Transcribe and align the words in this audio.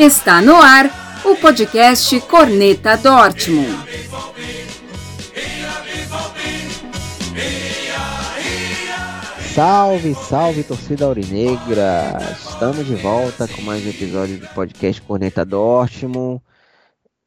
Está 0.00 0.40
no 0.40 0.54
ar 0.56 0.86
o 1.26 1.36
podcast 1.36 2.18
Corneta 2.22 2.96
Dortmund. 2.96 3.68
Salve, 9.54 10.14
salve 10.14 10.62
torcida 10.62 11.04
aurinegra! 11.04 12.16
Estamos 12.32 12.86
de 12.86 12.94
volta 12.94 13.46
com 13.46 13.60
mais 13.60 13.84
um 13.84 13.90
episódio 13.90 14.38
do 14.38 14.46
podcast 14.54 15.02
Corneta 15.02 15.44
Dortmund. 15.44 16.40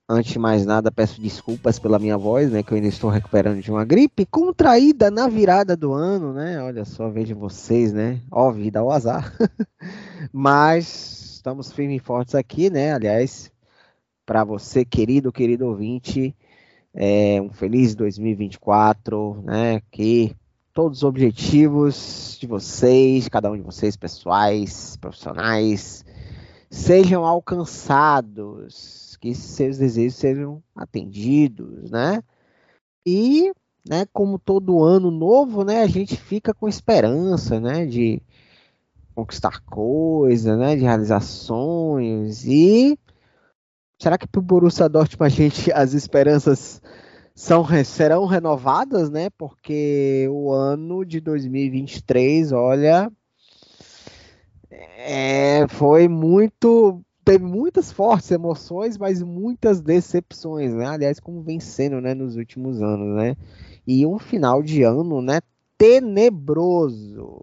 Antes 0.09 0.31
de 0.31 0.39
mais 0.39 0.65
nada, 0.65 0.91
peço 0.91 1.21
desculpas 1.21 1.77
pela 1.77 1.99
minha 1.99 2.17
voz, 2.17 2.51
né? 2.51 2.63
Que 2.63 2.71
eu 2.71 2.77
ainda 2.77 2.87
estou 2.87 3.11
recuperando 3.11 3.61
de 3.61 3.69
uma 3.69 3.85
gripe 3.85 4.25
contraída 4.25 5.11
na 5.11 5.27
virada 5.27 5.77
do 5.77 5.93
ano, 5.93 6.33
né? 6.33 6.59
Olha 6.63 6.85
só, 6.85 7.07
vejo 7.07 7.35
vocês, 7.35 7.93
né? 7.93 8.19
Ó, 8.31 8.49
vida, 8.51 8.83
ó 8.83 8.89
azar. 8.91 9.31
Mas 10.33 11.23
estamos 11.43 11.73
firmes 11.73 11.97
e 11.97 11.99
fortes 11.99 12.35
aqui, 12.35 12.69
né? 12.69 12.93
Aliás, 12.93 13.51
para 14.25 14.45
você, 14.45 14.85
querido, 14.85 15.29
querido 15.29 15.67
ouvinte, 15.67 16.33
é, 16.93 17.41
um 17.41 17.51
feliz 17.51 17.93
2024, 17.95 19.41
né? 19.43 19.81
Que 19.91 20.33
todos 20.73 20.99
os 20.99 21.03
objetivos 21.03 22.37
de 22.39 22.47
vocês, 22.47 23.27
cada 23.27 23.51
um 23.51 23.57
de 23.57 23.61
vocês, 23.61 23.97
pessoais, 23.97 24.95
profissionais, 24.95 26.05
sejam 26.69 27.25
alcançados, 27.25 29.17
que 29.19 29.35
seus 29.35 29.77
desejos 29.77 30.15
sejam 30.15 30.63
atendidos, 30.73 31.91
né? 31.91 32.23
E, 33.05 33.51
né, 33.85 34.05
como 34.13 34.39
todo 34.39 34.81
ano 34.81 35.11
novo, 35.11 35.65
né, 35.65 35.81
a 35.81 35.87
gente 35.87 36.15
fica 36.15 36.53
com 36.53 36.69
esperança, 36.69 37.59
né, 37.59 37.85
de 37.85 38.21
conquistar 39.15 39.61
coisas, 39.61 40.57
né, 40.57 40.75
de 40.75 40.81
realizar 40.81 41.21
sonhos 41.21 42.45
e 42.45 42.97
será 43.99 44.17
que 44.17 44.27
para 44.27 44.39
o 44.39 44.43
Borussia 44.43 44.89
Dortmund 44.89 45.33
a 45.33 45.35
gente 45.35 45.71
as 45.73 45.93
esperanças 45.93 46.81
são 47.35 47.65
serão 47.83 48.25
renovadas, 48.25 49.09
né? 49.09 49.29
Porque 49.31 50.27
o 50.29 50.51
ano 50.51 51.03
de 51.03 51.19
2023, 51.19 52.51
olha, 52.51 53.11
é, 54.69 55.67
foi 55.67 56.07
muito 56.07 57.01
teve 57.25 57.43
muitas 57.45 57.91
fortes 57.91 58.29
emoções, 58.31 58.97
mas 58.97 59.23
muitas 59.23 59.81
decepções, 59.81 60.73
né? 60.73 60.85
Aliás, 60.87 61.19
como 61.19 61.41
vencendo, 61.41 62.01
né, 62.01 62.13
nos 62.13 62.35
últimos 62.35 62.81
anos, 62.81 63.15
né? 63.15 63.35
E 63.87 64.05
um 64.05 64.19
final 64.19 64.61
de 64.61 64.83
ano, 64.83 65.21
né, 65.21 65.39
tenebroso 65.77 67.41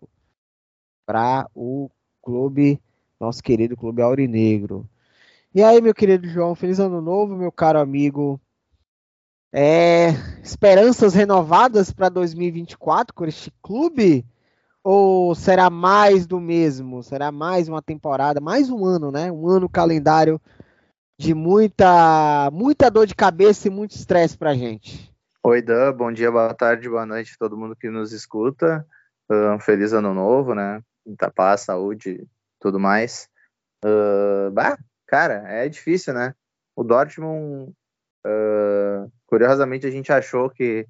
para 1.06 1.48
o 1.54 1.90
clube, 2.22 2.80
nosso 3.18 3.42
querido 3.42 3.76
clube 3.76 4.02
aurinegro. 4.02 4.88
E 5.54 5.62
aí, 5.62 5.80
meu 5.80 5.92
querido 5.92 6.28
João, 6.28 6.54
feliz 6.54 6.78
ano 6.78 7.00
novo, 7.00 7.36
meu 7.36 7.50
caro 7.50 7.78
amigo. 7.80 8.40
É, 9.52 10.10
esperanças 10.44 11.12
renovadas 11.12 11.90
para 11.90 12.08
2024 12.08 13.12
com 13.14 13.24
este 13.24 13.52
clube? 13.60 14.24
Ou 14.82 15.34
será 15.34 15.68
mais 15.68 16.26
do 16.26 16.40
mesmo? 16.40 17.02
Será 17.02 17.32
mais 17.32 17.68
uma 17.68 17.82
temporada, 17.82 18.40
mais 18.40 18.70
um 18.70 18.84
ano, 18.84 19.10
né? 19.10 19.30
Um 19.30 19.48
ano 19.48 19.68
calendário 19.68 20.40
de 21.18 21.34
muita, 21.34 22.48
muita 22.50 22.88
dor 22.90 23.06
de 23.06 23.14
cabeça 23.14 23.68
e 23.68 23.70
muito 23.70 23.90
estresse 23.90 24.38
para 24.38 24.54
gente. 24.54 25.12
Oi, 25.42 25.60
Dan, 25.60 25.92
bom 25.92 26.12
dia, 26.12 26.30
boa 26.30 26.54
tarde, 26.54 26.88
boa 26.88 27.04
noite 27.04 27.32
a 27.34 27.38
todo 27.38 27.56
mundo 27.58 27.76
que 27.76 27.90
nos 27.90 28.12
escuta. 28.12 28.86
Um 29.28 29.58
feliz 29.60 29.92
ano 29.92 30.14
novo, 30.14 30.54
né? 30.54 30.80
Muita 31.04 31.30
paz, 31.30 31.62
saúde, 31.62 32.26
tudo 32.60 32.78
mais. 32.78 33.28
Uh, 33.84 34.50
bah, 34.52 34.78
cara, 35.06 35.44
é 35.48 35.68
difícil, 35.68 36.14
né? 36.14 36.34
O 36.76 36.84
Dortmund, 36.84 37.72
uh, 38.26 39.12
curiosamente, 39.26 39.86
a 39.86 39.90
gente 39.90 40.12
achou 40.12 40.50
que, 40.50 40.86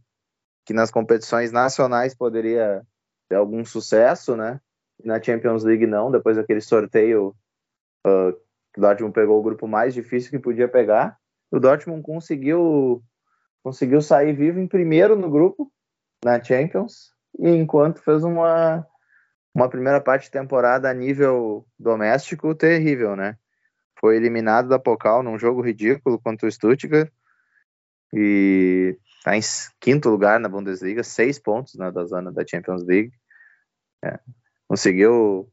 que 0.67 0.73
nas 0.75 0.91
competições 0.91 1.53
nacionais 1.53 2.15
poderia 2.15 2.83
ter 3.29 3.37
algum 3.37 3.65
sucesso, 3.65 4.37
né? 4.37 4.61
Na 5.05 5.23
Champions 5.23 5.65
League 5.65 5.87
não, 5.87 6.11
depois 6.11 6.37
daquele 6.37 6.61
sorteio 6.61 7.35
uh, 8.07 8.37
o 8.77 8.81
Dortmund 8.81 9.13
pegou 9.13 9.39
o 9.39 9.43
grupo 9.43 9.67
mais 9.67 9.95
difícil 9.95 10.31
que 10.31 10.39
podia 10.39 10.69
pegar. 10.69 11.19
O 11.51 11.59
Dortmund 11.59 12.03
conseguiu 12.03 13.03
conseguiu 13.63 14.01
sair 14.01 14.33
vivo 14.33 14.59
em 14.59 14.67
primeiro 14.67 15.17
no 15.17 15.31
grupo 15.31 15.71
na 16.25 16.43
Champions, 16.43 17.13
e 17.39 17.49
enquanto 17.51 18.03
fez 18.03 18.25
uma 18.25 18.87
uma 19.55 19.69
primeira 19.69 20.01
parte 20.01 20.25
de 20.25 20.31
temporada 20.31 20.89
a 20.89 20.95
nível 20.95 21.67
doméstico 21.79 22.55
terrível, 22.55 23.17
né? 23.17 23.37
Foi 23.99 24.17
eliminado 24.17 24.69
da 24.69 24.79
Pokal 24.79 25.23
num 25.23 25.39
jogo 25.39 25.61
ridículo 25.61 26.19
contra 26.19 26.49
o 26.49 26.53
Stuttgart 26.53 27.11
e 28.13 28.97
está 29.19 29.37
em 29.37 29.41
quinto 29.79 30.09
lugar 30.09 30.41
na 30.41 30.49
Bundesliga, 30.49 31.03
seis 31.03 31.39
pontos 31.39 31.75
né, 31.75 31.91
da 31.91 32.05
zona 32.05 32.33
da 32.33 32.47
Champions 32.47 32.83
League. 32.85 33.13
É. 34.03 34.19
Conseguiu 34.67 35.53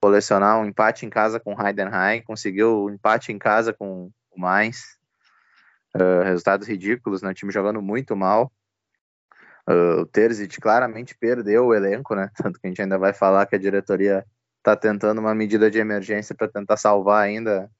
colecionar 0.00 0.60
um 0.60 0.66
empate 0.66 1.06
em 1.06 1.10
casa 1.10 1.40
com 1.40 1.54
o 1.54 1.66
Heidenheim, 1.66 2.22
conseguiu 2.22 2.84
um 2.84 2.90
empate 2.90 3.32
em 3.32 3.38
casa 3.38 3.72
com 3.72 4.10
o 4.30 4.40
Mainz. 4.40 4.96
Uh, 5.94 6.22
resultados 6.24 6.68
ridículos, 6.68 7.22
né? 7.22 7.30
O 7.30 7.34
time 7.34 7.50
jogando 7.50 7.80
muito 7.80 8.14
mal. 8.14 8.52
Uh, 9.68 10.02
o 10.02 10.06
Terzic 10.06 10.60
claramente 10.60 11.16
perdeu 11.16 11.66
o 11.66 11.74
elenco, 11.74 12.14
né? 12.14 12.30
Tanto 12.36 12.60
que 12.60 12.66
a 12.66 12.70
gente 12.70 12.82
ainda 12.82 12.98
vai 12.98 13.12
falar 13.12 13.46
que 13.46 13.56
a 13.56 13.58
diretoria 13.58 14.24
está 14.58 14.76
tentando 14.76 15.20
uma 15.20 15.34
medida 15.34 15.70
de 15.70 15.78
emergência 15.78 16.34
para 16.34 16.48
tentar 16.48 16.76
salvar 16.76 17.24
ainda 17.24 17.70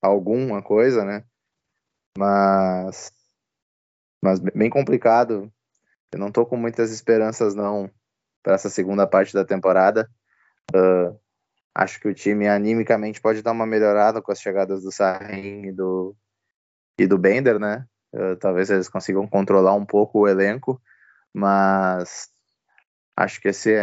alguma 0.00 0.62
coisa, 0.62 1.04
né? 1.04 1.24
Mas, 2.16 3.12
mas 4.22 4.38
bem 4.38 4.70
complicado. 4.70 5.52
Eu 6.12 6.18
não 6.18 6.28
estou 6.28 6.46
com 6.46 6.56
muitas 6.56 6.90
esperanças 6.90 7.54
não 7.54 7.90
para 8.42 8.54
essa 8.54 8.70
segunda 8.70 9.06
parte 9.06 9.34
da 9.34 9.44
temporada. 9.44 10.08
Uh, 10.74 11.18
acho 11.74 11.98
que 12.00 12.08
o 12.08 12.14
time 12.14 12.46
animicamente 12.46 13.20
pode 13.20 13.42
dar 13.42 13.52
uma 13.52 13.66
melhorada 13.66 14.22
com 14.22 14.30
as 14.30 14.40
chegadas 14.40 14.82
do 14.82 14.92
Sahin 14.92 15.66
e 15.66 15.72
do 15.72 16.14
e 16.98 17.06
do 17.06 17.18
Bender, 17.18 17.58
né? 17.58 17.86
Uh, 18.14 18.36
talvez 18.36 18.70
eles 18.70 18.88
consigam 18.88 19.26
controlar 19.26 19.74
um 19.74 19.84
pouco 19.84 20.20
o 20.20 20.28
elenco 20.28 20.80
mas 21.34 22.28
acho 23.16 23.40
que 23.40 23.48
esse, 23.48 23.74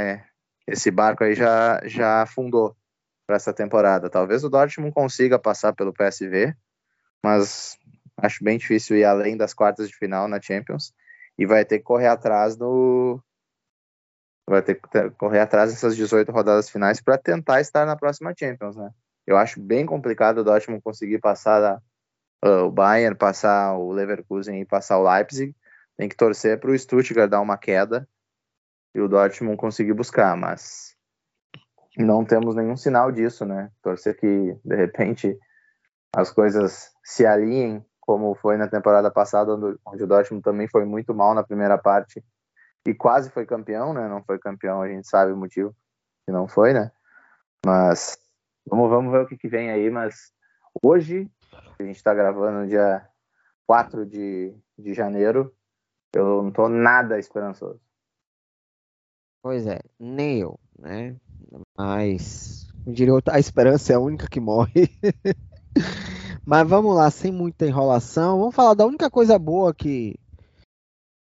esse 0.66 0.90
barco 0.90 1.24
aí 1.24 1.36
já, 1.36 1.82
já 1.86 2.22
afundou 2.22 2.76
para 3.28 3.36
essa 3.36 3.54
temporada. 3.54 4.10
Talvez 4.10 4.44
o 4.44 4.50
Dortmund 4.50 4.94
consiga 4.94 5.38
passar 5.38 5.74
pelo 5.74 5.94
PSV, 5.94 6.56
mas 7.24 7.78
acho 8.18 8.44
bem 8.44 8.58
difícil 8.58 8.98
ir 8.98 9.04
além 9.04 9.36
das 9.36 9.54
quartas 9.54 9.90
de 9.90 9.96
final 9.96 10.28
na 10.28 10.42
Champions 10.42 10.94
e 11.38 11.46
vai 11.46 11.66
ter 11.66 11.80
que 11.80 11.84
correr 11.84 12.08
atrás 12.08 12.56
do 12.56 13.22
vai 14.48 14.62
ter 14.62 14.76
que 14.76 15.10
correr 15.12 15.40
atrás 15.40 15.72
dessas 15.72 15.96
18 15.96 16.32
rodadas 16.32 16.70
finais 16.70 17.02
para 17.02 17.18
tentar 17.18 17.62
estar 17.62 17.86
na 17.86 17.96
próxima 17.96 18.34
Champions, 18.38 18.76
né? 18.76 18.92
Eu 19.26 19.38
acho 19.38 19.62
bem 19.62 19.86
complicado 19.86 20.40
o 20.40 20.44
Dortmund 20.44 20.82
conseguir 20.82 21.20
passar 21.20 21.82
uh, 22.44 22.66
o 22.66 22.72
Bayern, 22.72 23.16
passar 23.16 23.78
o 23.78 23.92
Leverkusen 23.92 24.60
e 24.60 24.66
passar 24.66 24.98
o 24.98 25.10
Leipzig, 25.10 25.56
tem 26.02 26.10
que 26.10 26.18
torcer 26.18 26.60
para 26.60 26.72
o 26.72 26.80
Stuttgart 26.80 27.30
dar 27.30 27.42
uma 27.42 27.60
queda 27.60 28.10
e 28.96 29.00
o 29.00 29.08
Dortmund 29.08 29.56
conseguir 29.56 29.94
buscar, 29.94 30.36
mas 30.36 30.96
não 31.96 32.26
temos 32.26 32.56
nenhum 32.56 32.76
sinal 32.76 33.12
disso, 33.12 33.46
né? 33.46 33.72
Torcer 33.84 34.18
que 34.18 34.58
de 34.66 34.76
repente 34.76 35.38
as 36.16 36.32
coisas 36.32 36.92
se 37.04 37.24
alinhem, 37.24 37.86
como 38.00 38.34
foi 38.34 38.58
na 38.58 38.68
temporada 38.68 39.12
passada, 39.12 39.54
onde 39.86 40.04
o 40.04 40.08
Dortmund 40.08 40.42
também 40.42 40.68
foi 40.68 40.86
muito 40.86 41.14
mal 41.14 41.36
na 41.36 41.44
primeira 41.44 41.78
parte 41.78 42.26
e 42.84 42.96
quase 42.96 43.30
foi 43.30 43.46
campeão, 43.46 43.94
né? 43.94 44.10
Não 44.10 44.24
foi 44.24 44.40
campeão, 44.40 44.82
a 44.82 44.88
gente 44.88 45.08
sabe 45.08 45.32
o 45.32 45.38
motivo 45.38 45.72
que 46.26 46.32
não 46.32 46.48
foi, 46.48 46.74
né? 46.74 46.92
Mas 47.64 48.18
vamos, 48.66 48.90
vamos 48.90 49.12
ver 49.12 49.20
o 49.20 49.28
que, 49.28 49.38
que 49.38 49.48
vem 49.48 49.70
aí. 49.70 49.92
Mas 49.92 50.34
hoje, 50.82 51.30
a 51.78 51.84
gente 51.84 51.98
está 51.98 52.12
gravando 52.12 52.68
dia 52.68 53.08
4 53.68 54.04
de, 54.04 54.52
de 54.80 54.96
janeiro, 54.96 55.56
eu 56.14 56.44
não 56.44 56.52
tô 56.52 56.68
nada 56.68 57.20
esperançoso. 57.20 57.80
Pois 59.44 59.66
é, 59.66 59.80
nem 60.00 60.40
eu, 60.40 60.60
né? 60.78 61.16
Mas 61.78 62.68
eu 62.86 62.94
diria 62.94 63.14
a 63.30 63.40
esperança 63.40 63.94
é 63.94 63.96
a 63.96 64.00
única 64.00 64.28
que 64.28 64.40
morre. 64.40 64.90
Mas 66.46 66.68
vamos 66.68 66.96
lá, 66.96 67.10
sem 67.10 67.32
muita 67.32 67.66
enrolação, 67.66 68.40
vamos 68.40 68.56
falar 68.56 68.74
da 68.74 68.86
única 68.86 69.10
coisa 69.10 69.38
boa 69.38 69.74
que 69.74 70.16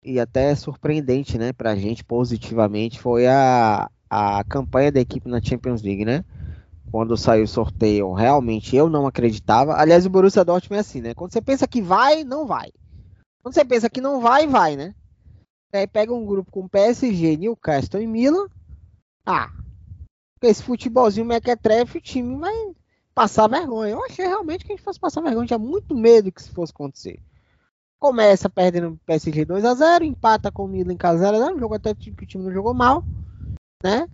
e 0.03 0.19
até 0.19 0.55
surpreendente, 0.55 1.37
né, 1.37 1.53
pra 1.53 1.77
gente 1.77 2.05
positivamente 2.05 3.01
foi 3.01 3.27
a, 3.27 3.91
a 4.09 4.45
campanha 4.45 4.93
da 4.93 5.01
equipe 5.01 5.29
na 5.29 5.43
Champions 5.43 5.83
League, 5.83 6.05
né? 6.05 6.25
Quando 6.91 7.17
saiu 7.17 7.45
o 7.45 7.49
sorteio, 7.49 8.13
realmente 8.13 8.75
eu 8.75 8.89
não 8.89 9.07
acreditava. 9.07 9.75
Aliás, 9.75 10.07
o 10.07 10.11
Borussia 10.11 10.45
Dortmund 10.45 10.79
é 10.79 10.81
assim, 10.81 11.03
né? 11.03 11.15
Quando 11.15 11.33
você 11.33 11.43
pensa 11.43 11.69
que 11.69 11.83
vai, 11.83 12.25
não 12.25 12.47
vai. 12.47 12.71
Quando 13.49 13.55
você 13.55 13.65
pensa 13.65 13.89
que 13.89 14.03
não 14.03 14.21
vai, 14.21 14.47
vai, 14.47 14.77
né? 14.77 14.95
Aí 15.73 15.87
pega 15.87 16.13
um 16.13 16.27
grupo 16.27 16.51
com 16.51 16.69
PSG, 16.69 17.35
Newcastle 17.39 17.99
e 17.99 18.07
Milan. 18.07 18.47
Ah, 19.25 19.51
esse 20.43 20.63
futebolzinho 20.63 21.25
mequetrefe, 21.25 21.97
o 21.97 22.01
time 22.01 22.37
vai 22.37 22.53
passar 23.15 23.49
vergonha. 23.49 23.93
Eu 23.93 24.05
achei 24.05 24.27
realmente 24.27 24.67
que 24.67 24.73
a 24.73 24.77
gente 24.77 24.85
fosse 24.85 25.01
passar 25.01 25.23
vergonha. 25.23 25.47
Tinha 25.47 25.59
muito 25.59 25.95
medo 25.95 26.31
que 26.31 26.43
isso 26.43 26.53
fosse 26.53 26.73
acontecer. 26.73 27.19
Começa 27.99 28.51
perdendo 28.51 28.89
o 28.89 29.01
PSG 29.07 29.47
2 29.47 29.65
a 29.65 29.75
0 29.75 30.05
empata 30.05 30.53
com 30.53 30.67
o 30.67 30.69
Milan 30.69 30.93
em 30.93 30.99
casa 30.99 31.21
0 31.21 31.37
x 31.39 31.45
0 31.47 31.57
um 31.57 31.59
jogo 31.59 31.75
até 31.75 31.95
que 31.95 32.11
o 32.11 32.27
time 32.27 32.45
não 32.45 32.53
jogou 32.53 32.75
mal, 32.75 33.03
né? 33.83 34.07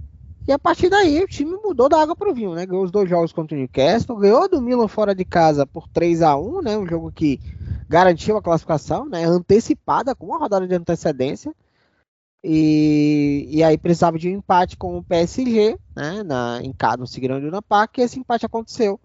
E 0.47 0.53
a 0.53 0.59
partir 0.61 0.89
daí 0.89 1.25
o 1.25 1.27
time 1.27 1.57
mudou 1.61 1.89
da 1.89 2.01
água 2.01 2.15
pro 2.15 2.33
vinho, 2.33 2.55
né? 2.55 2.67
Ganhou 2.67 2.85
os 2.85 2.93
dois 2.93 3.11
jogos 3.11 3.33
contra 3.33 3.57
o 3.57 3.59
Newcastle, 3.59 4.17
ganhou 4.17 4.49
do 4.49 4.63
Milan 4.63 4.87
fora 4.87 5.13
de 5.13 5.25
casa 5.25 5.67
por 5.67 5.89
3 5.89 6.23
a 6.23 6.37
1 6.37 6.63
né? 6.63 6.79
Um 6.79 6.87
jogo 6.87 7.11
que 7.11 7.41
garantiu 7.89 8.37
a 8.37 8.43
classificação, 8.43 9.07
né? 9.07 9.25
Antecipada, 9.25 10.15
com 10.15 10.27
uma 10.27 10.39
rodada 10.39 10.67
de 10.67 10.75
antecedência. 10.75 11.55
E, 12.43 13.47
e 13.49 13.63
aí 13.63 13.79
precisava 13.79 14.19
de 14.19 14.29
um 14.29 14.33
empate 14.33 14.77
com 14.77 14.99
o 14.99 15.03
PSG, 15.03 15.79
né? 15.97 16.23
Na, 16.23 16.61
em 16.63 16.73
casa, 16.73 16.99
no 16.99 17.07
Seguirão 17.07 17.41
na 17.41 17.63
PAC, 17.63 18.01
e 18.01 18.05
esse 18.05 18.19
empate 18.19 18.45
aconteceu. 18.45 19.01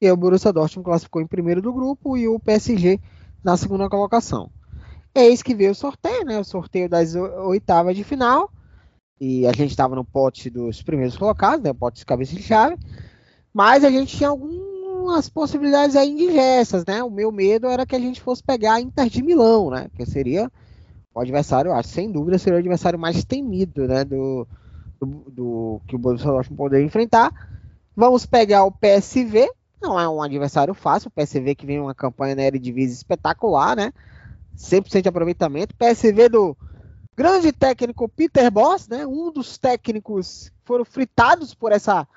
E 0.00 0.10
o 0.10 0.16
Borussia 0.16 0.52
Dortmund 0.52 0.84
classificou 0.84 1.22
em 1.22 1.26
primeiro 1.26 1.62
do 1.62 1.72
grupo 1.72 2.16
e 2.16 2.28
o 2.28 2.38
PSG 2.38 3.00
na 3.42 3.56
segunda 3.56 3.88
colocação. 3.88 4.50
Eis 5.14 5.42
que 5.42 5.54
veio 5.54 5.70
o 5.70 5.74
sorteio, 5.74 6.24
né? 6.24 6.38
O 6.38 6.44
sorteio 6.44 6.88
das 6.88 7.14
oitavas 7.14 7.96
de 7.96 8.04
final. 8.04 8.50
E 9.18 9.46
a 9.46 9.52
gente 9.52 9.70
estava 9.70 9.96
no 9.96 10.04
pote 10.04 10.50
dos 10.50 10.82
primeiros 10.82 11.16
colocados, 11.16 11.62
né? 11.62 11.70
O 11.70 11.74
pote 11.74 12.00
de 12.00 12.04
cabeça 12.04 12.34
de 12.34 12.42
chave. 12.42 12.76
Mas 13.54 13.84
a 13.84 13.90
gente 13.90 14.14
tinha 14.14 14.28
algumas 15.06 15.28
possibilidades 15.28 15.94
aí 15.94 16.10
indigestas, 16.10 16.84
né? 16.84 17.02
O 17.02 17.10
meu 17.10 17.30
medo 17.30 17.68
era 17.68 17.86
que 17.86 17.94
a 17.94 17.98
gente 17.98 18.20
fosse 18.20 18.42
pegar 18.42 18.74
a 18.74 18.80
Inter 18.80 19.08
de 19.08 19.22
Milão, 19.22 19.70
né? 19.70 19.86
Que 19.94 20.04
seria 20.04 20.50
o 21.14 21.20
adversário, 21.20 21.72
acho, 21.72 21.88
sem 21.88 22.10
dúvida, 22.10 22.38
seria 22.38 22.56
o 22.56 22.58
adversário 22.58 22.98
mais 22.98 23.24
temido, 23.24 23.86
né? 23.86 24.04
Do, 24.04 24.46
do, 25.00 25.06
do 25.30 25.80
que 25.86 25.94
o 25.94 25.98
Dortmund 25.98 26.50
poderia 26.56 26.84
enfrentar. 26.84 27.32
Vamos 27.94 28.26
pegar 28.26 28.64
o 28.64 28.72
PSV, 28.72 29.48
não 29.80 29.98
é 29.98 30.08
um 30.08 30.20
adversário 30.20 30.74
fácil, 30.74 31.08
o 31.08 31.10
PSV 31.10 31.54
que 31.54 31.66
vem 31.66 31.80
uma 31.80 31.94
campanha 31.94 32.34
na 32.34 32.42
Eredivisie 32.42 32.96
espetacular, 32.96 33.76
né? 33.76 33.92
100% 34.56 35.02
de 35.02 35.08
aproveitamento. 35.08 35.74
PSV 35.76 36.28
do 36.28 36.56
grande 37.16 37.52
técnico 37.52 38.08
Peter 38.08 38.50
Boss, 38.50 38.88
né? 38.88 39.06
Um 39.06 39.30
dos 39.30 39.56
técnicos 39.56 40.50
foram 40.64 40.84
fritados 40.84 41.54
por 41.54 41.70
essa 41.70 42.08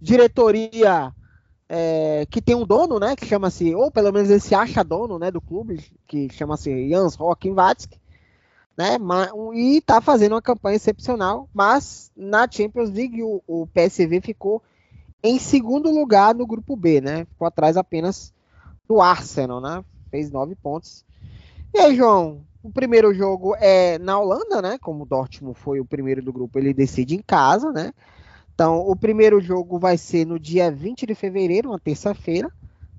diretoria 0.00 1.14
é, 1.74 2.26
que 2.30 2.42
tem 2.42 2.54
um 2.54 2.66
dono, 2.66 2.98
né? 2.98 3.16
Que 3.16 3.24
chama-se, 3.24 3.74
ou 3.74 3.90
pelo 3.90 4.12
menos 4.12 4.28
ele 4.28 4.40
se 4.40 4.54
acha 4.54 4.84
dono, 4.84 5.18
né? 5.18 5.30
Do 5.30 5.40
clube, 5.40 5.82
que 6.06 6.28
chama-se 6.30 6.88
Jans 6.90 7.14
Rockenwatzke 7.14 8.02
né? 8.76 8.96
E 9.54 9.78
está 9.78 10.00
fazendo 10.00 10.32
uma 10.32 10.42
campanha 10.42 10.76
excepcional, 10.76 11.48
mas 11.52 12.10
na 12.16 12.48
Champions 12.50 12.90
League 12.90 13.22
o, 13.22 13.42
o, 13.46 13.66
PSV 13.66 14.20
ficou 14.20 14.62
em 15.22 15.38
segundo 15.38 15.90
lugar 15.90 16.34
no 16.34 16.46
grupo 16.46 16.74
B, 16.76 17.00
né? 17.00 17.24
Ficou 17.26 17.46
atrás 17.46 17.76
apenas 17.76 18.32
do 18.88 19.00
Arsenal, 19.00 19.60
né? 19.60 19.84
Fez 20.10 20.30
nove 20.30 20.54
pontos. 20.54 21.04
E 21.72 21.78
aí, 21.78 21.96
João, 21.96 22.42
o 22.62 22.70
primeiro 22.70 23.14
jogo 23.14 23.54
é 23.56 23.98
na 23.98 24.18
Holanda, 24.18 24.60
né? 24.60 24.78
Como 24.78 25.04
o 25.04 25.06
Dortmund 25.06 25.58
foi 25.58 25.80
o 25.80 25.84
primeiro 25.84 26.22
do 26.22 26.32
grupo, 26.32 26.58
ele 26.58 26.74
decide 26.74 27.14
em 27.14 27.22
casa, 27.22 27.70
né? 27.70 27.92
Então, 28.54 28.78
o 28.78 28.94
primeiro 28.94 29.40
jogo 29.40 29.78
vai 29.78 29.96
ser 29.96 30.26
no 30.26 30.38
dia 30.38 30.70
20 30.70 31.06
de 31.06 31.14
fevereiro, 31.14 31.70
uma 31.70 31.80
terça-feira, 31.80 32.50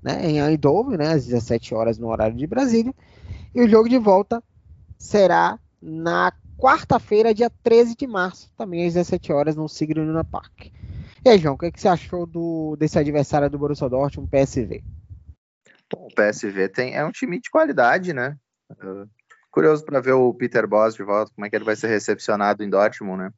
né? 0.02 0.26
Em 0.26 0.40
Eindhoven, 0.40 0.98
né? 0.98 1.12
Às 1.12 1.26
17 1.26 1.74
horas 1.74 1.98
no 1.98 2.08
horário 2.08 2.36
de 2.36 2.46
Brasília. 2.46 2.94
E 3.54 3.62
o 3.62 3.68
jogo 3.68 3.88
de 3.88 3.98
volta 3.98 4.42
será 4.98 5.58
na 5.80 6.32
quarta-feira, 6.58 7.34
dia 7.34 7.50
13 7.62 7.94
de 7.94 8.06
março, 8.06 8.50
também 8.56 8.86
às 8.86 8.94
17 8.94 9.32
horas, 9.32 9.56
no 9.56 9.68
Signo 9.68 10.04
Luna 10.04 10.24
Park. 10.24 10.66
E 11.24 11.28
aí, 11.28 11.38
João, 11.38 11.54
o 11.54 11.58
que, 11.58 11.66
é 11.66 11.70
que 11.70 11.80
você 11.80 11.88
achou 11.88 12.26
do, 12.26 12.76
desse 12.76 12.98
adversário 12.98 13.48
do 13.48 13.58
Borussia 13.58 13.88
Dortmund, 13.88 14.30
PSV? 14.30 14.82
Bom, 15.90 16.08
o 16.10 16.14
PSV 16.14 16.68
tem, 16.68 16.94
é 16.94 17.04
um 17.04 17.10
time 17.10 17.40
de 17.40 17.48
qualidade, 17.50 18.12
né? 18.12 18.36
Uh, 18.70 19.08
curioso 19.50 19.84
para 19.84 20.00
ver 20.00 20.12
o 20.12 20.34
Peter 20.34 20.66
Boss 20.66 20.94
de 20.94 21.02
volta, 21.02 21.32
como 21.34 21.46
é 21.46 21.50
que 21.50 21.56
ele 21.56 21.64
vai 21.64 21.76
ser 21.76 21.88
recepcionado 21.88 22.62
em 22.62 22.68
Dortmund, 22.68 23.24
né? 23.24 23.30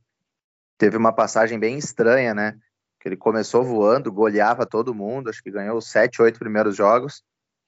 Teve 0.78 0.96
uma 0.96 1.12
passagem 1.12 1.58
bem 1.58 1.78
estranha, 1.78 2.34
né? 2.34 2.58
Que 3.00 3.08
ele 3.08 3.16
começou 3.16 3.64
voando, 3.64 4.12
goleava 4.12 4.66
todo 4.66 4.94
mundo, 4.94 5.30
acho 5.30 5.42
que 5.42 5.50
ganhou 5.50 5.80
sete, 5.80 6.20
oito 6.20 6.38
primeiros 6.38 6.76
jogos, 6.76 7.22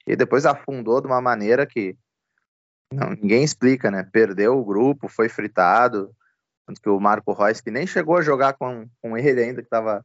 e 0.07 0.17
depois 0.17 0.47
afundou 0.47 1.01
de 1.01 1.07
uma 1.07 1.21
maneira 1.21 1.67
que 1.67 1.97
não, 2.93 3.11
ninguém 3.11 3.45
explica, 3.45 3.91
né? 3.91 4.03
Perdeu 4.03 4.59
o 4.59 4.65
grupo, 4.65 5.09
foi 5.09 5.29
fritado. 5.29 6.11
Tanto 6.67 6.81
que 6.81 6.89
o 6.89 7.01
Marco 7.01 7.33
Reus, 7.33 7.61
que 7.61 7.71
nem 7.71 7.87
chegou 7.87 8.17
a 8.17 8.23
jogar 8.23 8.55
com, 8.55 8.89
com 9.01 9.17
ele 9.17 9.43
ainda, 9.43 9.61
que 9.63 9.67
estava 9.67 10.05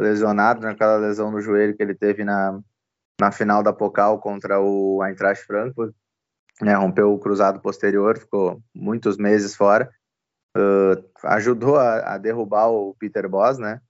lesionado 0.00 0.60
naquela 0.60 0.96
lesão 0.96 1.30
no 1.30 1.40
joelho 1.40 1.76
que 1.76 1.82
ele 1.82 1.94
teve 1.94 2.24
na, 2.24 2.60
na 3.20 3.32
final 3.32 3.62
da 3.62 3.72
Pokal 3.72 4.18
contra 4.20 4.60
o 4.60 5.04
Eintracht 5.04 5.44
Frankfurt, 5.46 5.94
né? 6.60 6.74
Rompeu 6.74 7.12
o 7.12 7.18
cruzado 7.18 7.60
posterior, 7.60 8.18
ficou 8.18 8.60
muitos 8.74 9.16
meses 9.16 9.54
fora. 9.54 9.90
Uh, 10.56 11.04
ajudou 11.24 11.76
a, 11.76 12.14
a, 12.14 12.18
derrubar 12.18 12.68
o 12.68 12.94
Peter 12.98 13.28
Boss, 13.28 13.58
né? 13.58 13.80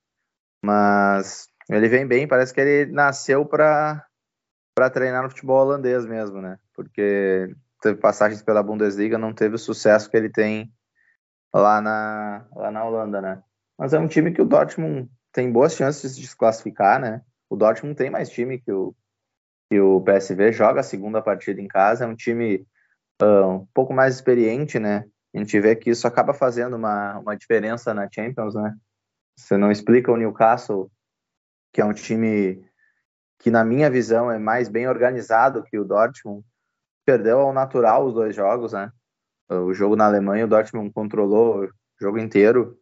Mas 0.65 1.49
ele 1.71 1.89
vem 1.89 2.07
bem, 2.07 2.27
parece 2.27 2.53
que 2.53 2.61
ele 2.61 2.93
nasceu 2.93 3.45
para 3.45 4.05
para 4.75 4.91
treinar 4.91 5.23
no 5.23 5.31
futebol 5.31 5.63
holandês 5.63 6.05
mesmo, 6.05 6.43
né? 6.43 6.59
Porque 6.75 7.55
teve 7.81 7.99
passagens 7.99 8.43
pela 8.43 8.63
Bundesliga, 8.63 9.17
não 9.17 9.33
teve 9.33 9.55
o 9.55 9.59
sucesso 9.59 10.11
que 10.11 10.17
ele 10.17 10.29
tem 10.29 10.71
lá 11.55 11.81
na, 11.81 12.47
lá 12.55 12.71
na 12.71 12.85
Holanda, 12.85 13.23
né? 13.23 13.43
Mas 13.79 13.95
é 13.95 13.99
um 13.99 14.07
time 14.07 14.33
que 14.33 14.43
o 14.43 14.45
Dortmund 14.45 15.09
tem 15.33 15.51
boas 15.51 15.75
chances 15.75 16.17
de 16.17 16.27
se 16.27 16.37
classificar, 16.37 17.01
né? 17.01 17.23
O 17.49 17.57
Dortmund 17.57 17.97
tem 17.97 18.11
mais 18.11 18.29
time 18.29 18.59
que 18.59 18.71
o, 18.71 18.95
que 19.71 19.81
o 19.81 20.03
PSV, 20.03 20.53
joga 20.53 20.81
a 20.81 20.85
segunda 20.85 21.23
partida 21.23 21.61
em 21.61 21.69
casa, 21.69 22.05
é 22.05 22.07
um 22.07 22.17
time 22.17 22.67
uh, 23.23 23.49
um 23.49 23.67
pouco 23.73 23.95
mais 23.95 24.15
experiente, 24.15 24.79
né? 24.79 25.05
A 25.37 25.39
gente 25.39 25.61
vê 25.61 25.77
que 25.77 25.91
isso 25.91 26.07
acaba 26.07 26.33
fazendo 26.33 26.77
uma, 26.77 27.19
uma 27.19 27.37
diferença 27.37 27.93
na 27.93 28.09
Champions, 28.11 28.55
né? 28.55 28.75
Você 29.39 29.59
não 29.59 29.71
explica 29.71 30.11
o 30.11 30.17
Newcastle, 30.17 30.91
que 31.75 31.83
é 31.83 31.85
um 31.85 31.93
time 31.93 32.67
que, 33.39 33.51
na 33.51 33.63
minha 33.63 33.91
visão, 33.91 34.31
é 34.31 34.39
mais 34.39 34.67
bem 34.67 34.89
organizado 34.89 35.63
que 35.63 35.79
o 35.79 35.85
Dortmund, 35.85 36.43
perdeu 37.05 37.41
ao 37.41 37.53
natural 37.53 38.07
os 38.07 38.15
dois 38.15 38.35
jogos, 38.35 38.73
né? 38.73 38.91
O 39.51 39.75
jogo 39.75 39.95
na 39.95 40.07
Alemanha, 40.07 40.47
o 40.47 40.49
Dortmund 40.49 40.91
controlou 40.91 41.67
o 41.67 41.71
jogo 42.01 42.19
inteiro, 42.19 42.79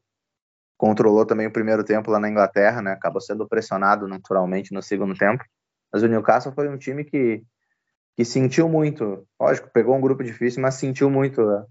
controlou 0.79 1.27
também 1.27 1.49
o 1.49 1.53
primeiro 1.53 1.83
tempo 1.83 2.09
lá 2.09 2.21
na 2.21 2.31
Inglaterra, 2.31 2.81
né? 2.81 2.93
Acabou 2.93 3.21
sendo 3.21 3.49
pressionado 3.49 4.07
naturalmente 4.07 4.73
no 4.73 4.81
segundo 4.81 5.15
tempo. 5.15 5.43
Mas 5.93 6.05
o 6.05 6.07
Newcastle 6.07 6.53
foi 6.53 6.69
um 6.69 6.79
time 6.79 7.05
que, 7.05 7.43
que 8.17 8.25
sentiu 8.25 8.69
muito, 8.69 9.27
lógico, 9.41 9.69
pegou 9.73 9.97
um 9.97 10.01
grupo 10.01 10.23
difícil, 10.23 10.63
mas 10.63 10.77
sentiu 10.77 11.11
muito 11.11 11.45
né? 11.45 11.65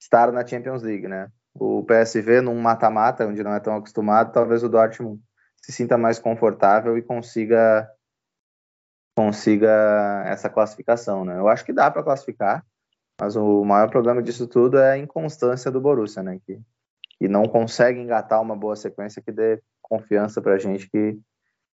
Estar 0.00 0.32
na 0.32 0.46
Champions 0.46 0.82
League, 0.82 1.06
né? 1.06 1.30
O 1.54 1.84
PSV 1.84 2.40
num 2.40 2.58
mata-mata, 2.60 3.26
onde 3.26 3.42
não 3.42 3.54
é 3.54 3.60
tão 3.60 3.76
acostumado, 3.76 4.32
talvez 4.32 4.62
o 4.64 4.68
Dortmund 4.68 5.20
se 5.60 5.72
sinta 5.72 5.98
mais 5.98 6.18
confortável 6.18 6.96
e 6.96 7.02
consiga 7.02 7.88
consiga 9.14 10.24
essa 10.26 10.48
classificação, 10.48 11.24
né? 11.24 11.36
Eu 11.36 11.48
acho 11.48 11.64
que 11.64 11.72
dá 11.72 11.90
para 11.90 12.02
classificar, 12.02 12.64
mas 13.20 13.36
o 13.36 13.64
maior 13.64 13.90
problema 13.90 14.22
disso 14.22 14.46
tudo 14.46 14.78
é 14.78 14.92
a 14.92 14.98
inconstância 14.98 15.70
do 15.70 15.80
Borussia, 15.80 16.22
né? 16.22 16.40
Que, 16.46 16.58
que 17.18 17.28
não 17.28 17.44
consegue 17.46 18.00
engatar 18.00 18.40
uma 18.40 18.56
boa 18.56 18.76
sequência 18.76 19.20
que 19.20 19.30
dê 19.30 19.60
confiança 19.82 20.40
para 20.40 20.54
a 20.54 20.58
gente 20.58 20.88
que, 20.88 21.20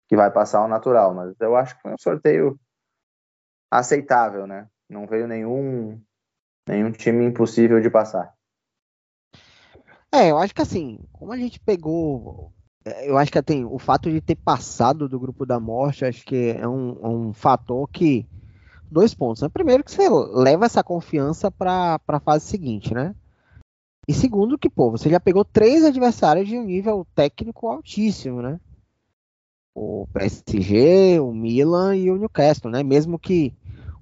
que 0.08 0.16
vai 0.16 0.30
passar 0.30 0.64
o 0.64 0.68
natural. 0.68 1.14
Mas 1.14 1.38
eu 1.38 1.54
acho 1.54 1.76
que 1.76 1.82
foi 1.82 1.92
um 1.92 1.98
sorteio 1.98 2.58
aceitável, 3.70 4.46
né? 4.46 4.66
Não 4.88 5.06
veio 5.06 5.28
nenhum 5.28 6.00
nenhum 6.68 6.92
time 6.92 7.24
impossível 7.24 7.80
de 7.80 7.90
passar. 7.90 8.34
É, 10.12 10.30
eu 10.30 10.38
acho 10.38 10.54
que 10.54 10.62
assim, 10.62 11.00
como 11.12 11.32
a 11.32 11.36
gente 11.36 11.60
pegou 11.60 12.52
é, 12.86 13.10
eu 13.10 13.18
acho 13.18 13.32
que 13.32 13.42
tem 13.42 13.64
o 13.64 13.78
fato 13.80 14.08
de 14.08 14.20
ter 14.20 14.36
passado 14.36 15.08
do 15.08 15.18
grupo 15.18 15.44
da 15.44 15.58
morte, 15.58 16.04
acho 16.04 16.24
que 16.24 16.56
é 16.56 16.68
um, 16.68 16.90
é 17.02 17.08
um 17.08 17.32
fator 17.32 17.88
que 17.88 18.24
dois 18.88 19.12
pontos. 19.12 19.42
Né? 19.42 19.48
Primeiro 19.48 19.82
que 19.82 19.90
você 19.90 20.08
leva 20.08 20.66
essa 20.66 20.84
confiança 20.84 21.50
para 21.50 22.00
a 22.06 22.20
fase 22.20 22.46
seguinte, 22.46 22.94
né? 22.94 23.12
E 24.08 24.14
segundo 24.14 24.56
que, 24.56 24.70
pô, 24.70 24.92
você 24.92 25.10
já 25.10 25.18
pegou 25.18 25.44
três 25.44 25.84
adversários 25.84 26.46
de 26.46 26.56
um 26.56 26.62
nível 26.62 27.04
técnico 27.12 27.66
altíssimo, 27.66 28.40
né? 28.40 28.60
O 29.74 30.06
PSG, 30.12 31.18
o 31.18 31.32
Milan 31.32 31.96
e 31.96 32.08
o 32.08 32.16
Newcastle, 32.16 32.70
né? 32.70 32.84
Mesmo 32.84 33.18
que 33.18 33.52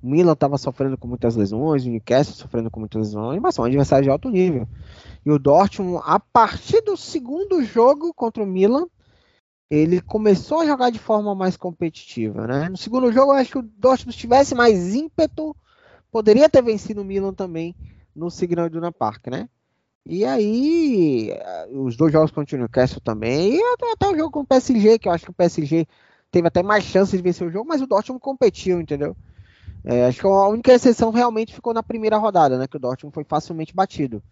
o 0.05 0.07
Milan 0.07 0.35
estava 0.35 0.59
sofrendo 0.59 0.99
com 0.99 1.09
muitas 1.09 1.35
lesões, 1.35 1.87
o 1.87 1.89
Newcastle 1.89 2.35
sofrendo 2.35 2.71
com 2.71 2.79
muitas 2.79 3.01
lesões, 3.01 3.41
mas 3.41 3.55
são 3.55 3.65
adversários 3.65 4.05
de 4.05 4.11
alto 4.11 4.29
nível. 4.29 4.69
E 5.25 5.31
o 5.31 5.39
Dortmund, 5.39 6.03
a 6.05 6.21
partir 6.21 6.83
do 6.83 6.95
segundo 6.95 7.65
jogo 7.65 8.13
contra 8.13 8.43
o 8.43 8.47
Milan, 8.47 8.85
ele 9.71 10.03
começou 10.03 10.61
a 10.61 10.67
jogar 10.67 10.91
de 10.91 10.99
forma 10.99 11.35
mais 11.35 11.57
competitiva, 11.57 12.47
né? 12.47 12.69
No 12.69 12.77
segundo 12.77 13.11
jogo, 13.11 13.33
eu 13.33 13.37
acho 13.37 13.53
que 13.53 13.59
o 13.59 13.63
Dortmund 13.63 14.15
tivesse 14.15 14.55
mais 14.55 14.95
ímpeto, 14.95 15.57
poderia 16.13 16.51
ter 16.51 16.63
vencido 16.63 17.01
o 17.01 17.05
Milan 17.05 17.33
também 17.33 17.75
no 18.15 18.31
Signal 18.31 18.67
Iduna 18.67 18.93
Park, 18.93 19.29
né? 19.29 19.49
E 20.05 20.23
aí, 20.23 21.31
os 21.73 21.97
dois 21.97 22.13
jogos 22.13 22.31
contra 22.31 22.57
o 22.57 22.59
Newcastle 22.59 23.01
também, 23.01 23.55
e 23.55 23.63
até, 23.73 23.93
até 23.93 24.09
o 24.11 24.17
jogo 24.19 24.31
com 24.31 24.41
o 24.41 24.47
PSG, 24.47 24.99
que 24.99 25.09
eu 25.09 25.13
acho 25.13 25.25
que 25.25 25.31
o 25.31 25.35
PSG 25.35 25.87
teve 26.31 26.47
até 26.47 26.63
mais 26.63 26.85
chances 26.85 27.17
de 27.17 27.23
vencer 27.23 27.49
o 27.49 27.51
jogo, 27.51 27.67
mas 27.67 27.81
o 27.81 27.87
Dortmund 27.87 28.21
competiu, 28.21 28.83
entendeu? 28.83 29.17
É, 29.85 30.07
acho 30.07 30.21
que 30.21 30.27
a 30.27 30.49
única 30.49 30.73
exceção 30.73 31.11
realmente 31.11 31.55
ficou 31.55 31.75
na 31.75 31.83
primeira 31.83 32.17
rodada, 32.17 32.57
né? 32.57 32.67
Que 32.67 32.77
o 32.77 32.81
Dortmund 32.81 33.13
foi 33.13 33.25
facilmente 33.25 33.75
batido. 33.75 34.23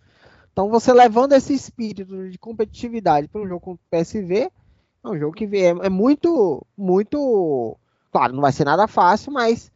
Então 0.52 0.70
você 0.70 0.92
levando 0.92 1.32
esse 1.32 1.52
espírito 1.52 2.30
de 2.30 2.38
competitividade 2.38 3.28
para 3.28 3.40
um 3.40 3.48
jogo 3.48 3.60
com 3.60 3.72
o 3.72 3.78
PSV, 3.90 4.50
é 5.04 5.08
um 5.08 5.18
jogo 5.18 5.34
que 5.34 5.44
é, 5.56 5.68
é, 5.68 5.88
muito, 5.88 6.64
muito, 6.76 7.76
claro, 8.10 8.34
não 8.34 8.40
vai 8.40 8.52
ser 8.52 8.64
nada 8.64 8.86
fácil, 8.86 9.32
mas 9.32 9.70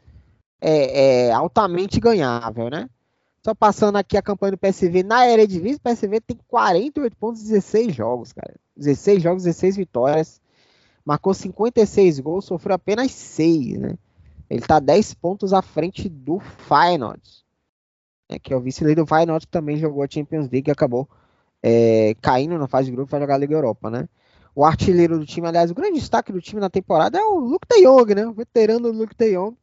é, 0.60 1.26
é 1.26 1.32
altamente 1.32 2.00
ganhável, 2.00 2.70
né? 2.70 2.88
Só 3.44 3.54
passando 3.54 3.96
aqui 3.96 4.16
a 4.16 4.22
campanha 4.22 4.52
do 4.52 4.58
PSV 4.58 5.02
na 5.02 5.28
Eredivisie, 5.28 5.76
o 5.76 5.80
PSV 5.80 6.20
tem 6.20 6.38
48 6.48 7.16
pontos, 7.16 7.42
16 7.42 7.94
jogos, 7.94 8.32
cara. 8.32 8.54
16 8.76 9.22
jogos, 9.22 9.44
16 9.44 9.76
vitórias. 9.76 10.40
Marcou 11.04 11.32
56 11.32 12.18
gols, 12.18 12.44
sofreu 12.44 12.74
apenas 12.74 13.12
6, 13.12 13.78
né? 13.78 13.94
Ele 14.48 14.60
tá 14.60 14.78
10 14.78 15.14
pontos 15.14 15.52
à 15.52 15.60
frente 15.62 16.08
do 16.08 16.38
Feyenoord. 16.38 17.22
É, 18.28 18.38
que 18.38 18.52
é 18.52 18.56
o 18.56 18.60
vice-líder 18.60 19.02
do 19.02 19.06
Feyenoord, 19.06 19.46
também 19.46 19.76
jogou 19.76 20.02
a 20.02 20.08
Champions 20.08 20.48
League 20.50 20.68
e 20.68 20.72
acabou 20.72 21.08
é, 21.62 22.14
caindo 22.20 22.58
na 22.58 22.66
fase 22.66 22.86
de 22.86 22.92
grupo 22.92 23.10
para 23.10 23.20
jogar 23.20 23.34
a 23.34 23.38
Liga 23.38 23.54
Europa, 23.54 23.90
né? 23.90 24.08
O 24.54 24.64
artilheiro 24.64 25.18
do 25.18 25.26
time, 25.26 25.46
aliás, 25.46 25.70
o 25.70 25.74
grande 25.74 26.00
destaque 26.00 26.32
do 26.32 26.40
time 26.40 26.60
na 26.60 26.70
temporada 26.70 27.18
é 27.18 27.22
o 27.22 27.38
Luke 27.38 27.66
de 27.68 27.82
Jong, 27.82 28.14
né? 28.14 28.26
O 28.26 28.32
veterano 28.32 28.90
Luke 28.90 29.14
de 29.16 29.34
Jong. 29.34 29.56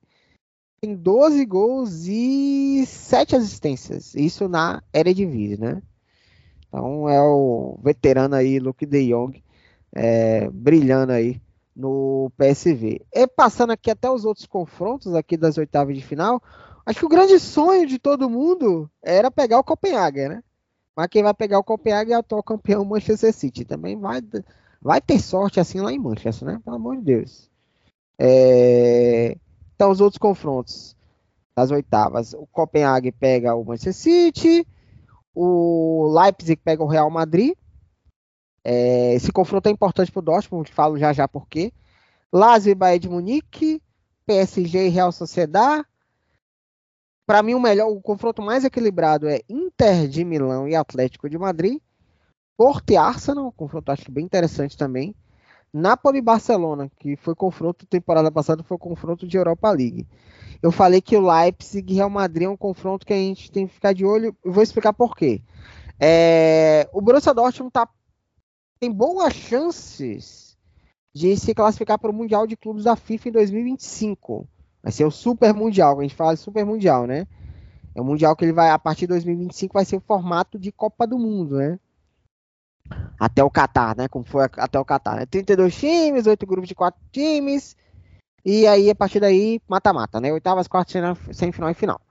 Tem 0.81 0.95
12 0.95 1.45
gols 1.45 2.05
e 2.07 2.85
7 2.85 3.35
assistências. 3.35 4.13
Isso 4.15 4.47
na 4.47 4.83
Eredivisie, 4.93 5.57
né? 5.57 5.81
Então 6.67 7.07
é 7.07 7.21
o 7.21 7.79
veterano 7.81 8.35
aí, 8.35 8.59
Luke 8.59 8.85
de 8.85 9.09
Jong, 9.09 9.43
é, 9.93 10.49
brilhando 10.49 11.13
aí 11.13 11.41
no 11.75 12.31
PSV. 12.37 13.01
E 13.11 13.27
passando 13.27 13.71
aqui 13.71 13.89
até 13.89 14.09
os 14.09 14.25
outros 14.25 14.45
confrontos 14.45 15.15
aqui 15.15 15.35
das 15.37 15.57
oitavas 15.57 15.95
de 15.95 16.03
final, 16.03 16.41
Acho 16.85 16.99
que 16.99 17.05
o 17.05 17.09
grande 17.09 17.39
sonho 17.39 17.87
de 17.87 17.97
todo 17.97 18.29
mundo 18.29 18.89
era 19.01 19.31
pegar 19.31 19.59
o 19.59 19.63
Copenhague, 19.63 20.27
né? 20.27 20.43
Mas 20.95 21.07
quem 21.07 21.23
vai 21.23 21.33
pegar 21.33 21.57
o 21.57 21.63
Copenhague 21.63 22.11
é 22.11 22.17
o 22.17 22.19
atual 22.19 22.43
campeão 22.43 22.83
Manchester 22.83 23.33
City. 23.33 23.63
Também 23.63 23.97
vai, 23.97 24.21
vai 24.81 24.99
ter 24.99 25.19
sorte 25.19 25.59
assim 25.59 25.79
lá 25.79 25.93
em 25.93 25.99
Manchester, 25.99 26.47
né? 26.47 26.61
Pelo 26.63 26.75
amor 26.75 26.97
de 26.97 27.03
Deus. 27.03 27.49
É... 28.19 29.37
Então, 29.75 29.91
os 29.91 30.01
outros 30.01 30.17
confrontos 30.17 30.95
das 31.55 31.71
oitavas. 31.71 32.33
O 32.33 32.45
Copenhague 32.47 33.11
pega 33.11 33.55
o 33.55 33.63
Manchester 33.63 33.93
City. 33.93 34.67
O 35.33 36.13
Leipzig 36.13 36.57
pega 36.57 36.83
o 36.83 36.87
Real 36.87 37.09
Madrid. 37.09 37.55
É... 38.63 39.13
Esse 39.13 39.32
confronto 39.32 39.67
é 39.67 39.72
importante 39.72 40.12
para 40.12 40.20
o 40.20 40.24
Dortmund. 40.24 40.72
Falo 40.72 40.98
já 40.98 41.13
já 41.13 41.27
por 41.27 41.48
quê. 41.48 41.72
Lazio 42.32 42.72
e 42.72 42.75
Bayern 42.75 43.00
de 43.00 43.10
Munique. 43.10 43.82
PSG 44.25 44.88
e 44.88 44.89
Real 44.89 45.12
Sociedad. 45.12 45.86
Para 47.25 47.41
mim, 47.43 47.53
o 47.53 47.60
melhor, 47.60 47.89
o 47.89 48.01
confronto 48.01 48.41
mais 48.41 48.65
equilibrado 48.65 49.27
é 49.27 49.41
Inter 49.50 50.08
de 50.08 50.25
Milão 50.25 50.67
e 50.67 50.75
Atlético 50.75 51.29
de 51.29 51.38
Madrid. 51.38 51.79
Porto 52.58 52.91
e 52.91 52.98
Arsenal, 52.98 53.48
um 53.48 53.51
confronto 53.51 53.91
acho 53.91 54.12
bem 54.12 54.25
interessante 54.25 54.77
também. 54.77 55.15
Napoli 55.74 56.20
e 56.20 56.22
Barcelona, 56.22 56.91
que 57.00 57.15
foi 57.15 57.34
confronto 57.34 57.86
temporada 57.88 58.32
passada, 58.32 58.62
foi 58.62 58.77
confronto 58.77 59.27
de 59.27 59.38
Europa 59.38 59.72
League. 59.72 60.08
Eu 60.62 60.72
falei 60.72 61.01
que 61.01 61.17
o 61.17 61.22
Leipzig 61.22 61.91
e 61.91 61.96
Real 61.96 62.10
Madrid 62.10 62.46
é 62.46 62.50
um 62.50 62.58
confronto 62.58 63.05
que 63.05 63.13
a 63.13 63.17
gente 63.17 63.51
tem 63.51 63.65
que 63.65 63.74
ficar 63.74 63.93
de 63.93 64.05
olho. 64.05 64.36
Eu 64.43 64.51
vou 64.51 64.62
explicar 64.62 64.93
por 64.93 65.15
quê. 65.15 65.41
É, 66.00 66.88
o 66.93 67.01
Borussia 67.01 67.34
Dortmund 67.34 67.72
tá, 67.72 67.89
tem 68.83 68.91
boas 68.91 69.33
chances 69.33 70.57
de 71.15 71.37
se 71.37 71.55
classificar 71.55 71.97
para 71.97 72.11
o 72.11 72.13
Mundial 72.13 72.45
de 72.45 72.57
Clubes 72.57 72.83
da 72.83 72.97
FIFA 72.97 73.29
em 73.29 73.31
2025. 73.31 74.45
Vai 74.81 74.91
ser 74.91 75.05
o 75.05 75.11
Super 75.11 75.53
Mundial, 75.53 75.97
a 75.97 76.03
gente 76.03 76.13
fala 76.13 76.33
de 76.33 76.41
Super 76.41 76.65
Mundial, 76.65 77.07
né? 77.07 77.25
É 77.95 78.01
um 78.01 78.03
mundial 78.03 78.35
que 78.35 78.43
ele 78.43 78.51
vai, 78.51 78.71
a 78.71 78.77
partir 78.77 79.01
de 79.01 79.13
2025, 79.13 79.73
vai 79.73 79.85
ser 79.85 79.95
o 79.95 80.01
formato 80.01 80.59
de 80.59 80.69
Copa 80.69 81.07
do 81.07 81.17
Mundo, 81.17 81.55
né? 81.55 81.79
Até 83.17 83.41
o 83.41 83.49
Qatar, 83.49 83.95
né? 83.95 84.09
Como 84.09 84.25
foi 84.25 84.43
até 84.57 84.77
o 84.77 84.83
Qatar, 84.83 85.15
né? 85.15 85.25
32 85.27 85.73
times, 85.73 86.27
8 86.27 86.45
grupos 86.45 86.67
de 86.67 86.75
4 86.75 86.99
times. 87.09 87.77
E 88.43 88.67
aí, 88.67 88.89
a 88.89 88.95
partir 88.95 89.21
daí, 89.21 89.61
mata-mata, 89.65 90.19
né? 90.19 90.33
Oitavas, 90.33 90.67
quartas, 90.67 91.17
semifinal 91.31 91.69
e 91.69 91.73
final. 91.73 92.01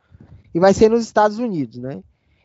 E 0.54 0.58
vai 0.58 0.72
ser 0.72 0.88
nos 0.88 1.04
Estados 1.04 1.38
Unidos, 1.38 1.76
né? 1.76 2.02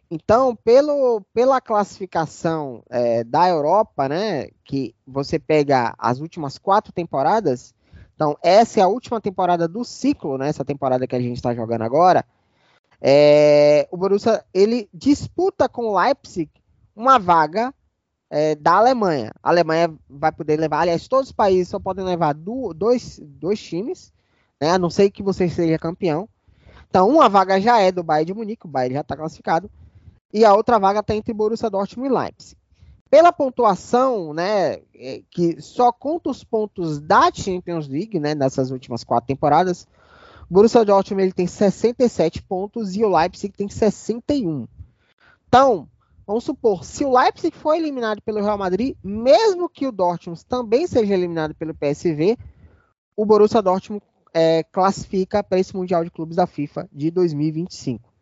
Então, 0.09 0.55
pelo, 0.55 1.21
pela 1.33 1.59
classificação 1.59 2.81
é, 2.89 3.23
da 3.23 3.49
Europa, 3.49 4.07
né? 4.07 4.47
Que 4.63 4.95
você 5.05 5.37
pega 5.37 5.93
as 5.97 6.19
últimas 6.19 6.57
quatro 6.57 6.93
temporadas, 6.93 7.73
então, 8.17 8.35
essa 8.41 8.79
é 8.79 8.83
a 8.83 8.87
última 8.87 9.21
temporada 9.21 9.67
do 9.67 9.85
ciclo, 9.85 10.39
né? 10.39 10.49
Essa 10.49 10.65
temporada 10.65 11.05
que 11.05 11.15
a 11.15 11.21
gente 11.21 11.35
está 11.35 11.53
jogando 11.53 11.83
agora. 11.83 12.25
É, 12.99 13.87
o 13.91 13.95
Borussia 13.95 14.43
ele 14.51 14.89
disputa 14.91 15.69
com 15.69 15.85
o 15.85 15.99
Leipzig 15.99 16.49
uma 16.95 17.19
vaga 17.19 17.71
é, 18.27 18.55
da 18.55 18.73
Alemanha. 18.73 19.31
A 19.43 19.49
Alemanha 19.49 19.93
vai 20.09 20.31
poder 20.31 20.59
levar, 20.59 20.79
aliás, 20.79 21.07
todos 21.07 21.27
os 21.27 21.31
países 21.31 21.67
só 21.67 21.79
podem 21.79 22.03
levar 22.03 22.33
do, 22.33 22.73
dois, 22.73 23.19
dois 23.23 23.61
times, 23.61 24.11
né? 24.59 24.71
A 24.71 24.79
não 24.79 24.89
ser 24.89 25.11
que 25.11 25.21
você 25.21 25.47
seja 25.47 25.77
campeão. 25.77 26.27
Então, 26.89 27.07
uma 27.07 27.29
vaga 27.29 27.61
já 27.61 27.79
é 27.79 27.91
do 27.91 28.01
Bayern 28.01 28.25
de 28.25 28.33
Munique, 28.33 28.65
o 28.65 28.69
Bayern 28.69 28.95
já 28.95 29.01
está 29.01 29.15
classificado, 29.15 29.69
e 30.33 30.43
a 30.45 30.53
outra 30.53 30.77
vaga 30.77 30.99
está 30.99 31.15
entre 31.15 31.33
Borussia 31.33 31.69
Dortmund 31.69 32.09
e 32.09 32.17
Leipzig 32.17 32.57
pela 33.09 33.31
pontuação, 33.31 34.33
né, 34.33 34.81
é, 34.95 35.21
que 35.29 35.61
só 35.61 35.91
conta 35.91 36.29
os 36.29 36.43
pontos 36.43 36.99
da 36.99 37.31
Champions 37.33 37.87
League, 37.87 38.19
né, 38.19 38.35
nessas 38.35 38.71
últimas 38.71 39.03
quatro 39.03 39.27
temporadas, 39.27 39.87
o 40.49 40.53
Borussia 40.53 40.83
Dortmund 40.83 41.23
ele 41.23 41.33
tem 41.33 41.47
67 41.47 42.41
pontos 42.43 42.95
e 42.95 43.03
o 43.03 43.09
Leipzig 43.09 43.53
tem 43.55 43.67
61. 43.67 44.67
Então, 45.47 45.87
vamos 46.25 46.43
supor, 46.43 46.83
se 46.83 47.05
o 47.05 47.17
Leipzig 47.17 47.55
for 47.55 47.75
eliminado 47.75 48.21
pelo 48.21 48.41
Real 48.41 48.57
Madrid, 48.57 48.95
mesmo 49.03 49.69
que 49.69 49.87
o 49.87 49.91
Dortmund 49.91 50.45
também 50.45 50.87
seja 50.87 51.13
eliminado 51.13 51.55
pelo 51.55 51.73
PSV, 51.73 52.37
o 53.15 53.25
Borussia 53.25 53.61
Dortmund 53.61 54.03
é, 54.33 54.63
classifica 54.63 55.43
para 55.43 55.59
esse 55.59 55.75
Mundial 55.75 56.03
de 56.03 56.11
Clubes 56.11 56.35
da 56.35 56.45
FIFA 56.45 56.87
de 56.91 57.09
2025. 57.09 58.16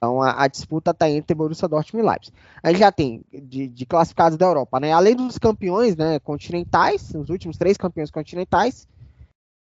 Então 0.00 0.22
a, 0.22 0.44
a 0.44 0.48
disputa 0.48 0.92
está 0.92 1.10
entre 1.10 1.34
Borussia 1.34 1.68
Dortmund 1.68 2.06
e 2.06 2.08
Leipzig. 2.08 2.34
Aí 2.62 2.74
já 2.74 2.90
tem 2.90 3.22
de, 3.30 3.68
de, 3.68 3.84
classificados 3.84 4.38
da 4.38 4.46
Europa, 4.46 4.80
né? 4.80 4.92
Além 4.92 5.14
dos 5.14 5.36
campeões, 5.36 5.94
né, 5.94 6.18
continentais, 6.20 7.14
os 7.14 7.28
últimos 7.28 7.58
três 7.58 7.76
campeões 7.76 8.10
continentais, 8.10 8.88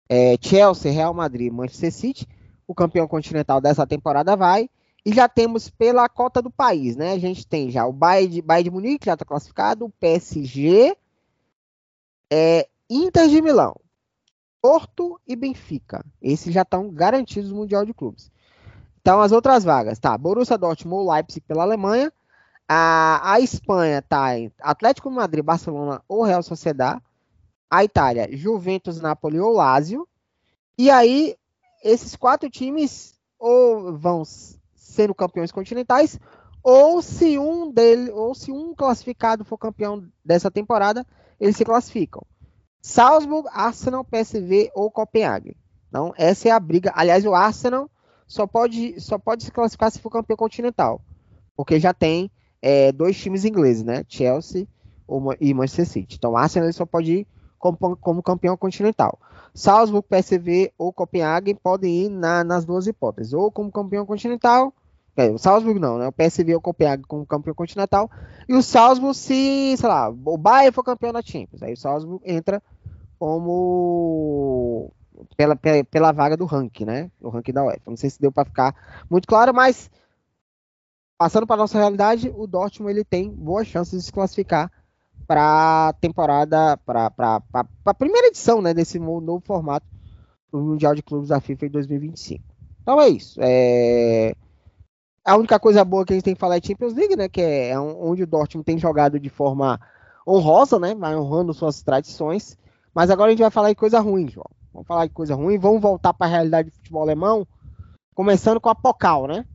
é, 0.10 0.36
Chelsea, 0.42 0.92
Real 0.92 1.14
Madrid, 1.14 1.54
Manchester 1.54 1.94
City. 1.94 2.28
O 2.68 2.74
campeão 2.74 3.08
continental 3.08 3.62
dessa 3.62 3.86
temporada 3.86 4.36
vai. 4.36 4.68
E 5.06 5.14
já 5.14 5.30
temos 5.30 5.70
pela 5.70 6.10
cota 6.10 6.42
do 6.42 6.50
país, 6.50 6.96
né? 6.96 7.12
A 7.12 7.20
gente 7.20 7.46
tem 7.46 7.70
já 7.70 7.86
o 7.86 7.94
Bayern 7.94 8.34
de, 8.34 8.42
Bayern 8.42 8.64
de 8.64 8.72
Munique 8.72 9.06
já 9.06 9.14
está 9.14 9.26
classificado, 9.26 9.86
o 9.86 9.90
PSG, 9.92 10.98
é, 12.32 12.68
Inter 12.90 13.30
de 13.30 13.40
Milão, 13.40 13.76
Porto 14.60 15.22
e 15.28 15.36
Benfica. 15.36 16.04
Esses 16.20 16.52
já 16.52 16.64
estão 16.64 16.90
garantidos 16.90 17.52
no 17.52 17.58
Mundial 17.58 17.86
de 17.86 17.94
Clubes. 17.94 18.33
Então, 19.04 19.20
as 19.20 19.34
outras 19.34 19.66
vagas, 19.66 20.00
tá? 20.00 20.18
Borussia 20.18 20.58
Dortmund 20.58 21.04
ou 21.04 21.12
Leipzig 21.12 21.42
pela 21.46 21.64
Alemanha. 21.64 22.10
A, 22.66 23.34
a 23.34 23.40
Espanha 23.42 24.02
tá 24.02 24.40
em 24.40 24.50
Atlético 24.62 25.12
Madrid, 25.12 25.44
Barcelona 25.44 26.02
ou 26.08 26.24
Real 26.24 26.42
Sociedad. 26.42 27.02
A 27.70 27.84
Itália, 27.84 28.30
Juventus, 28.32 29.02
Napoli 29.02 29.42
ou 29.42 29.52
Lazio. 29.52 30.08
E 30.78 30.90
aí, 30.90 31.36
esses 31.84 32.16
quatro 32.16 32.50
times 32.50 33.20
ou 33.38 33.98
vão 33.98 34.24
sendo 34.74 35.14
campeões 35.14 35.52
continentais, 35.52 36.18
ou 36.64 37.02
se 37.02 37.38
um 37.38 37.70
dele, 37.70 38.10
ou 38.10 38.34
se 38.34 38.54
um 38.54 38.74
classificado 38.74 39.44
for 39.44 39.58
campeão 39.58 40.08
dessa 40.24 40.50
temporada, 40.50 41.06
eles 41.42 41.58
se 41.58 41.66
classificam. 41.66 42.26
Salzburg, 42.82 43.50
Arsenal, 43.52 44.06
PSV 44.06 44.72
ou 44.74 44.90
Copenhague. 44.90 45.58
Então, 45.90 46.14
essa 46.16 46.48
é 46.48 46.52
a 46.52 46.60
briga. 46.60 46.94
Aliás, 46.96 47.26
o 47.26 47.34
Arsenal 47.34 47.90
só 48.34 48.48
pode, 48.48 49.00
só 49.00 49.20
pode 49.20 49.44
se 49.44 49.52
classificar 49.52 49.92
se 49.92 50.00
for 50.00 50.10
campeão 50.10 50.36
continental. 50.36 51.00
Porque 51.56 51.80
já 51.80 51.94
tem 51.94 52.32
é, 52.60 52.92
dois 52.92 53.16
times 53.16 53.46
ingleses, 53.46 53.84
né? 53.84 54.04
Chelsea 54.10 54.68
e 55.40 55.54
Manchester 55.54 55.86
City. 55.86 56.16
Então, 56.18 56.36
Arsenal 56.36 56.74
só 56.74 56.84
pode 56.84 57.12
ir 57.12 57.28
como, 57.60 57.78
como 57.96 58.24
campeão 58.24 58.58
continental. 58.58 59.20
Salzburg, 59.54 60.08
PSV 60.10 60.74
ou 60.80 60.92
Copenhague 60.92 61.54
podem 61.54 62.06
ir 62.06 62.10
na, 62.10 62.44
nas 62.44 62.66
duas 62.66 62.88
hipóteses. 62.88 63.34
Ou 63.34 63.52
como 63.52 63.72
campeão 63.72 64.04
continental. 64.04 64.74
É, 65.16 65.30
o 65.30 65.38
Salzburg 65.38 65.80
não, 65.80 66.00
né? 66.00 66.08
O 66.08 66.12
PSV 66.12 66.56
ou 66.56 66.62
Copenhague 66.62 67.04
como 67.04 67.28
campeão 67.28 67.54
continental. 67.54 68.10
E 68.50 68.56
o 68.56 68.64
Salzburg, 68.64 69.16
se, 69.16 69.78
sei 69.78 69.88
lá, 69.88 70.10
o 70.10 70.38
Bayern 70.40 70.74
for 70.74 70.84
campeão 70.84 71.14
da 71.14 71.22
Champions. 71.22 71.62
Aí 71.62 71.74
o 71.74 71.78
Salzburg 71.78 72.20
entra 72.26 72.64
como 73.20 74.92
pela, 75.36 75.56
pela, 75.56 75.84
pela 75.84 76.12
vaga 76.12 76.38
do 76.38 76.46
ranking, 76.46 76.86
né? 76.86 77.12
O 77.22 77.30
ranking 77.30 77.54
da 77.54 77.64
UEFA. 77.64 77.90
Não 77.90 77.98
sei 77.98 78.10
se 78.10 78.20
deu 78.20 78.32
para 78.32 78.46
ficar 78.46 78.76
muito 79.10 79.28
claro, 79.28 79.54
mas 79.54 79.90
passando 81.18 81.48
para 81.48 81.58
nossa 81.58 81.78
realidade, 81.78 82.34
o 82.36 82.48
Dortmund 82.48 82.94
ele 82.94 83.04
tem 83.04 83.30
boas 83.30 83.68
chances 83.68 84.00
de 84.00 84.06
se 84.06 84.12
classificar 84.12 84.72
para 85.28 85.94
temporada, 86.02 86.78
para 86.78 87.12
a 87.86 87.94
primeira 87.94 88.28
edição 88.28 88.62
né, 88.62 88.74
desse 88.74 89.00
novo 89.00 89.42
formato 89.46 89.86
do 90.52 90.60
Mundial 90.60 90.94
de 90.94 91.02
Clubes 91.02 91.30
da 91.30 91.40
FIFA 91.40 91.66
em 91.66 91.70
2025. 91.70 92.44
Então 92.82 93.00
é 93.00 93.10
isso. 93.10 93.40
É... 93.42 94.36
A 95.26 95.38
única 95.38 95.58
coisa 95.58 95.86
boa 95.86 96.06
que 96.06 96.12
a 96.12 96.16
gente 96.16 96.26
tem 96.26 96.34
que 96.34 96.40
falar 96.40 96.58
é 96.58 96.62
Champions 96.62 96.94
League, 96.94 97.16
né? 97.16 97.30
Que 97.30 97.42
é 97.42 97.80
onde 97.80 98.24
o 98.24 98.28
Dortmund 98.28 98.66
tem 98.66 98.78
jogado 98.78 99.18
de 99.18 99.30
forma 99.30 99.80
honrosa, 100.28 100.78
né? 100.78 100.94
Vai 100.94 101.16
honrando 101.16 101.54
suas 101.54 101.82
tradições. 101.82 102.58
Mas 102.94 103.10
agora 103.10 103.30
a 103.30 103.32
gente 103.32 103.42
vai 103.42 103.50
falar 103.50 103.70
de 103.70 103.76
coisa 103.76 104.02
ruim, 104.02 104.28
João. 104.28 104.50
Vamos 104.74 104.88
falar 104.88 105.06
de 105.06 105.14
coisa 105.14 105.36
ruim. 105.36 105.58
Vamos 105.58 105.82
voltar 105.82 106.14
para 106.14 106.28
a 106.28 106.30
realidade 106.30 106.70
do 106.70 106.76
futebol 106.76 107.04
alemão. 107.04 107.48
Começando 108.16 108.60
com 108.60 108.70
a 108.70 108.76
Pokal, 108.76 109.28
né? 109.28 109.46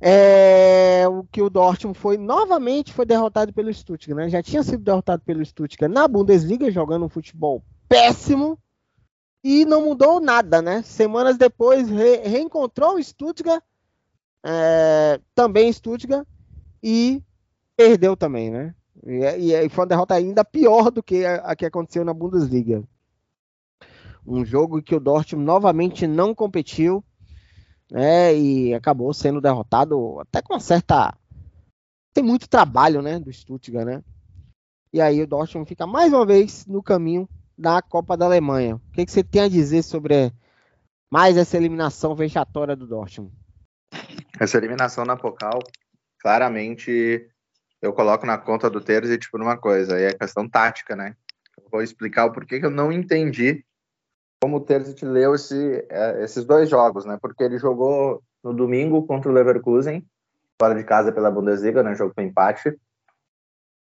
É, 0.00 1.08
o 1.08 1.24
que 1.24 1.42
o 1.42 1.50
Dortmund 1.50 1.98
foi 1.98 2.16
novamente 2.16 2.92
foi 2.92 3.04
derrotado 3.04 3.52
pelo 3.52 3.72
Stuttgart, 3.72 4.16
né? 4.16 4.28
Já 4.28 4.40
tinha 4.40 4.62
sido 4.62 4.82
derrotado 4.82 5.22
pelo 5.24 5.44
Stuttgart 5.44 5.92
na 5.92 6.06
Bundesliga 6.06 6.70
jogando 6.70 7.04
um 7.04 7.08
futebol 7.08 7.64
péssimo 7.88 8.56
e 9.42 9.64
não 9.64 9.84
mudou 9.84 10.20
nada, 10.20 10.62
né? 10.62 10.82
Semanas 10.82 11.36
depois 11.36 11.88
re 11.88 12.18
reencontrou 12.18 12.94
o 12.94 13.02
Stuttgart, 13.02 13.62
é, 14.44 15.20
também 15.34 15.72
Stuttgart 15.72 16.26
e 16.80 17.20
perdeu 17.76 18.16
também, 18.16 18.50
né? 18.50 18.74
E, 19.04 19.52
e, 19.52 19.68
foi 19.68 19.82
uma 19.82 19.88
derrota 19.88 20.14
ainda 20.14 20.44
pior 20.44 20.90
do 20.90 21.02
que 21.02 21.24
a, 21.24 21.36
a 21.36 21.56
que 21.56 21.66
aconteceu 21.66 22.04
na 22.04 22.14
Bundesliga. 22.14 22.84
Um 24.28 24.44
jogo 24.44 24.82
que 24.82 24.94
o 24.94 25.00
Dortmund 25.00 25.46
novamente 25.46 26.06
não 26.06 26.34
competiu 26.34 27.02
né? 27.90 28.34
E 28.34 28.74
acabou 28.74 29.12
sendo 29.12 29.40
derrotado 29.40 30.20
até 30.20 30.42
com 30.42 30.54
uma 30.54 30.60
certa. 30.60 31.14
Tem 32.12 32.22
muito 32.22 32.48
trabalho, 32.48 33.02
né? 33.02 33.18
Do 33.18 33.32
Stuttgart, 33.32 33.86
né? 33.86 34.02
E 34.92 35.00
aí 35.00 35.22
o 35.22 35.26
Dortmund 35.26 35.68
fica 35.68 35.86
mais 35.86 36.12
uma 36.12 36.24
vez 36.24 36.66
no 36.66 36.82
caminho 36.82 37.28
da 37.56 37.82
Copa 37.82 38.16
da 38.16 38.24
Alemanha. 38.24 38.76
O 38.76 38.92
que, 38.92 39.04
que 39.04 39.12
você 39.12 39.22
tem 39.22 39.42
a 39.42 39.48
dizer 39.48 39.82
sobre 39.82 40.32
mais 41.10 41.36
essa 41.36 41.56
eliminação 41.56 42.14
vexatória 42.14 42.74
do 42.74 42.86
Dortmund? 42.86 43.32
Essa 44.38 44.56
eliminação 44.56 45.04
na 45.04 45.16
Pokal, 45.16 45.58
claramente 46.18 47.28
eu 47.82 47.92
coloco 47.92 48.26
na 48.26 48.38
conta 48.38 48.70
do 48.70 48.80
Terzic 48.80 49.30
por 49.30 49.40
uma 49.40 49.56
coisa, 49.56 49.96
aí 49.96 50.04
é 50.04 50.12
questão 50.14 50.48
tática, 50.48 50.96
né? 50.96 51.16
Vou 51.70 51.82
explicar 51.82 52.26
o 52.26 52.32
porquê 52.32 52.58
que 52.60 52.66
eu 52.66 52.70
não 52.70 52.90
entendi 52.90 53.64
como 54.40 54.56
o 54.56 54.60
Terzic 54.60 55.04
leu 55.04 55.34
esse, 55.34 55.86
é, 55.88 56.22
esses 56.22 56.44
dois 56.44 56.68
jogos, 56.68 57.04
né? 57.04 57.18
Porque 57.20 57.42
ele 57.42 57.58
jogou 57.58 58.22
no 58.42 58.54
domingo 58.54 59.06
contra 59.06 59.30
o 59.30 59.34
Leverkusen, 59.34 60.06
fora 60.60 60.74
de 60.74 60.84
casa 60.84 61.12
pela 61.12 61.30
Bundesliga, 61.30 61.82
né? 61.82 61.94
Jogo 61.94 62.14
com 62.14 62.22
empate. 62.22 62.78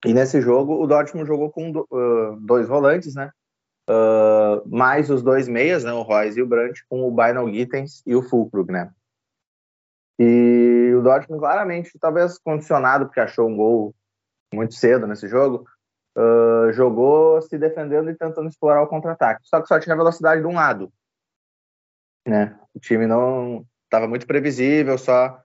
E 0.04 0.14
nesse 0.14 0.40
jogo 0.40 0.80
o 0.80 0.86
Dortmund 0.86 1.26
jogou 1.26 1.50
com 1.50 1.72
dois 2.40 2.68
volantes, 2.68 3.14
né? 3.14 3.30
Uh, 3.90 4.68
mais 4.68 5.10
os 5.10 5.22
dois 5.22 5.48
meias, 5.48 5.82
né? 5.82 5.92
O 5.92 6.02
Royce 6.02 6.38
e 6.38 6.42
o 6.42 6.46
Brandt, 6.46 6.84
com 6.88 7.08
o 7.08 7.10
Beinal 7.10 7.48
Gittens 7.52 8.02
e 8.06 8.14
o 8.14 8.22
Fulkrug, 8.22 8.70
né? 8.70 8.92
E 10.18 10.92
o 10.96 11.02
Dortmund 11.02 11.40
claramente, 11.40 11.98
talvez 11.98 12.38
condicionado 12.38 13.06
porque 13.06 13.20
achou 13.20 13.48
um 13.48 13.56
gol 13.56 13.94
muito 14.52 14.74
cedo 14.74 15.06
nesse 15.06 15.28
jogo, 15.28 15.64
uh, 16.18 16.72
jogou 16.72 17.40
se 17.40 17.56
defendendo 17.56 18.10
e 18.10 18.16
tentando 18.16 18.48
explorar 18.48 18.82
o 18.82 18.88
contra-ataque. 18.88 19.40
Só 19.44 19.60
que 19.60 19.68
só 19.68 19.78
tinha 19.78 19.96
velocidade 19.96 20.40
de 20.40 20.46
um 20.46 20.54
lado. 20.54 20.92
Né? 22.26 22.58
O 22.74 22.80
time 22.80 23.06
não 23.06 23.64
estava 23.84 24.08
muito 24.08 24.26
previsível, 24.26 24.98
só 24.98 25.40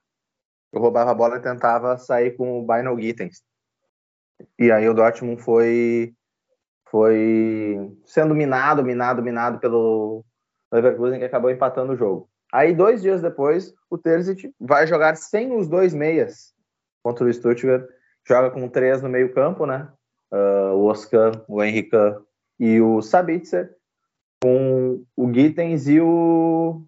roubava 0.75 1.11
a 1.11 1.15
bola 1.15 1.37
e 1.37 1.41
tentava 1.41 1.97
sair 1.97 2.35
com 2.35 2.59
o 2.59 2.65
Bynal 2.65 2.99
Gittens. 2.99 3.43
E 4.57 4.71
aí 4.71 4.89
o 4.89 4.93
Dortmund 4.93 5.41
foi 5.41 6.13
foi 6.89 7.91
sendo 8.05 8.35
minado, 8.35 8.83
minado, 8.83 9.23
minado 9.23 9.59
pelo 9.59 10.23
Leverkusen 10.71 11.17
que 11.19 11.25
acabou 11.25 11.49
empatando 11.49 11.93
o 11.93 11.95
jogo. 11.95 12.29
Aí 12.51 12.75
dois 12.75 13.01
dias 13.01 13.19
depois, 13.19 13.73
o 13.89 13.97
Terzic 13.97 14.53
vai 14.59 14.85
jogar 14.85 15.15
sem 15.15 15.55
os 15.55 15.67
dois 15.67 15.91
meias 15.91 16.53
contra 17.01 17.25
o 17.25 17.33
Stuttgart, 17.33 17.87
joga 18.27 18.51
com 18.51 18.69
três 18.69 19.01
no 19.01 19.09
meio 19.09 19.33
campo, 19.33 19.65
né? 19.65 19.91
Uh, 20.33 20.73
o 20.75 20.85
Oscar, 20.85 21.43
o 21.47 21.63
Henrique 21.63 21.95
e 22.59 22.81
o 22.81 23.01
Sabitzer, 23.01 23.75
com 24.41 25.05
o 25.15 25.33
Gittens 25.33 25.87
e 25.87 26.01
o, 26.01 26.83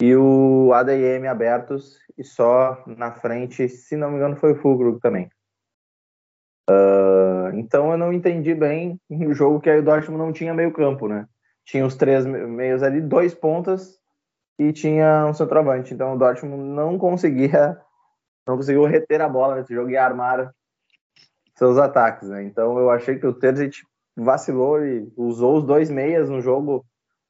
e 0.00 0.14
o 0.16 0.72
ADM 0.72 1.26
abertos, 1.28 1.98
e 2.16 2.24
só 2.24 2.82
na 2.86 3.12
frente, 3.12 3.68
se 3.68 3.96
não 3.96 4.10
me 4.10 4.16
engano, 4.16 4.36
foi 4.36 4.52
o 4.52 4.56
Fulgro 4.56 4.98
também. 5.00 5.28
Uh, 6.70 7.54
então 7.54 7.90
eu 7.90 7.98
não 7.98 8.12
entendi 8.12 8.54
bem 8.54 8.98
o 9.10 9.34
jogo 9.34 9.60
que 9.60 9.70
o 9.70 9.82
Dortmund 9.82 10.24
não 10.24 10.32
tinha 10.32 10.54
meio 10.54 10.72
campo, 10.72 11.06
né? 11.06 11.28
Tinha 11.66 11.84
os 11.84 11.94
três 11.94 12.24
meios 12.24 12.82
ali, 12.82 13.00
dois 13.00 13.34
pontas 13.34 13.98
e 14.58 14.72
tinha 14.72 15.26
um 15.26 15.34
centroavante. 15.34 15.92
Então 15.92 16.14
o 16.14 16.18
Dortmund 16.18 16.62
não 16.62 16.98
conseguia, 16.98 17.78
não 18.46 18.56
conseguiu 18.56 18.84
reter 18.84 19.20
a 19.20 19.28
bola 19.28 19.56
nesse 19.56 19.74
jogo 19.74 19.90
e 19.90 19.96
armar 19.96 20.54
seus 21.56 21.78
ataques, 21.78 22.28
né? 22.28 22.42
Então 22.44 22.78
eu 22.78 22.90
achei 22.90 23.18
que 23.18 23.26
o 23.26 23.32
Terzic 23.32 23.82
vacilou 24.16 24.84
e 24.84 25.12
usou 25.16 25.58
os 25.58 25.64
dois 25.64 25.90
meias 25.90 26.28
no 26.28 26.40
jogo 26.40 26.84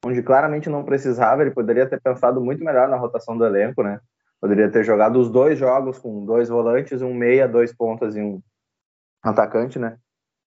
onde 0.05 0.21
claramente 0.21 0.69
não 0.69 0.83
precisava, 0.83 1.41
ele 1.41 1.51
poderia 1.51 1.87
ter 1.89 1.99
pensado 1.99 2.39
muito 2.39 2.63
melhor 2.63 2.87
na 2.87 2.95
rotação 2.95 3.35
do 3.35 3.45
elenco, 3.45 3.81
né? 3.81 3.99
Poderia 4.39 4.69
ter 4.69 4.83
jogado 4.83 5.19
os 5.19 5.31
dois 5.31 5.57
jogos 5.57 5.97
com 5.97 6.23
dois 6.23 6.47
volantes, 6.47 7.01
um 7.01 7.13
meia, 7.13 7.47
dois 7.47 7.73
pontas 7.73 8.15
e 8.15 8.21
um 8.21 8.39
atacante, 9.23 9.79
né? 9.79 9.97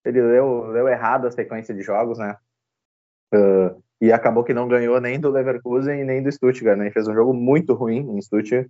Ele 0.05 0.21
leu, 0.21 0.67
leu 0.67 0.87
errado 0.87 1.27
a 1.27 1.31
sequência 1.31 1.73
de 1.73 1.81
jogos, 1.81 2.17
né? 2.17 2.37
Uh, 3.33 3.83
e 4.01 4.13
acabou 4.13 4.45
que 4.45 4.53
não 4.53 4.67
ganhou 4.67 4.99
nem 5.01 5.19
do 5.19 5.29
Leverkusen 5.29 6.05
nem 6.05 6.23
do 6.23 6.31
Stuttgart, 6.31 6.77
né? 6.77 6.89
fez 6.89 7.07
um 7.07 7.13
jogo 7.13 7.33
muito 7.33 7.73
ruim 7.73 7.99
em 8.15 8.21
Stuttgart. 8.21 8.67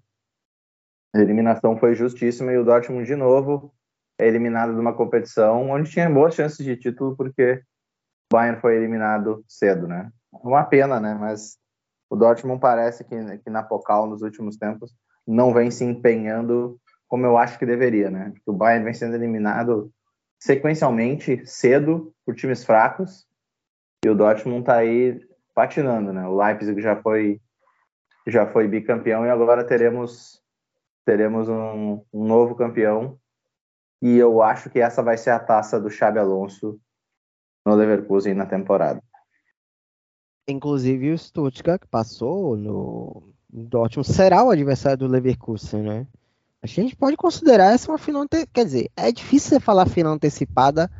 A 1.14 1.20
eliminação 1.20 1.78
foi 1.78 1.94
justíssima 1.94 2.52
e 2.52 2.58
o 2.58 2.66
Dortmund 2.66 3.06
de 3.06 3.16
novo 3.16 3.72
é 4.20 4.28
eliminado 4.28 4.74
de 4.74 4.80
uma 4.80 4.94
competição 4.94 5.70
onde 5.70 5.90
tinha 5.90 6.10
boas 6.10 6.36
chances 6.36 6.64
de 6.64 6.76
título, 6.76 7.16
porque 7.16 7.64
o 8.32 8.36
Bayern 8.36 8.60
foi 8.60 8.76
eliminado 8.76 9.44
cedo, 9.48 9.88
né? 9.88 10.12
Uma 10.32 10.64
pena, 10.66 11.00
né? 11.00 11.16
Mas 11.18 11.58
o 12.10 12.18
Dortmund 12.18 12.60
parece 12.60 13.06
que, 13.06 13.38
que 13.40 13.50
na 13.50 13.64
Pokal, 13.64 14.08
nos 14.08 14.22
últimos 14.22 14.58
tempos, 14.58 14.94
não 15.26 15.54
vem 15.54 15.72
se 15.72 15.86
empenhando 15.86 16.78
como 17.08 17.26
eu 17.26 17.38
acho 17.38 17.58
que 17.58 17.66
deveria, 17.66 18.12
né? 18.12 18.34
O 18.46 18.54
Bayern 18.54 18.84
vem 18.84 18.94
sendo 18.94 19.16
eliminado 19.16 19.92
sequencialmente, 20.40 21.42
cedo, 21.46 22.14
por 22.26 22.36
times 22.36 22.64
fracos, 22.64 23.26
e 24.06 24.10
o 24.10 24.16
Dortmund 24.16 24.66
tá 24.66 24.76
aí 24.76 25.20
patinando, 25.56 26.14
né? 26.14 26.28
O 26.28 26.36
Leipzig 26.36 26.82
já 26.82 26.96
foi 27.02 27.42
já 28.28 28.46
foi 28.46 28.68
bicampeão 28.68 29.26
e 29.26 29.30
agora 29.30 29.64
teremos 29.64 30.42
teremos 31.06 31.50
um, 31.50 32.04
um 32.14 32.26
novo 32.26 32.54
campeão 32.54 33.18
e 34.02 34.18
eu 34.18 34.42
acho 34.42 34.70
que 34.70 34.80
essa 34.80 35.04
vai 35.04 35.18
ser 35.18 35.32
a 35.32 35.40
taça 35.40 35.80
do 35.80 35.90
Xabi 35.90 36.20
Alonso 36.20 36.80
no 37.66 37.76
Leverkusen 37.76 38.34
na 38.34 38.46
temporada. 38.46 39.02
Inclusive 40.48 41.12
o 41.12 41.18
Stuttgart 41.18 41.82
que 41.82 41.88
passou 41.88 42.56
no 42.56 43.34
Dortmund 43.50 44.08
será 44.08 44.44
o 44.44 44.50
adversário 44.50 44.98
do 44.98 45.08
Leverkusen, 45.08 45.84
né? 45.84 46.08
A 46.62 46.68
gente 46.68 46.96
pode 46.96 47.16
considerar 47.16 47.74
essa 47.74 47.92
uma 47.92 47.98
final, 47.98 48.26
quer 48.54 48.66
dizer, 48.66 48.92
é 48.96 49.12
difícil 49.12 49.50
você 49.50 49.60
falar 49.60 49.86
final 49.86 50.14
antecipada 50.14 50.92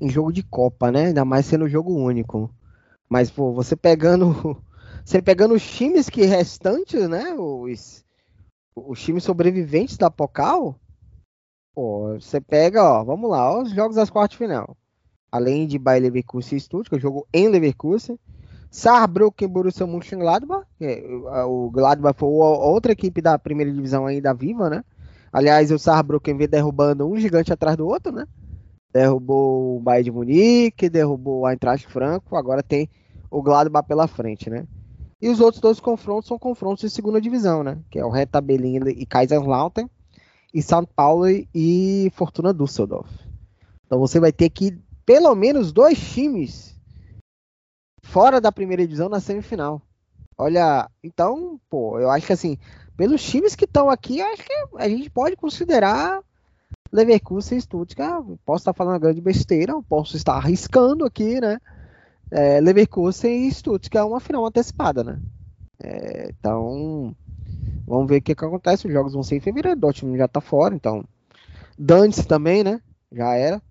em 0.00 0.08
jogo 0.08 0.32
de 0.32 0.42
Copa, 0.42 0.92
né? 0.92 1.06
Ainda 1.06 1.24
mais 1.24 1.46
sendo 1.46 1.68
jogo 1.68 1.94
único. 1.94 2.50
Mas 3.08 3.30
pô, 3.30 3.52
você 3.52 3.74
pegando, 3.74 4.62
você 5.04 5.20
pegando 5.20 5.54
os 5.54 5.62
times 5.68 6.08
que 6.08 6.24
restantes, 6.24 7.08
né? 7.08 7.34
Os, 7.34 8.04
os 8.76 9.00
times 9.00 9.24
sobreviventes 9.24 9.96
da 9.96 10.10
Pokal, 10.10 10.78
Pô, 11.78 12.18
você 12.18 12.40
pega, 12.40 12.82
ó, 12.82 13.04
vamos 13.04 13.30
lá, 13.30 13.52
ó, 13.52 13.62
os 13.62 13.70
jogos 13.70 13.94
das 13.94 14.10
quartas 14.10 14.32
de 14.32 14.38
final. 14.38 14.76
Além 15.30 15.64
de 15.64 15.78
Bayer 15.78 16.02
Leverkusen 16.02 16.58
e 16.58 16.60
Stuttgart, 16.60 17.00
jogo 17.00 17.24
em 17.32 17.46
Leverkusen. 17.46 18.18
Saarbrücken 18.68 19.46
Borussia 19.46 19.86
Mönchengladbach. 19.86 20.66
É, 20.80 21.00
o 21.46 21.70
Gladbach 21.70 22.18
foi 22.18 22.28
outra 22.30 22.90
equipe 22.90 23.22
da 23.22 23.38
primeira 23.38 23.72
divisão 23.72 24.06
ainda 24.06 24.34
viva, 24.34 24.68
né? 24.68 24.84
Aliás, 25.32 25.70
o 25.70 25.78
Saarbrücken 25.78 26.36
vem 26.36 26.48
derrubando 26.48 27.08
um 27.08 27.16
gigante 27.16 27.52
atrás 27.52 27.76
do 27.76 27.86
outro, 27.86 28.10
né? 28.10 28.26
Derrubou 28.92 29.76
o 29.76 29.80
Bayern 29.80 30.02
de 30.02 30.10
Munique, 30.10 30.90
derrubou 30.90 31.42
o 31.42 31.48
Eintracht 31.48 31.86
Franco, 31.86 32.34
agora 32.34 32.60
tem 32.60 32.90
o 33.30 33.40
Gladbach 33.40 33.86
pela 33.86 34.08
frente, 34.08 34.50
né? 34.50 34.66
E 35.22 35.28
os 35.28 35.38
outros 35.38 35.60
dois 35.60 35.78
confrontos 35.78 36.26
são 36.26 36.40
confrontos 36.40 36.80
de 36.80 36.90
segunda 36.90 37.20
divisão, 37.20 37.62
né? 37.62 37.78
Que 37.88 38.00
é 38.00 38.04
o 38.04 38.10
Hertha 38.10 38.40
Berlin 38.40 38.80
e 38.88 39.06
Kaiserslautern 39.06 39.88
e 40.52 40.62
São 40.62 40.84
Paulo 40.84 41.26
e 41.54 42.10
Fortuna 42.14 42.54
Düsseldorf. 42.54 43.10
Então 43.86 43.98
você 43.98 44.20
vai 44.20 44.32
ter 44.32 44.50
que 44.50 44.78
pelo 45.04 45.34
menos 45.34 45.72
dois 45.72 45.98
times 46.12 46.78
fora 48.02 48.40
da 48.40 48.52
primeira 48.52 48.82
divisão 48.82 49.08
na 49.08 49.20
semifinal. 49.20 49.82
Olha, 50.36 50.88
então, 51.02 51.60
pô, 51.68 51.98
eu 51.98 52.10
acho 52.10 52.26
que 52.26 52.32
assim, 52.32 52.58
pelos 52.96 53.22
times 53.22 53.54
que 53.54 53.64
estão 53.64 53.90
aqui, 53.90 54.20
acho 54.20 54.44
que 54.44 54.52
a 54.76 54.88
gente 54.88 55.10
pode 55.10 55.36
considerar 55.36 56.22
Leverkusen 56.92 57.58
e 57.58 57.60
Stuttgart. 57.60 58.24
Posso 58.44 58.62
estar 58.62 58.72
falando 58.72 58.94
uma 58.94 58.98
grande 58.98 59.20
besteira, 59.20 59.74
posso 59.88 60.16
estar 60.16 60.34
arriscando 60.34 61.04
aqui, 61.04 61.40
né? 61.40 61.58
É, 62.30 62.60
Leverkusen 62.60 63.46
e 63.46 63.52
Stuttgart 63.52 64.04
é 64.06 64.08
uma 64.08 64.20
final 64.20 64.46
antecipada, 64.46 65.02
né? 65.02 65.20
É, 65.82 66.30
então, 66.30 67.14
vamos 67.88 68.08
ver 68.08 68.18
o 68.18 68.22
que, 68.22 68.34
que, 68.34 68.44
acontece. 68.44 68.86
Os 68.86 68.92
jogos 68.92 69.14
vão 69.14 69.22
ser 69.22 69.36
em 69.36 69.40
fevereiro. 69.40 69.78
Dortmund 69.78 70.18
já 70.18 70.28
tá 70.28 70.40
fora, 70.40 70.74
então. 70.74 71.04
Dane-se 71.78 72.26
também, 72.26 72.62
né? 72.62 72.80
Já 73.10 73.34
era. 73.34 73.62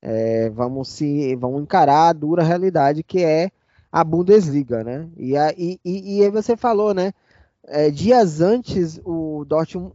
É, 0.00 0.48
vamos 0.50 0.88
se 0.88 1.34
vamos 1.36 1.62
encarar 1.62 2.08
a 2.08 2.12
dura 2.12 2.44
realidade 2.44 3.02
que 3.02 3.24
é 3.24 3.50
a 3.90 4.04
Bundesliga, 4.04 4.84
né? 4.84 5.08
E, 5.16 5.36
a, 5.36 5.52
e, 5.56 5.80
e, 5.84 6.22
aí 6.22 6.30
você 6.30 6.56
falou, 6.56 6.94
né? 6.94 7.12
É, 7.66 7.90
dias 7.90 8.40
antes 8.40 9.00
o 9.04 9.44
Dortmund 9.44 9.92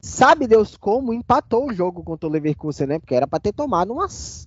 sabe 0.00 0.46
Deus 0.46 0.76
como 0.76 1.12
empatou 1.12 1.68
o 1.68 1.72
jogo 1.72 2.02
contra 2.02 2.28
o 2.28 2.32
Leverkusen, 2.32 2.86
né? 2.86 2.98
Porque 2.98 3.14
era 3.14 3.26
para 3.26 3.40
ter 3.40 3.52
tomado 3.52 3.92
umas, 3.92 4.46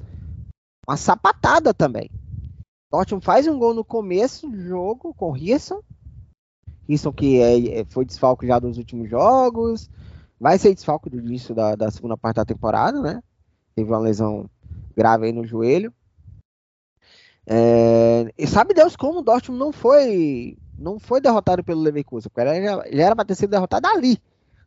uma 0.87 0.95
sapatada 0.95 1.73
também. 1.73 2.09
Dortmund 2.91 3.25
faz 3.25 3.47
um 3.47 3.57
gol 3.57 3.73
no 3.73 3.83
começo 3.83 4.47
do 4.47 4.61
jogo 4.61 5.13
com 5.13 5.29
o 5.29 5.33
Risson. 5.33 5.81
Risson 6.89 7.13
que 7.13 7.39
é, 7.39 7.81
é, 7.81 7.85
foi 7.85 8.03
desfalco 8.03 8.47
já 8.47 8.57
dos 8.57 8.79
últimos 8.79 9.07
jogos. 9.07 9.87
Vai 10.39 10.57
ser 10.57 10.73
desfalco 10.73 11.07
do 11.07 11.19
início 11.19 11.53
da, 11.53 11.75
da 11.75 11.91
segunda 11.91 12.17
parte 12.17 12.37
da 12.37 12.45
temporada, 12.45 12.99
né? 12.99 13.21
Teve 13.75 13.91
uma 13.91 13.99
lesão 13.99 14.49
grave 14.95 15.27
aí 15.27 15.31
no 15.31 15.45
joelho. 15.45 15.93
É, 17.45 18.31
e 18.37 18.47
sabe 18.47 18.73
Deus 18.73 18.95
como 18.95 19.19
o 19.19 19.21
Dortmund 19.21 19.59
não 19.59 19.71
foi 19.71 20.57
não 20.77 20.97
foi 20.97 21.19
derrotado 21.19 21.63
pelo 21.63 21.81
Leverkusen, 21.81 22.29
porque 22.29 22.49
ele 22.49 22.65
já, 22.65 22.87
ele 22.87 23.01
era 23.01 23.15
para 23.15 23.25
ter 23.25 23.35
sido 23.35 23.49
derrotado 23.49 23.85
ali, 23.87 24.17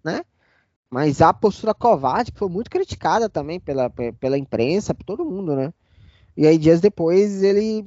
né? 0.05 0.23
Mas 0.91 1.23
a 1.23 1.33
postura 1.33 1.73
covarde 1.73 2.31
que 2.31 2.39
foi 2.39 2.51
muito 2.51 2.71
criticada 2.71 3.29
também 3.29 3.59
pela, 3.59 3.89
pela 3.89 4.37
imprensa, 4.37 4.95
por 4.95 5.05
todo 5.05 5.25
mundo, 5.25 5.57
né? 5.57 5.73
E 6.37 6.47
aí 6.47 6.59
dias 6.59 6.81
depois 6.81 7.43
ele 7.43 7.87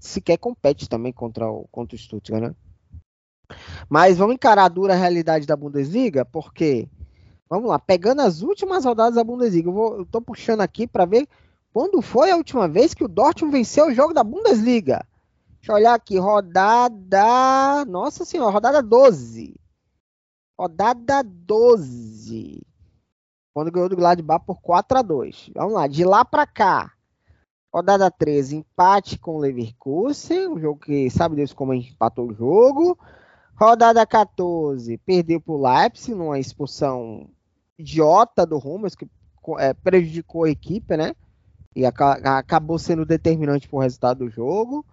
sequer 0.00 0.36
compete 0.36 0.88
também 0.88 1.12
contra 1.12 1.48
o, 1.48 1.66
contra 1.70 1.94
o 1.94 1.98
Stuttgart, 1.98 2.42
né? 2.42 2.54
Mas 3.88 4.18
vamos 4.18 4.34
encarar 4.34 4.64
a 4.64 4.68
dura 4.68 4.94
realidade 4.94 5.46
da 5.46 5.56
Bundesliga, 5.56 6.24
porque 6.24 6.88
vamos 7.48 7.68
lá, 7.68 7.78
pegando 7.78 8.22
as 8.22 8.42
últimas 8.42 8.84
rodadas 8.84 9.14
da 9.14 9.24
Bundesliga, 9.24 9.68
eu, 9.68 9.72
vou, 9.72 9.98
eu 9.98 10.06
tô 10.06 10.20
puxando 10.20 10.60
aqui 10.60 10.86
para 10.86 11.04
ver 11.04 11.28
quando 11.72 12.00
foi 12.00 12.30
a 12.30 12.36
última 12.36 12.66
vez 12.66 12.94
que 12.94 13.04
o 13.04 13.08
Dortmund 13.08 13.56
venceu 13.56 13.88
o 13.88 13.94
jogo 13.94 14.14
da 14.14 14.24
Bundesliga. 14.24 15.06
Deixa 15.56 15.72
eu 15.72 15.76
olhar 15.76 15.94
aqui, 15.94 16.18
rodada, 16.18 17.84
nossa 17.86 18.24
senhora, 18.24 18.52
rodada 18.52 18.82
12. 18.82 19.54
Rodada 20.58 21.22
12. 21.22 22.62
Quando 23.52 23.72
ganhou 23.72 23.88
do 23.88 23.96
Gladbach 23.96 24.44
por 24.44 24.60
4 24.60 24.98
a 24.98 25.02
2 25.02 25.50
Vamos 25.54 25.72
lá, 25.74 25.86
de 25.86 26.04
lá 26.04 26.24
para 26.24 26.46
cá. 26.46 26.92
Rodada 27.74 28.10
13, 28.10 28.56
empate 28.56 29.18
com 29.18 29.36
o 29.36 29.38
Leverkusen, 29.38 30.48
um 30.48 30.58
jogo 30.58 30.80
que 30.80 31.10
sabe 31.10 31.36
Deus 31.36 31.52
como 31.52 31.74
empatou 31.74 32.30
o 32.30 32.34
jogo. 32.34 32.98
Rodada 33.58 34.04
14, 34.04 34.98
perdeu 34.98 35.40
para 35.40 35.54
o 35.54 35.62
Leipzig 35.66 36.14
numa 36.14 36.38
expulsão 36.38 37.30
idiota 37.78 38.44
do 38.44 38.58
Hummels, 38.58 38.94
que 38.94 39.08
é, 39.58 39.72
prejudicou 39.72 40.44
a 40.44 40.50
equipe, 40.50 40.94
né? 40.94 41.14
E 41.74 41.82
acabou 41.86 42.78
sendo 42.78 43.06
determinante 43.06 43.66
para 43.66 43.76
o 43.78 43.80
resultado 43.80 44.18
do 44.18 44.30
jogo. 44.30 44.84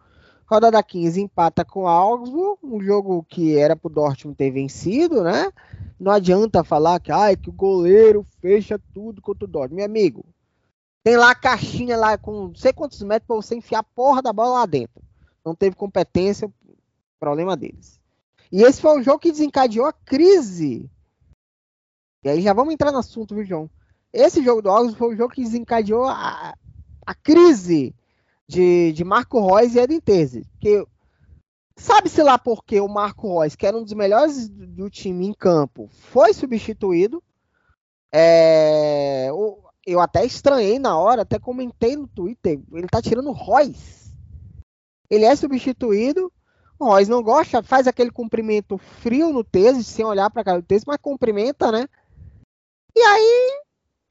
Rodada 0.46 0.82
15 0.82 1.20
empata 1.20 1.66
com 1.66 1.82
o 1.84 1.88
Augsburg, 1.88 2.58
um 2.64 2.82
jogo 2.82 3.26
que 3.28 3.58
era 3.58 3.76
para 3.76 3.90
o 3.90 3.94
Dortmund 3.94 4.38
ter 4.38 4.52
vencido, 4.52 5.24
né? 5.24 5.52
Não 6.00 6.14
adianta 6.14 6.64
falar 6.64 7.02
que, 7.02 7.12
ai, 7.12 7.36
que 7.36 7.50
o 7.50 7.54
goleiro 7.54 8.26
fecha 8.40 8.80
tudo 8.94 9.22
contra 9.22 9.44
o 9.44 9.48
Dortmund. 9.48 9.76
Meu 9.76 9.86
amigo, 9.86 10.24
tem 11.04 11.18
lá 11.18 11.32
a 11.32 11.36
caixinha 11.36 11.98
lá 11.98 12.18
com 12.18 12.48
não 12.48 12.56
sei 12.56 12.72
quantos 12.72 13.02
metros 13.02 13.28
para 13.28 13.36
você 13.36 13.56
enfiar 13.56 13.80
a 13.80 13.84
porra 13.84 14.22
da 14.22 14.32
bola 14.32 14.60
lá 14.60 14.66
dentro. 14.66 15.04
Não 15.44 15.54
teve 15.54 15.76
competência, 15.76 16.50
problema 17.20 17.58
deles. 17.58 18.02
E 18.54 18.62
esse 18.62 18.80
foi 18.80 19.00
o 19.00 19.02
jogo 19.02 19.18
que 19.18 19.32
desencadeou 19.32 19.88
a 19.88 19.92
crise. 19.92 20.88
E 22.24 22.30
aí 22.30 22.40
já 22.40 22.54
vamos 22.54 22.72
entrar 22.72 22.92
no 22.92 23.00
assunto, 23.00 23.34
viu, 23.34 23.44
João? 23.44 23.70
Esse 24.14 24.44
jogo 24.44 24.62
do 24.62 24.70
Augsburg 24.70 24.96
foi 25.00 25.16
o 25.16 25.18
jogo 25.18 25.34
que 25.34 25.42
desencadeou 25.42 26.06
a, 26.06 26.54
a 27.04 27.16
crise 27.16 27.96
de, 28.48 28.94
de 28.94 29.04
Marco 29.04 29.44
Reus 29.44 29.74
e 29.74 29.80
Edin 29.80 30.00
Terzi. 30.00 30.46
Que 30.60 30.86
sabe-se 31.76 32.22
lá 32.22 32.38
porque 32.38 32.80
o 32.80 32.88
Marco 32.88 33.40
Reus, 33.40 33.56
que 33.56 33.66
era 33.66 33.76
um 33.76 33.84
dos 33.84 33.94
melhores 33.94 34.48
do 34.48 34.88
time 34.88 35.26
em 35.26 35.34
campo, 35.34 35.90
foi 35.92 36.32
substituído. 36.32 37.24
É, 38.14 39.32
o, 39.34 39.64
eu 39.84 40.00
até 40.00 40.24
estranhei 40.24 40.78
na 40.78 40.96
hora, 40.96 41.24
até 41.24 41.40
comentei 41.40 41.96
no 41.96 42.08
Twitter, 42.08 42.62
ele 42.72 42.88
tá 42.88 43.02
tirando 43.02 43.32
Royce. 43.32 44.14
Ele 45.10 45.26
é 45.26 45.36
substituído, 45.36 46.32
Royce 46.80 47.10
não 47.10 47.24
gosta, 47.24 47.64
faz 47.64 47.88
aquele 47.88 48.12
cumprimento 48.12 48.78
frio 48.78 49.32
no 49.32 49.44
Tese, 49.44 49.84
sem 49.84 50.06
olhar 50.06 50.30
para 50.30 50.44
cara 50.44 50.62
do 50.62 50.66
Tese, 50.66 50.86
mas 50.86 50.98
cumprimenta, 51.02 51.72
né? 51.72 51.88
E 52.96 53.02
aí, 53.02 53.62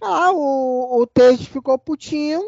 lá, 0.01 0.33
o, 0.33 1.01
o 1.01 1.07
Tese 1.07 1.47
ficou 1.47 1.79
putinho 1.79 2.43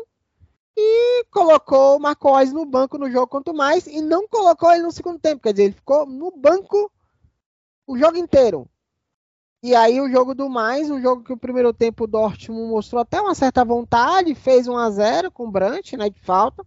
e 0.77 1.24
colocou 1.31 1.96
o 1.96 2.00
Marcos 2.00 2.53
no 2.53 2.64
banco 2.64 2.98
no 2.98 3.11
jogo 3.11 3.29
quanto 3.29 3.55
mais 3.55 3.87
e 3.87 4.00
não 4.00 4.27
colocou 4.27 4.72
ele 4.72 4.83
no 4.83 4.92
segundo 4.92 5.18
tempo, 5.18 5.42
quer 5.42 5.53
dizer, 5.53 5.64
ele 5.64 5.74
ficou 5.74 6.07
no 6.07 6.31
banco 6.31 6.90
o 7.87 7.96
jogo 7.96 8.16
inteiro. 8.16 8.68
E 9.62 9.74
aí 9.74 9.98
o 10.00 10.11
jogo 10.11 10.35
do 10.35 10.50
mais, 10.50 10.90
um 10.90 11.00
jogo 11.00 11.24
que 11.24 11.33
o 11.33 11.38
primeiro 11.38 11.72
tempo 11.72 12.05
o 12.05 12.07
Dortmund 12.07 12.68
mostrou 12.68 13.00
até 13.00 13.20
uma 13.20 13.35
certa 13.35 13.64
vontade, 13.64 14.35
fez 14.35 14.68
1 14.68 14.77
a 14.77 14.90
0 14.90 15.31
com 15.31 15.46
o 15.46 15.50
Brandt, 15.50 15.96
né, 15.96 16.11
de 16.11 16.20
falta. 16.20 16.66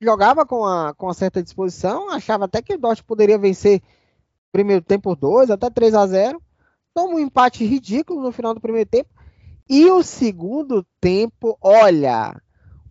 Jogava 0.00 0.46
com 0.46 0.64
a 0.64 0.94
com 0.94 1.06
uma 1.06 1.14
certa 1.14 1.42
disposição, 1.42 2.08
achava 2.10 2.46
até 2.46 2.62
que 2.62 2.74
o 2.74 2.78
Dortmund 2.78 3.04
poderia 3.04 3.38
vencer 3.38 3.82
primeiro 4.50 4.82
tempo 4.82 5.02
por 5.02 5.16
2, 5.16 5.50
até 5.50 5.68
3 5.68 5.94
a 5.94 6.06
0. 6.06 6.42
Toma 6.94 7.14
um 7.14 7.18
empate 7.18 7.64
ridículo 7.64 8.22
no 8.22 8.32
final 8.32 8.54
do 8.54 8.60
primeiro 8.60 8.88
tempo. 8.88 9.10
E 9.68 9.88
o 9.90 10.02
segundo 10.02 10.84
tempo, 11.00 11.56
olha, 11.60 12.40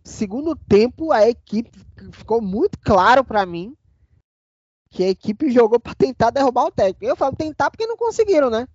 segundo 0.02 0.56
tempo 0.56 1.12
a 1.12 1.28
equipe 1.28 1.78
ficou 2.12 2.40
muito 2.40 2.78
claro 2.78 3.22
para 3.22 3.44
mim 3.44 3.76
que 4.90 5.04
a 5.04 5.08
equipe 5.08 5.50
jogou 5.50 5.78
para 5.78 5.94
tentar 5.94 6.30
derrubar 6.30 6.66
o 6.66 6.70
técnico. 6.70 7.04
Eu 7.04 7.16
falo 7.16 7.36
tentar 7.36 7.70
porque 7.70 7.86
não 7.86 7.96
conseguiram, 7.96 8.50
né? 8.50 8.66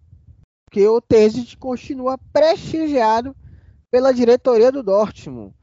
Porque 0.66 0.88
o 0.88 1.02
Terzic 1.02 1.58
continua 1.58 2.18
prestigiado 2.32 3.36
pela 3.92 4.14
diretoria 4.14 4.72
do 4.72 4.84
Dortmund. 4.84 5.54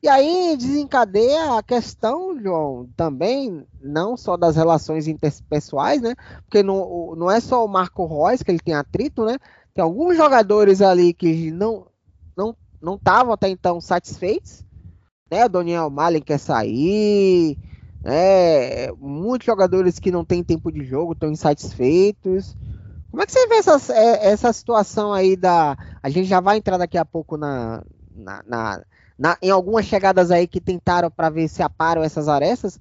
E 0.00 0.08
aí 0.08 0.56
desencadeia 0.56 1.58
a 1.58 1.62
questão, 1.62 2.38
João, 2.40 2.88
também, 2.96 3.66
não 3.82 4.16
só 4.16 4.36
das 4.36 4.54
relações 4.54 5.08
interpessoais, 5.08 6.00
né? 6.00 6.14
Porque 6.44 6.62
não, 6.62 7.16
não 7.16 7.30
é 7.30 7.40
só 7.40 7.64
o 7.64 7.68
Marco 7.68 8.06
Reus 8.06 8.42
que 8.42 8.50
ele 8.50 8.60
tem 8.60 8.74
atrito, 8.74 9.24
né? 9.24 9.36
Tem 9.74 9.82
alguns 9.82 10.16
jogadores 10.16 10.80
ali 10.80 11.12
que 11.12 11.50
não 11.50 11.86
não 12.36 12.56
não 12.80 12.94
estavam 12.94 13.32
até 13.32 13.48
então 13.48 13.80
satisfeitos, 13.80 14.64
né? 15.28 15.46
O 15.46 15.48
Daniel 15.48 15.90
Malen 15.90 16.22
quer 16.22 16.38
sair, 16.38 17.58
é, 18.04 18.92
muitos 18.98 19.46
jogadores 19.46 19.98
que 19.98 20.10
não 20.10 20.24
têm 20.24 20.44
tempo 20.44 20.70
de 20.70 20.84
jogo 20.84 21.12
estão 21.12 21.30
insatisfeitos. 21.30 22.56
Como 23.10 23.22
é 23.22 23.26
que 23.26 23.32
você 23.32 23.46
vê 23.48 23.56
essa, 23.56 23.92
é, 23.92 24.28
essa 24.28 24.52
situação 24.52 25.12
aí 25.12 25.36
da. 25.36 25.76
A 26.02 26.08
gente 26.08 26.28
já 26.28 26.40
vai 26.40 26.58
entrar 26.58 26.76
daqui 26.76 26.96
a 26.96 27.04
pouco 27.04 27.36
na, 27.36 27.82
na, 28.14 28.42
na, 28.46 28.84
na 29.18 29.36
em 29.42 29.50
algumas 29.50 29.84
chegadas 29.84 30.30
aí 30.30 30.46
que 30.46 30.60
tentaram 30.60 31.10
para 31.10 31.28
ver 31.28 31.48
se 31.48 31.62
aparam 31.62 32.02
essas 32.02 32.28
arestas. 32.28 32.78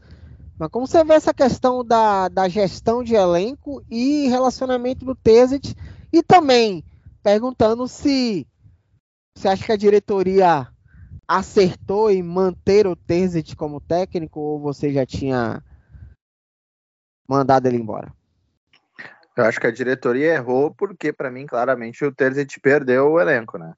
Mas 0.59 0.69
como 0.69 0.87
você 0.87 1.03
vê 1.03 1.13
essa 1.13 1.33
questão 1.33 1.83
da, 1.83 2.27
da 2.29 2.47
gestão 2.47 3.03
de 3.03 3.15
elenco 3.15 3.83
e 3.89 4.27
relacionamento 4.27 5.05
do 5.05 5.15
Tezet? 5.15 5.75
E 6.11 6.23
também 6.23 6.83
perguntando 7.23 7.87
se 7.87 8.47
você 9.35 9.47
acha 9.49 9.65
que 9.65 9.71
a 9.71 9.77
diretoria 9.77 10.67
acertou 11.27 12.09
em 12.09 12.23
manter 12.23 12.87
o 12.87 12.95
Terzic 12.95 13.55
como 13.55 13.81
técnico 13.81 14.39
ou 14.39 14.59
você 14.59 14.91
já 14.91 15.05
tinha 15.05 15.61
mandado 17.27 17.67
ele 17.67 17.77
embora? 17.77 18.13
Eu 19.35 19.45
acho 19.45 19.59
que 19.59 19.67
a 19.67 19.71
diretoria 19.71 20.33
errou 20.33 20.73
porque, 20.73 21.13
para 21.13 21.29
mim, 21.29 21.45
claramente 21.45 22.03
o 22.03 22.11
Terzic 22.11 22.59
perdeu 22.59 23.11
o 23.11 23.19
elenco, 23.19 23.57
né? 23.59 23.75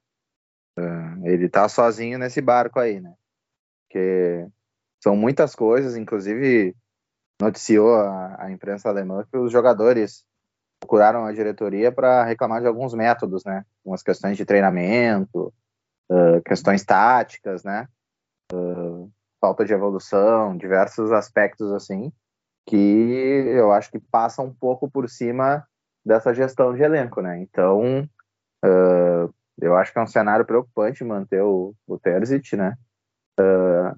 É, 0.78 1.32
ele 1.32 1.48
tá 1.48 1.68
sozinho 1.68 2.18
nesse 2.18 2.40
barco 2.40 2.78
aí, 2.78 3.00
né? 3.00 3.14
Porque 3.84 4.46
são 5.02 5.16
muitas 5.16 5.54
coisas, 5.54 5.96
inclusive 5.96 6.74
noticiou 7.40 7.94
a, 7.94 8.44
a 8.44 8.50
imprensa 8.50 8.88
alemã 8.88 9.24
que 9.30 9.36
os 9.36 9.50
jogadores 9.50 10.24
procuraram 10.78 11.24
a 11.24 11.32
diretoria 11.32 11.92
para 11.92 12.24
reclamar 12.24 12.60
de 12.60 12.66
alguns 12.66 12.94
métodos, 12.94 13.44
né? 13.44 13.64
Umas 13.84 14.02
questões 14.02 14.36
de 14.36 14.44
treinamento, 14.44 15.52
uh, 16.10 16.42
questões 16.44 16.84
táticas, 16.84 17.62
né? 17.62 17.86
Uh, 18.52 19.10
falta 19.40 19.64
de 19.64 19.72
evolução, 19.72 20.56
diversos 20.56 21.12
aspectos 21.12 21.72
assim, 21.72 22.12
que 22.66 22.76
eu 22.76 23.72
acho 23.72 23.90
que 23.90 23.98
passam 23.98 24.46
um 24.46 24.54
pouco 24.54 24.90
por 24.90 25.08
cima 25.08 25.66
dessa 26.04 26.34
gestão 26.34 26.74
de 26.74 26.82
elenco, 26.82 27.20
né? 27.20 27.40
Então, 27.40 28.08
uh, 28.64 29.34
eu 29.60 29.76
acho 29.76 29.92
que 29.92 29.98
é 29.98 30.02
um 30.02 30.06
cenário 30.06 30.44
preocupante 30.44 31.04
manter 31.04 31.42
o, 31.42 31.74
o 31.86 31.98
Terzic, 31.98 32.56
né? 32.56 32.74
Uh, 33.38 33.96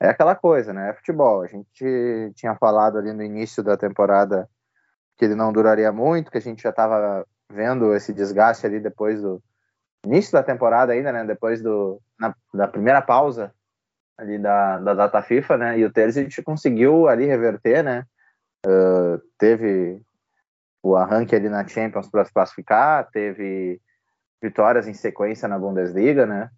é 0.00 0.08
aquela 0.08 0.34
coisa, 0.34 0.72
né? 0.72 0.90
É 0.90 0.94
futebol. 0.94 1.42
A 1.42 1.46
gente 1.46 2.32
tinha 2.34 2.54
falado 2.56 2.98
ali 2.98 3.12
no 3.12 3.22
início 3.22 3.62
da 3.62 3.76
temporada 3.76 4.48
que 5.16 5.24
ele 5.24 5.34
não 5.34 5.52
duraria 5.52 5.92
muito, 5.92 6.30
que 6.30 6.38
a 6.38 6.40
gente 6.40 6.62
já 6.62 6.70
estava 6.70 7.26
vendo 7.52 7.94
esse 7.94 8.12
desgaste 8.12 8.66
ali 8.66 8.80
depois 8.80 9.20
do 9.20 9.42
início 10.04 10.32
da 10.32 10.42
temporada 10.42 10.92
ainda, 10.92 11.12
né? 11.12 11.24
Depois 11.24 11.62
do 11.62 12.00
na, 12.18 12.34
da 12.54 12.66
primeira 12.66 13.02
pausa 13.02 13.52
ali 14.16 14.38
da, 14.38 14.78
da 14.78 14.94
data 14.94 15.22
FIFA, 15.22 15.56
né? 15.56 15.78
E 15.78 15.84
o 15.84 15.92
Terzic 15.92 16.42
conseguiu 16.42 17.08
ali 17.08 17.26
reverter, 17.26 17.82
né? 17.82 18.04
Uh, 18.66 19.20
teve 19.38 20.02
o 20.82 20.96
arranque 20.96 21.34
ali 21.34 21.48
na 21.48 21.66
Champions 21.66 22.08
para 22.08 22.24
se 22.24 22.32
classificar, 22.32 23.10
teve 23.10 23.80
vitórias 24.42 24.88
em 24.88 24.94
sequência 24.94 25.48
na 25.48 25.58
Bundesliga, 25.58 26.26
né? 26.26 26.50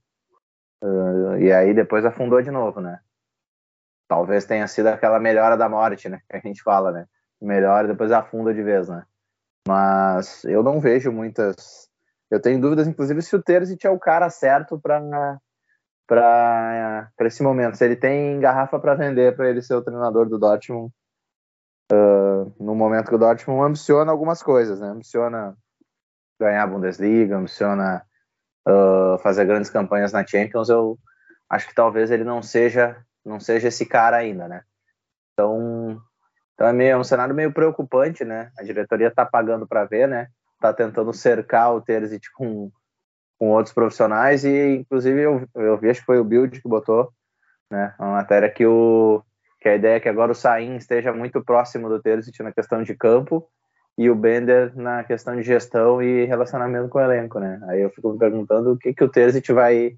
Uh, 0.82 1.36
e 1.38 1.52
aí 1.52 1.72
depois 1.74 2.04
afundou 2.04 2.40
de 2.42 2.50
novo, 2.50 2.80
né? 2.80 3.00
Talvez 4.08 4.44
tenha 4.44 4.66
sido 4.66 4.88
aquela 4.88 5.18
melhora 5.18 5.56
da 5.56 5.68
morte, 5.68 6.08
né? 6.08 6.20
Que 6.28 6.36
a 6.36 6.40
gente 6.40 6.62
fala, 6.62 6.92
né? 6.92 7.06
Melhora 7.40 7.88
depois 7.88 8.12
afunda 8.12 8.52
de 8.52 8.62
vez, 8.62 8.88
né? 8.88 9.04
Mas 9.66 10.44
eu 10.44 10.62
não 10.62 10.80
vejo 10.80 11.12
muitas. 11.12 11.88
Eu 12.30 12.40
tenho 12.40 12.60
dúvidas, 12.60 12.88
inclusive, 12.88 13.22
se 13.22 13.34
o 13.36 13.42
Terzic 13.42 13.86
é 13.86 13.90
o 13.90 13.98
cara 13.98 14.28
certo 14.30 14.80
para 14.80 15.38
para 16.06 17.10
esse 17.20 17.42
momento. 17.42 17.76
Se 17.76 17.84
ele 17.84 17.96
tem 17.96 18.38
garrafa 18.40 18.78
para 18.78 18.94
vender 18.94 19.34
para 19.36 19.48
ele 19.48 19.62
ser 19.62 19.74
o 19.74 19.82
treinador 19.82 20.28
do 20.28 20.38
Dortmund 20.38 20.92
uh, 21.92 22.52
no 22.62 22.74
momento 22.74 23.08
que 23.08 23.14
o 23.14 23.18
Dortmund 23.18 23.62
ambiciona 23.62 24.10
algumas 24.10 24.42
coisas, 24.42 24.80
né? 24.80 24.88
Ambiciona 24.88 25.56
ganhar 26.42 26.62
a 26.62 26.66
Bundesliga, 26.66 27.36
ambiciona 27.36 28.02
uh, 28.68 29.18
fazer 29.18 29.44
grandes 29.44 29.70
campanhas 29.70 30.12
na 30.12 30.26
Champions. 30.26 30.68
Eu 30.68 30.98
acho 31.48 31.68
que 31.68 31.74
talvez 31.74 32.10
ele 32.10 32.24
não 32.24 32.42
seja 32.42 32.96
não 33.24 33.38
seja 33.38 33.68
esse 33.68 33.86
cara 33.86 34.16
ainda, 34.16 34.48
né? 34.48 34.62
Então, 35.32 36.00
então 36.54 36.66
é, 36.66 36.72
meio, 36.72 36.90
é 36.90 36.96
um 36.96 37.04
cenário 37.04 37.34
meio 37.34 37.52
preocupante, 37.52 38.24
né? 38.24 38.50
A 38.58 38.62
diretoria 38.62 39.08
está 39.08 39.24
pagando 39.24 39.66
para 39.66 39.84
ver, 39.84 40.08
né? 40.08 40.28
Está 40.56 40.72
tentando 40.72 41.12
cercar 41.12 41.74
o 41.74 41.80
Terzic 41.80 42.30
com, 42.32 42.70
com 43.38 43.50
outros 43.50 43.74
profissionais 43.74 44.44
e, 44.44 44.76
inclusive, 44.76 45.20
eu, 45.20 45.48
eu 45.54 45.78
vi, 45.78 45.90
acho 45.90 46.00
que 46.00 46.06
foi 46.06 46.18
o 46.18 46.24
Build 46.24 46.60
que 46.60 46.68
botou, 46.68 47.12
né? 47.70 47.94
Uma 47.98 48.12
matéria 48.12 48.50
que, 48.50 48.66
o, 48.66 49.22
que 49.60 49.68
a 49.68 49.76
ideia 49.76 49.96
é 49.96 50.00
que 50.00 50.08
agora 50.08 50.32
o 50.32 50.34
Sain 50.34 50.76
esteja 50.76 51.12
muito 51.12 51.42
próximo 51.44 51.88
do 51.88 52.02
Terzic 52.02 52.42
na 52.42 52.52
questão 52.52 52.82
de 52.82 52.94
campo 52.94 53.48
e 53.96 54.08
o 54.08 54.14
Bender 54.14 54.76
na 54.76 55.04
questão 55.04 55.36
de 55.36 55.42
gestão 55.42 56.02
e 56.02 56.24
relacionamento 56.24 56.88
com 56.88 56.98
o 56.98 57.02
elenco, 57.02 57.38
né? 57.38 57.60
Aí 57.68 57.80
eu 57.80 57.90
fico 57.90 58.12
me 58.12 58.18
perguntando 58.18 58.72
o 58.72 58.78
que, 58.78 58.94
que 58.94 59.04
o 59.04 59.08
Terzic 59.08 59.52
vai, 59.52 59.96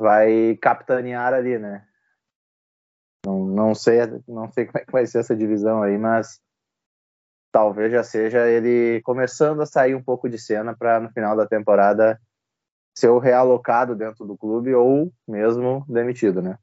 vai 0.00 0.56
capitanear 0.56 1.34
ali, 1.34 1.58
né? 1.58 1.84
Não, 3.24 3.44
não 3.44 3.74
sei, 3.74 3.98
não 4.28 4.50
sei 4.52 4.66
como 4.66 4.78
é 4.78 4.84
que 4.84 4.92
vai 4.92 5.06
ser 5.06 5.18
essa 5.18 5.34
divisão 5.34 5.82
aí, 5.82 5.98
mas 5.98 6.40
talvez 7.52 7.90
já 7.90 8.04
seja 8.04 8.46
ele 8.48 9.00
começando 9.02 9.60
a 9.62 9.66
sair 9.66 9.94
um 9.94 10.02
pouco 10.02 10.28
de 10.28 10.38
cena 10.38 10.76
para 10.76 11.00
no 11.00 11.10
final 11.10 11.36
da 11.36 11.46
temporada 11.46 12.20
ser 12.96 13.10
realocado 13.18 13.96
dentro 13.96 14.24
do 14.24 14.36
clube 14.36 14.74
ou 14.74 15.12
mesmo 15.26 15.84
demitido, 15.88 16.40
né? 16.40 16.58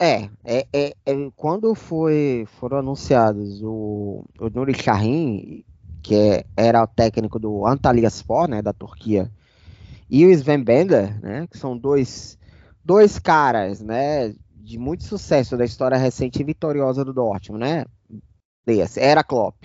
É, 0.00 0.30
é, 0.44 0.66
é, 0.72 0.94
é 1.06 1.30
quando 1.34 1.74
foi, 1.74 2.46
foram 2.60 2.78
anunciados 2.78 3.60
o, 3.62 4.24
o 4.38 4.48
Nuri 4.48 4.72
Shahin, 4.72 5.64
que 6.02 6.14
é, 6.14 6.44
era 6.56 6.82
o 6.82 6.86
técnico 6.86 7.38
do 7.38 7.66
Antalyaspor, 7.66 8.48
né, 8.48 8.62
da 8.62 8.72
Turquia, 8.72 9.30
e 10.08 10.24
o 10.24 10.30
Sven 10.30 10.62
Bender, 10.62 11.20
né, 11.20 11.48
que 11.50 11.58
são 11.58 11.76
dois, 11.76 12.38
dois 12.84 13.18
caras, 13.18 13.80
né, 13.80 14.32
de 14.54 14.78
muito 14.78 15.02
sucesso 15.02 15.56
da 15.56 15.64
história 15.64 15.98
recente 15.98 16.40
e 16.40 16.44
vitoriosa 16.44 17.04
do 17.04 17.12
Dortmund, 17.12 17.64
né? 17.64 17.84
Era 18.98 19.24
Klopp, 19.24 19.64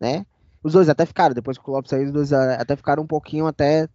né? 0.00 0.26
Os 0.64 0.72
dois 0.72 0.88
até 0.88 1.06
ficaram, 1.06 1.32
depois 1.32 1.56
que 1.56 1.62
o 1.62 1.66
Klopp 1.66 1.86
saiu, 1.86 2.06
os 2.06 2.12
dois 2.12 2.32
até 2.32 2.74
ficaram 2.74 3.04
um 3.04 3.06
pouquinho 3.06 3.46
até 3.46 3.88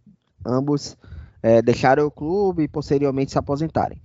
ambos 0.44 0.96
é, 1.42 1.60
deixaram 1.60 2.06
o 2.06 2.10
clube 2.10 2.62
e 2.62 2.68
posteriormente 2.68 3.30
se 3.30 3.38
aposentarem. 3.38 4.00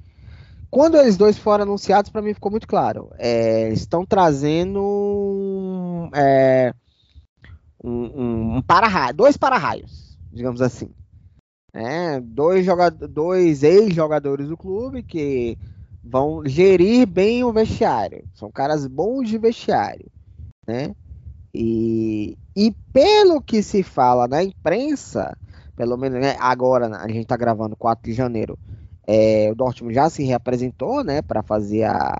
Quando 0.73 0.97
eles 0.97 1.15
dois 1.15 1.37
foram 1.37 1.65
anunciados, 1.65 2.09
para 2.09 2.23
mim 2.23 2.33
ficou 2.33 2.49
muito 2.49 2.67
claro. 2.67 3.11
É, 3.19 3.69
estão 3.69 4.03
trazendo 4.03 6.09
é, 6.15 6.73
um, 7.83 8.55
um, 8.55 8.61
para 8.63 9.11
dois 9.11 9.37
para-raios, 9.37 10.17
digamos 10.31 10.63
assim. 10.63 10.89
É, 11.75 12.19
dois, 12.19 12.65
dois 13.07 13.61
ex-jogadores 13.61 14.47
do 14.47 14.57
clube 14.57 15.03
que 15.03 15.59
vão 16.03 16.41
gerir 16.43 17.05
bem 17.05 17.43
o 17.43 17.53
vestiário. 17.53 18.25
São 18.33 18.51
caras 18.51 18.87
bons 18.87 19.29
de 19.29 19.37
vestiário, 19.37 20.09
né? 20.67 20.95
E, 21.53 22.35
e 22.55 22.71
pelo 22.91 23.43
que 23.43 23.61
se 23.61 23.83
fala 23.83 24.27
na 24.27 24.43
imprensa, 24.43 25.37
pelo 25.75 25.97
menos 25.97 26.19
né, 26.19 26.35
agora 26.39 26.87
a 26.97 27.07
gente 27.07 27.21
está 27.21 27.37
gravando 27.37 27.75
4 27.75 28.09
de 28.09 28.17
janeiro, 28.17 28.57
é, 29.05 29.49
o 29.51 29.55
Dortmund 29.55 29.93
já 29.93 30.09
se 30.09 30.23
reapresentou, 30.23 31.03
né, 31.03 31.21
para 31.21 31.43
fazer 31.43 31.83
a, 31.83 32.19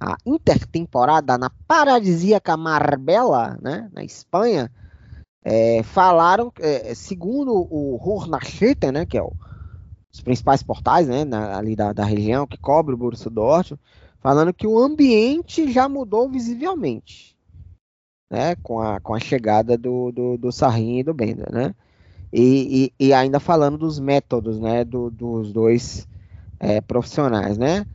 a 0.00 0.16
intertemporada 0.24 1.36
na 1.36 1.50
paradisíaca 1.66 2.56
Marbella, 2.56 3.58
né, 3.60 3.90
na 3.92 4.02
Espanha. 4.04 4.70
É, 5.42 5.82
falaram, 5.82 6.52
é, 6.60 6.94
segundo 6.94 7.52
o 7.52 7.96
Hurnacheten, 7.96 8.92
né, 8.92 9.06
que 9.06 9.16
é 9.16 9.22
o 9.22 9.32
os 10.12 10.20
principais 10.20 10.62
portais, 10.62 11.06
né, 11.06 11.24
na, 11.24 11.56
ali 11.56 11.76
da, 11.76 11.92
da, 11.92 12.04
região, 12.04 12.46
que 12.46 12.58
cobre 12.58 12.94
o 12.94 12.98
Borussia 12.98 13.30
Dortmund, 13.30 13.80
falando 14.18 14.52
que 14.52 14.66
o 14.66 14.78
ambiente 14.78 15.70
já 15.70 15.88
mudou 15.88 16.28
visivelmente, 16.28 17.36
né, 18.30 18.56
com 18.56 18.80
a, 18.80 19.00
com 19.00 19.14
a 19.14 19.20
chegada 19.20 19.78
do, 19.78 20.10
do, 20.10 20.36
do 20.36 20.52
Sarrin 20.52 20.98
e 20.98 21.02
do 21.02 21.14
Bender, 21.14 21.50
né, 21.52 21.74
e, 22.32 22.92
e, 22.98 23.06
e, 23.06 23.12
ainda 23.12 23.40
falando 23.40 23.78
dos 23.78 23.98
métodos, 23.98 24.60
né, 24.60 24.84
do, 24.84 25.10
dos 25.10 25.52
dois 25.52 26.06
é, 26.60 26.80
profissionais, 26.80 27.58
né, 27.58 27.86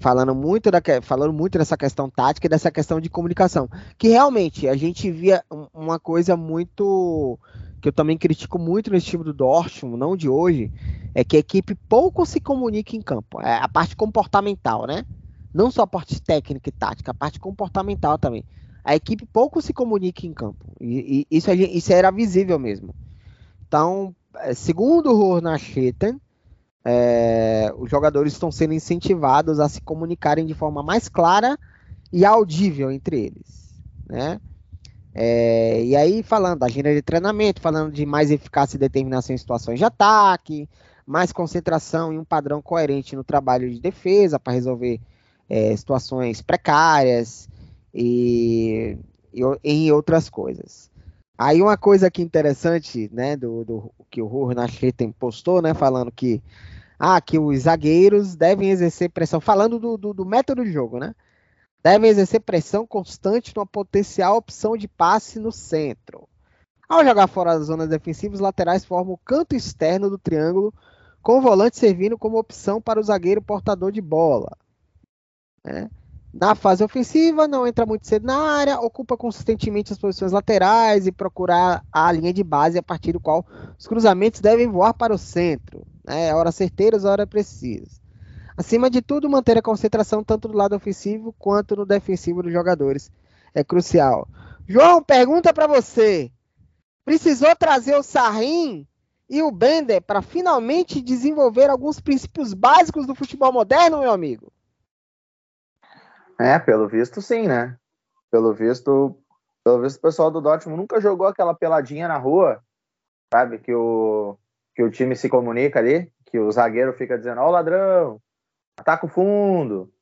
falando 0.00 0.34
muito, 0.34 0.70
da, 0.70 0.80
falando 1.02 1.32
muito 1.32 1.58
dessa 1.58 1.76
questão 1.76 2.10
tática 2.10 2.46
e 2.46 2.50
dessa 2.50 2.70
questão 2.70 3.00
de 3.00 3.08
comunicação, 3.08 3.68
que 3.96 4.08
realmente 4.08 4.66
a 4.66 4.74
gente 4.74 5.10
via 5.10 5.44
uma 5.72 6.00
coisa 6.00 6.36
muito 6.36 7.38
que 7.80 7.88
eu 7.88 7.92
também 7.92 8.16
critico 8.16 8.58
muito 8.58 8.90
nesse 8.90 9.06
time 9.06 9.22
do 9.22 9.34
Dortmund, 9.34 9.98
não 9.98 10.16
de 10.16 10.26
hoje, 10.26 10.72
é 11.14 11.22
que 11.22 11.36
a 11.36 11.40
equipe 11.40 11.74
pouco 11.74 12.24
se 12.24 12.40
comunica 12.40 12.96
em 12.96 13.02
campo. 13.02 13.42
É 13.42 13.58
a 13.58 13.68
parte 13.68 13.94
comportamental, 13.94 14.86
né? 14.86 15.04
Não 15.52 15.70
só 15.70 15.82
a 15.82 15.86
parte 15.86 16.18
técnica 16.18 16.70
e 16.70 16.72
tática, 16.72 17.10
a 17.10 17.14
parte 17.14 17.38
comportamental 17.38 18.16
também. 18.16 18.42
A 18.82 18.96
equipe 18.96 19.26
pouco 19.26 19.60
se 19.60 19.74
comunica 19.74 20.26
em 20.26 20.32
campo. 20.32 20.64
E, 20.80 21.26
e 21.30 21.36
isso, 21.36 21.52
isso 21.52 21.92
era 21.92 22.10
visível 22.10 22.58
mesmo. 22.58 22.94
Então, 23.68 24.16
é, 24.36 24.54
segundo 24.54 25.12
o 25.12 25.20
Hornacheten, 25.20 26.18
é, 26.84 27.72
os 27.78 27.90
jogadores 27.90 28.34
estão 28.34 28.52
sendo 28.52 28.74
incentivados 28.74 29.58
a 29.58 29.68
se 29.68 29.80
comunicarem 29.80 30.44
de 30.44 30.54
forma 30.54 30.82
mais 30.82 31.08
clara 31.08 31.58
e 32.12 32.24
audível 32.24 32.90
entre 32.90 33.26
eles, 33.26 33.74
né? 34.08 34.40
É, 35.16 35.82
e 35.84 35.94
aí, 35.94 36.22
falando 36.24 36.58
da 36.58 36.66
agenda 36.66 36.92
de 36.92 37.00
treinamento, 37.00 37.60
falando 37.60 37.92
de 37.92 38.04
mais 38.04 38.32
eficácia 38.32 38.76
e 38.76 38.80
determinação 38.80 39.32
em 39.32 39.38
situações 39.38 39.78
de 39.78 39.84
ataque, 39.84 40.68
mais 41.06 41.32
concentração 41.32 42.12
e 42.12 42.18
um 42.18 42.24
padrão 42.24 42.60
coerente 42.60 43.14
no 43.14 43.22
trabalho 43.22 43.70
de 43.70 43.80
defesa 43.80 44.40
para 44.40 44.52
resolver 44.52 45.00
é, 45.48 45.76
situações 45.76 46.42
precárias 46.42 47.48
e, 47.94 48.98
e, 49.32 49.42
em 49.62 49.92
outras 49.92 50.28
coisas. 50.28 50.90
Aí 51.38 51.62
uma 51.62 51.76
coisa 51.76 52.08
aqui 52.08 52.22
interessante, 52.22 53.08
né, 53.12 53.36
do, 53.36 53.64
do 53.64 53.90
que 54.10 54.22
o 54.22 54.26
Hurnacheten 54.26 55.12
postou, 55.12 55.62
né, 55.62 55.74
falando 55.74 56.10
que 56.10 56.42
ah, 56.98 57.20
que 57.20 57.38
os 57.38 57.62
zagueiros 57.62 58.34
devem 58.34 58.70
exercer 58.70 59.10
pressão, 59.10 59.40
falando 59.40 59.78
do, 59.78 59.96
do, 59.96 60.14
do 60.14 60.24
método 60.24 60.64
de 60.64 60.72
jogo, 60.72 60.98
né? 60.98 61.14
devem 61.84 62.08
exercer 62.08 62.40
pressão 62.40 62.86
constante 62.86 63.52
numa 63.54 63.66
potencial 63.66 64.38
opção 64.38 64.74
de 64.74 64.88
passe 64.88 65.38
no 65.38 65.52
centro. 65.52 66.26
Ao 66.88 67.04
jogar 67.04 67.26
fora 67.26 67.58
das 67.58 67.66
zonas 67.66 67.90
defensivas, 67.90 68.38
os 68.38 68.42
laterais 68.42 68.86
formam 68.86 69.12
o 69.12 69.18
canto 69.18 69.54
externo 69.54 70.08
do 70.08 70.16
triângulo, 70.18 70.72
com 71.22 71.38
o 71.38 71.42
volante 71.42 71.78
servindo 71.78 72.16
como 72.16 72.38
opção 72.38 72.80
para 72.80 72.98
o 72.98 73.02
zagueiro 73.02 73.42
portador 73.42 73.92
de 73.92 74.00
bola. 74.00 74.56
Né? 75.62 75.90
Na 76.32 76.54
fase 76.54 76.82
ofensiva, 76.82 77.46
não 77.46 77.66
entra 77.66 77.86
muito 77.86 78.06
cedo 78.06 78.26
na 78.26 78.36
área, 78.36 78.80
ocupa 78.80 79.16
consistentemente 79.16 79.92
as 79.92 79.98
posições 79.98 80.32
laterais 80.32 81.06
e 81.06 81.12
procurar 81.12 81.84
a 81.92 82.10
linha 82.10 82.32
de 82.32 82.42
base 82.42 82.78
a 82.78 82.82
partir 82.82 83.12
do 83.12 83.20
qual 83.20 83.46
os 83.78 83.86
cruzamentos 83.86 84.40
devem 84.40 84.66
voar 84.66 84.94
para 84.94 85.14
o 85.14 85.18
centro. 85.18 85.86
Né? 86.04 86.34
Hora 86.34 86.52
certeiras, 86.52 87.04
hora 87.04 87.26
precisas. 87.26 88.00
Acima 88.56 88.88
de 88.88 89.02
tudo, 89.02 89.28
manter 89.28 89.58
a 89.58 89.62
concentração 89.62 90.22
tanto 90.22 90.48
do 90.48 90.56
lado 90.56 90.76
ofensivo 90.76 91.34
quanto 91.38 91.74
no 91.74 91.84
defensivo 91.84 92.42
dos 92.42 92.52
jogadores 92.52 93.10
é 93.52 93.64
crucial. 93.64 94.28
João, 94.66 95.02
pergunta 95.02 95.52
para 95.52 95.66
você. 95.66 96.30
Precisou 97.04 97.54
trazer 97.56 97.96
o 97.96 98.02
Sarrim 98.02 98.86
e 99.28 99.42
o 99.42 99.50
Bender 99.50 100.02
para 100.02 100.22
finalmente 100.22 101.00
desenvolver 101.00 101.68
alguns 101.68 102.00
princípios 102.00 102.54
básicos 102.54 103.06
do 103.06 103.14
futebol 103.14 103.52
moderno, 103.52 104.00
meu 104.00 104.12
amigo? 104.12 104.52
É, 106.38 106.58
pelo 106.58 106.88
visto 106.88 107.20
sim, 107.20 107.46
né? 107.46 107.76
Pelo 108.30 108.52
visto, 108.52 109.16
pelo 109.62 109.82
visto 109.82 109.98
o 109.98 110.02
pessoal 110.02 110.30
do 110.30 110.40
Dortmund 110.40 110.80
nunca 110.80 111.00
jogou 111.00 111.26
aquela 111.26 111.54
peladinha 111.54 112.08
na 112.08 112.18
rua, 112.18 112.62
sabe? 113.32 113.58
Que 113.58 113.72
o, 113.74 114.36
que 114.74 114.82
o 114.82 114.90
time 114.90 115.14
se 115.14 115.28
comunica 115.28 115.78
ali, 115.78 116.10
que 116.26 116.38
o 116.38 116.50
zagueiro 116.50 116.92
fica 116.92 117.16
dizendo, 117.16 117.40
ó 117.40 117.48
o 117.48 117.52
ladrão, 117.52 118.20
ataca 118.76 119.06
o 119.06 119.08
fundo, 119.08 119.92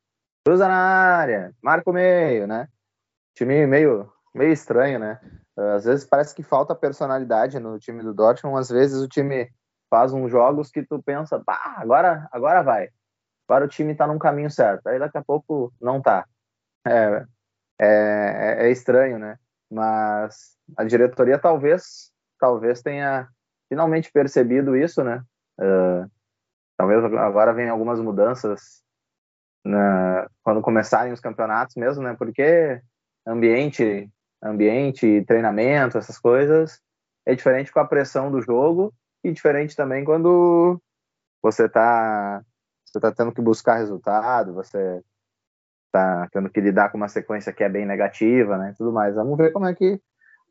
cruza 0.45 0.67
na 0.67 0.75
área, 0.75 1.55
marca 1.63 1.91
o 1.91 1.93
meio, 1.93 2.47
né? 2.47 2.69
Time 3.35 3.67
meio, 3.67 4.11
meio 4.35 4.53
estranho, 4.53 4.99
né? 4.99 5.21
Às 5.57 5.85
vezes 5.85 6.05
parece 6.05 6.35
que 6.35 6.43
falta 6.43 6.75
personalidade 6.75 7.59
no 7.59 7.79
time 7.79 8.03
do 8.03 8.15
Dortmund, 8.15 8.59
às 8.59 8.71
vezes 8.71 9.01
o 9.01 9.09
time 9.09 9.51
faz 9.91 10.13
uns 10.13 10.31
jogos 10.31 10.71
que 10.71 10.83
tu 10.83 11.03
pensa, 11.03 11.39
bah, 11.47 11.75
agora, 11.77 12.27
agora 12.33 12.63
vai. 12.63 12.89
Agora 13.47 13.67
o 13.67 13.69
time 13.69 13.95
tá 13.95 14.07
num 14.07 14.19
caminho 14.19 14.51
certo. 14.51 14.87
Aí 14.87 14.99
daqui 14.99 15.19
a 15.19 15.23
pouco 15.23 15.71
não 15.79 16.01
tá. 16.01 16.27
É, 16.87 17.27
é, 17.79 18.67
é 18.67 18.71
estranho, 18.71 19.19
né? 19.19 19.39
Mas 19.71 20.57
a 20.79 20.85
diretoria 20.85 21.39
talvez, 21.39 22.11
talvez 22.39 22.81
tenha 22.81 23.29
finalmente 23.73 24.13
percebido 24.13 24.77
isso, 24.77 25.03
né? 25.03 25.25
Uh, 25.59 26.07
talvez 26.77 27.03
agora 27.03 27.55
venham 27.55 27.73
algumas 27.73 27.99
mudanças 27.99 28.83
na, 29.65 30.29
quando 30.43 30.61
começarem 30.61 31.11
os 31.11 31.21
campeonatos 31.21 31.75
mesmo, 31.77 32.03
né? 32.03 32.15
Porque 32.15 32.83
ambiente 33.27 34.11
ambiente, 34.43 35.25
treinamento, 35.25 35.97
essas 35.97 36.19
coisas, 36.19 36.83
é 37.25 37.35
diferente 37.35 37.73
com 37.73 37.81
a 37.81 37.87
pressão 37.87 38.31
do 38.31 38.43
jogo 38.43 38.93
e 39.25 39.33
diferente 39.33 39.75
também 39.75 40.05
quando 40.05 40.79
você 41.41 41.65
está 41.65 42.43
você 42.85 43.01
tá 43.01 43.11
tendo 43.11 43.33
que 43.33 43.41
buscar 43.41 43.77
resultado, 43.77 44.53
você 44.53 45.03
está 45.87 46.29
tendo 46.31 46.51
que 46.51 46.61
lidar 46.61 46.91
com 46.91 46.99
uma 46.99 47.09
sequência 47.09 47.55
que 47.55 47.65
é 47.65 47.71
bem 47.71 47.87
negativa, 47.87 48.59
né, 48.59 48.75
tudo 48.77 48.93
mais. 48.93 49.15
Vamos 49.15 49.39
ver 49.39 49.51
como 49.51 49.65
é 49.65 49.75
que 49.75 49.99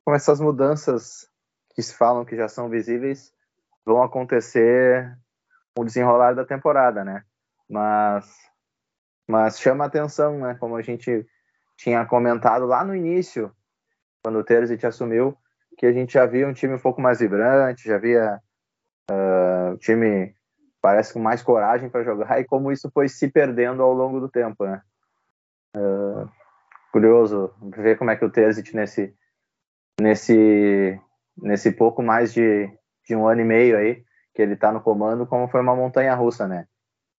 como 0.03 0.15
essas 0.15 0.39
mudanças 0.39 1.29
que 1.73 1.81
se 1.81 1.95
falam 1.95 2.25
que 2.25 2.35
já 2.35 2.47
são 2.47 2.69
visíveis 2.69 3.33
vão 3.85 4.03
acontecer 4.03 5.17
o 5.77 5.83
desenrolar 5.83 6.33
da 6.33 6.45
temporada, 6.45 7.03
né? 7.03 7.23
Mas 7.69 8.39
mas 9.27 9.59
chama 9.59 9.85
atenção, 9.85 10.39
né, 10.39 10.57
como 10.59 10.75
a 10.75 10.81
gente 10.81 11.25
tinha 11.77 12.05
comentado 12.05 12.65
lá 12.65 12.83
no 12.83 12.93
início 12.93 13.51
quando 14.21 14.39
o 14.39 14.43
Terzic 14.43 14.85
assumiu, 14.85 15.37
que 15.77 15.85
a 15.85 15.93
gente 15.93 16.13
já 16.13 16.25
via 16.25 16.47
um 16.47 16.53
time 16.53 16.75
um 16.75 16.79
pouco 16.79 17.01
mais 17.01 17.19
vibrante, 17.19 17.87
já 17.87 17.97
via 17.97 18.41
uh, 19.09 19.73
o 19.73 19.77
time 19.77 20.35
parece 20.81 21.13
com 21.13 21.19
mais 21.19 21.41
coragem 21.41 21.89
para 21.89 22.03
jogar 22.03 22.39
e 22.39 22.45
como 22.45 22.71
isso 22.71 22.91
foi 22.93 23.07
se 23.07 23.29
perdendo 23.29 23.81
ao 23.81 23.93
longo 23.93 24.19
do 24.19 24.29
tempo, 24.29 24.65
né? 24.65 24.81
Uh, 25.75 26.29
curioso 26.91 27.53
ver 27.77 27.97
como 27.97 28.11
é 28.11 28.15
que 28.15 28.25
o 28.25 28.29
Terzic 28.29 28.75
nesse 28.75 29.15
nesse 29.99 30.99
nesse 31.37 31.71
pouco 31.71 32.01
mais 32.01 32.33
de, 32.33 32.69
de 33.07 33.15
um 33.15 33.27
ano 33.27 33.41
e 33.41 33.45
meio 33.45 33.77
aí 33.77 34.03
que 34.33 34.41
ele 34.41 34.53
está 34.53 34.71
no 34.71 34.81
comando, 34.81 35.27
como 35.27 35.47
foi 35.47 35.61
uma 35.61 35.75
montanha 35.75 36.15
russa, 36.15 36.47
né? 36.47 36.65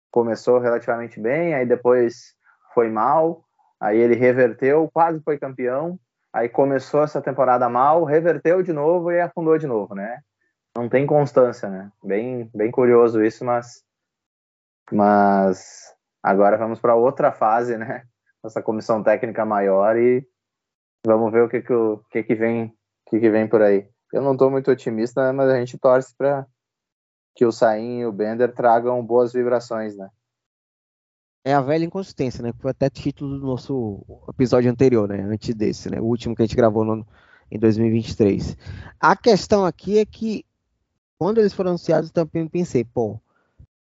Começou 0.10 0.60
relativamente 0.60 1.20
bem, 1.20 1.54
aí 1.54 1.66
depois 1.66 2.36
foi 2.74 2.90
mal, 2.90 3.44
aí 3.80 3.98
ele 3.98 4.16
reverteu, 4.16 4.90
quase 4.94 5.22
foi 5.22 5.38
campeão, 5.38 6.00
aí 6.34 6.48
começou 6.48 7.04
essa 7.04 7.22
temporada 7.22 7.68
mal, 7.68 8.04
reverteu 8.04 8.64
de 8.64 8.72
novo 8.72 9.12
e 9.12 9.20
afundou 9.20 9.58
de 9.58 9.68
novo, 9.68 9.94
né? 9.94 10.22
Não 10.76 10.88
tem 10.88 11.06
constância, 11.06 11.70
né? 11.70 11.92
Bem, 12.04 12.50
bem 12.56 12.72
curioso 12.72 13.24
isso, 13.24 13.44
mas, 13.44 13.84
mas 14.90 15.94
agora 16.24 16.58
vamos 16.58 16.80
para 16.80 16.96
outra 16.96 17.32
fase, 17.32 17.78
né? 17.78 18.04
Essa 18.44 18.62
comissão 18.62 19.04
técnica 19.04 19.46
maior 19.46 19.98
e 19.98 20.26
vamos 21.06 21.32
ver 21.32 21.44
o 21.44 21.50
que 21.50 21.62
que, 21.62 21.74
o, 21.74 21.98
que, 22.10 22.24
que 22.24 22.36
vem, 22.36 22.74
que, 23.08 23.20
que 23.20 23.30
vem 23.30 23.48
por 23.48 23.62
aí. 23.62 23.88
Eu 24.12 24.22
não 24.22 24.34
estou 24.34 24.50
muito 24.52 24.70
otimista, 24.70 25.24
né? 25.24 25.32
mas 25.32 25.50
a 25.50 25.58
gente 25.60 25.78
torce 25.78 26.14
para 26.16 26.46
que 27.36 27.46
o 27.46 27.52
Sain 27.52 28.00
e 28.00 28.06
o 28.06 28.12
Bender 28.12 28.54
tragam 28.54 29.04
boas 29.06 29.32
vibrações, 29.34 29.96
né? 29.96 30.10
é 31.44 31.54
a 31.54 31.62
velha 31.62 31.86
inconsistência, 31.86 32.44
né? 32.44 32.52
Que 32.54 32.60
foi 32.60 32.72
até 32.72 32.90
título 32.90 33.40
do 33.40 33.46
nosso 33.46 34.04
episódio 34.30 34.70
anterior, 34.70 35.08
né? 35.08 35.22
Antes 35.22 35.56
desse, 35.56 35.90
né? 35.90 36.00
O 36.00 36.06
último 36.06 36.36
que 36.36 36.42
a 36.42 36.46
gente 36.46 36.56
gravou 36.56 36.86
no, 36.86 37.06
em 37.50 37.58
2023. 37.58 38.56
A 39.00 39.16
questão 39.16 39.66
aqui 39.66 39.98
é 39.98 40.06
que 40.06 40.46
quando 41.18 41.40
eles 41.40 41.54
foram 41.54 41.72
anunciados, 41.72 42.10
eu 42.10 42.14
também 42.14 42.48
pensei, 42.48 42.84
pô, 42.84 43.20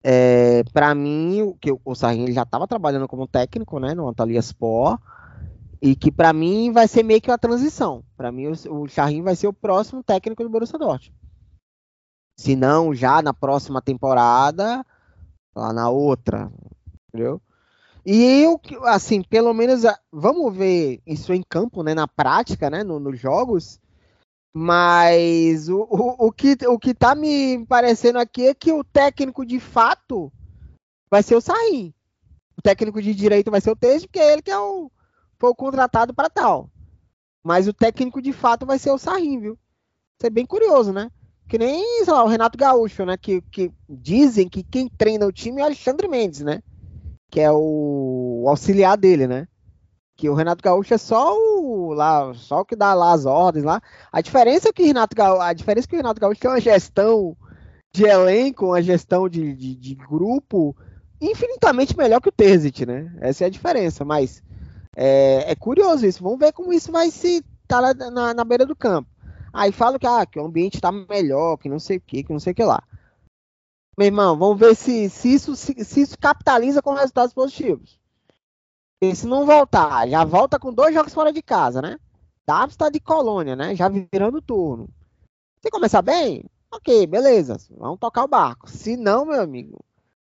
é, 0.04 0.64
para 0.74 0.94
mim, 0.94 1.42
o 1.42 1.56
que 1.56 1.72
o 1.84 1.96
Sarrinho 1.96 2.32
já 2.32 2.44
estava 2.44 2.68
trabalhando 2.68 3.08
como 3.08 3.28
técnico, 3.28 3.80
né, 3.80 3.96
no 3.96 4.08
Antalya 4.08 4.40
Sport, 4.40 5.02
e 5.86 5.96
que 5.96 6.12
para 6.12 6.34
mim 6.34 6.72
vai 6.72 6.88
ser 6.88 7.04
meio 7.04 7.22
que 7.22 7.30
uma 7.30 7.38
transição. 7.38 8.04
Para 8.18 8.32
mim, 8.32 8.48
o, 8.48 8.54
o 8.54 8.88
vai 9.22 9.36
ser 9.36 9.48
o 9.48 9.54
próximo 9.54 10.02
técnico 10.04 10.42
do 10.42 10.50
Borussia 10.50 10.80
Dortmund. 10.80 11.16
Se 12.40 12.56
não, 12.56 12.92
já 12.92 13.22
na 13.22 13.32
próxima 13.32 13.80
temporada, 13.84 14.84
lá 15.56 15.72
na 15.72 15.88
outra, 15.92 16.52
entendeu? 17.08 17.40
E 18.04 18.42
eu, 18.42 18.60
assim, 18.86 19.22
pelo 19.22 19.54
menos, 19.54 19.84
vamos 20.12 20.56
ver 20.58 21.04
isso 21.06 21.32
em 21.32 21.44
campo, 21.44 21.84
né, 21.84 21.94
na 21.94 22.08
prática, 22.08 22.68
né, 22.68 22.84
no, 22.84 23.00
nos 23.00 23.20
jogos, 23.20 23.80
mas 24.52 25.70
o, 25.70 25.82
o, 25.82 26.28
o, 26.28 26.32
que, 26.32 26.58
o 26.68 26.80
que 26.80 26.96
tá 26.96 27.14
me 27.14 27.64
parecendo 27.68 28.18
aqui 28.18 28.48
é 28.48 28.56
que 28.56 28.74
o 28.74 28.84
técnico 28.84 29.46
de 29.46 29.60
fato 29.60 30.34
vai 31.12 31.22
ser 31.22 31.36
o 31.36 31.42
Saim. 31.42 31.94
O 32.58 32.62
técnico 32.64 33.00
de 33.04 33.14
direito 33.14 33.52
vai 33.52 33.62
ser 33.62 33.70
o 33.70 33.76
Tejo, 33.76 34.08
porque 34.08 34.20
é 34.20 34.34
ele 34.34 34.42
que 34.42 34.52
é 34.52 34.58
o, 34.58 34.90
foi 35.46 35.52
o 35.52 35.56
contratado 35.56 36.14
para 36.14 36.30
tal. 36.30 36.70
Mas 37.44 37.68
o 37.68 37.74
técnico 37.74 38.22
de 38.22 38.34
fato 38.34 38.66
vai 38.66 38.80
ser 38.80 38.92
o 38.92 38.98
Saim, 38.98 39.40
viu? 39.40 39.54
Isso 40.18 40.26
é 40.26 40.30
bem 40.30 40.46
curioso, 40.46 40.92
né? 40.92 41.12
Que 41.48 41.60
nem, 41.60 42.04
lá, 42.08 42.24
o 42.24 42.28
Renato 42.28 42.58
Gaúcho, 42.58 43.06
né? 43.06 43.16
Que, 43.16 43.42
que 43.44 43.72
dizem 43.88 44.50
que 44.50 44.64
quem 44.64 44.90
treina 44.90 45.28
o 45.28 45.32
time 45.32 45.62
é 45.62 45.64
o 45.64 45.68
Alexandre 45.68 46.08
Mendes, 46.08 46.42
né? 46.42 46.62
que 47.30 47.42
é 47.42 47.52
o 47.52 48.46
auxiliar 48.48 48.98
dele, 48.98 49.28
né? 49.28 49.46
Que 50.16 50.30
o 50.30 50.34
Renato 50.34 50.64
Gaúcho 50.64 50.94
é 50.94 50.98
só 50.98 51.36
o 51.38 51.92
lá, 51.94 52.34
só 52.34 52.62
o 52.62 52.66
que 52.66 52.76
dá 52.76 52.94
lá 52.94 53.12
as 53.12 53.26
ordens 53.26 53.66
lá. 53.66 53.82
A 54.10 54.22
diferença 54.22 54.70
é 54.70 54.72
que 54.72 54.84
o 54.84 54.86
Renato 54.86 55.14
Gaúcho, 55.14 55.42
a 55.42 55.52
diferença 55.52 55.86
é 55.86 55.90
que 55.90 55.96
o 55.96 55.98
Renato 55.98 56.22
Gaúcho 56.22 56.40
tem 56.40 56.50
uma 56.50 56.62
gestão 56.62 57.36
de 57.94 58.06
elenco, 58.06 58.68
uma 58.68 58.82
gestão 58.82 59.28
de, 59.28 59.54
de, 59.54 59.76
de 59.76 59.96
grupo 59.96 60.76
infinitamente 61.22 61.98
melhor 61.98 62.22
que 62.22 62.30
o 62.30 62.32
Terzic, 62.32 62.86
né? 62.86 63.14
Essa 63.20 63.44
é 63.44 63.48
a 63.48 63.50
diferença, 63.50 64.06
mas 64.06 64.42
é, 64.96 65.52
é 65.52 65.56
curioso 65.56 66.06
isso. 66.06 66.24
Vamos 66.24 66.40
ver 66.40 66.54
como 66.54 66.74
isso 66.74 66.92
vai 66.92 67.12
se 67.12 67.44
tá 67.68 67.80
lá 67.80 67.94
na, 67.94 68.34
na 68.34 68.44
beira 68.44 68.66
do 68.66 68.76
campo. 68.76 69.10
Aí 69.52 69.72
fala 69.72 70.00
que, 70.00 70.08
ah, 70.08 70.26
que 70.26 70.40
o 70.40 70.46
ambiente 70.46 70.82
tá 70.82 70.92
melhor, 70.92 71.58
que 71.58 71.70
não 71.70 71.80
sei 71.80 71.98
o 71.98 72.02
que, 72.02 72.24
que 72.24 72.32
não 72.32 72.40
sei 72.40 72.52
o 72.52 72.56
que 72.56 72.64
lá. 72.64 72.84
Meu 73.98 74.08
irmão, 74.08 74.38
vamos 74.38 74.60
ver 74.60 74.76
se, 74.76 75.10
se, 75.10 75.34
isso, 75.34 75.56
se, 75.56 75.84
se 75.86 76.02
isso 76.02 76.18
capitaliza 76.20 76.82
com 76.82 76.94
resultados 76.94 77.34
positivos. 77.34 77.98
E 79.02 79.16
se 79.16 79.26
não 79.26 79.46
voltar, 79.46 80.08
já 80.10 80.26
volta 80.26 80.60
com 80.60 80.74
dois 80.74 80.94
jogos 80.94 81.14
fora 81.14 81.32
de 81.32 81.42
casa, 81.42 81.82
né? 81.82 81.98
Davi 82.46 82.72
está 82.72 82.90
de 82.90 83.00
colônia, 83.00 83.56
né? 83.56 83.76
Já 83.76 83.88
virando 83.90 84.42
turno. 84.42 84.90
Se 85.62 85.70
começar 85.72 86.02
bem, 86.02 86.44
ok, 86.72 87.08
beleza. 87.08 87.58
Vamos 87.78 88.00
tocar 88.00 88.26
o 88.26 88.28
barco. 88.28 88.70
Se 88.70 88.98
não, 88.98 89.26
meu 89.26 89.42
amigo, 89.42 89.84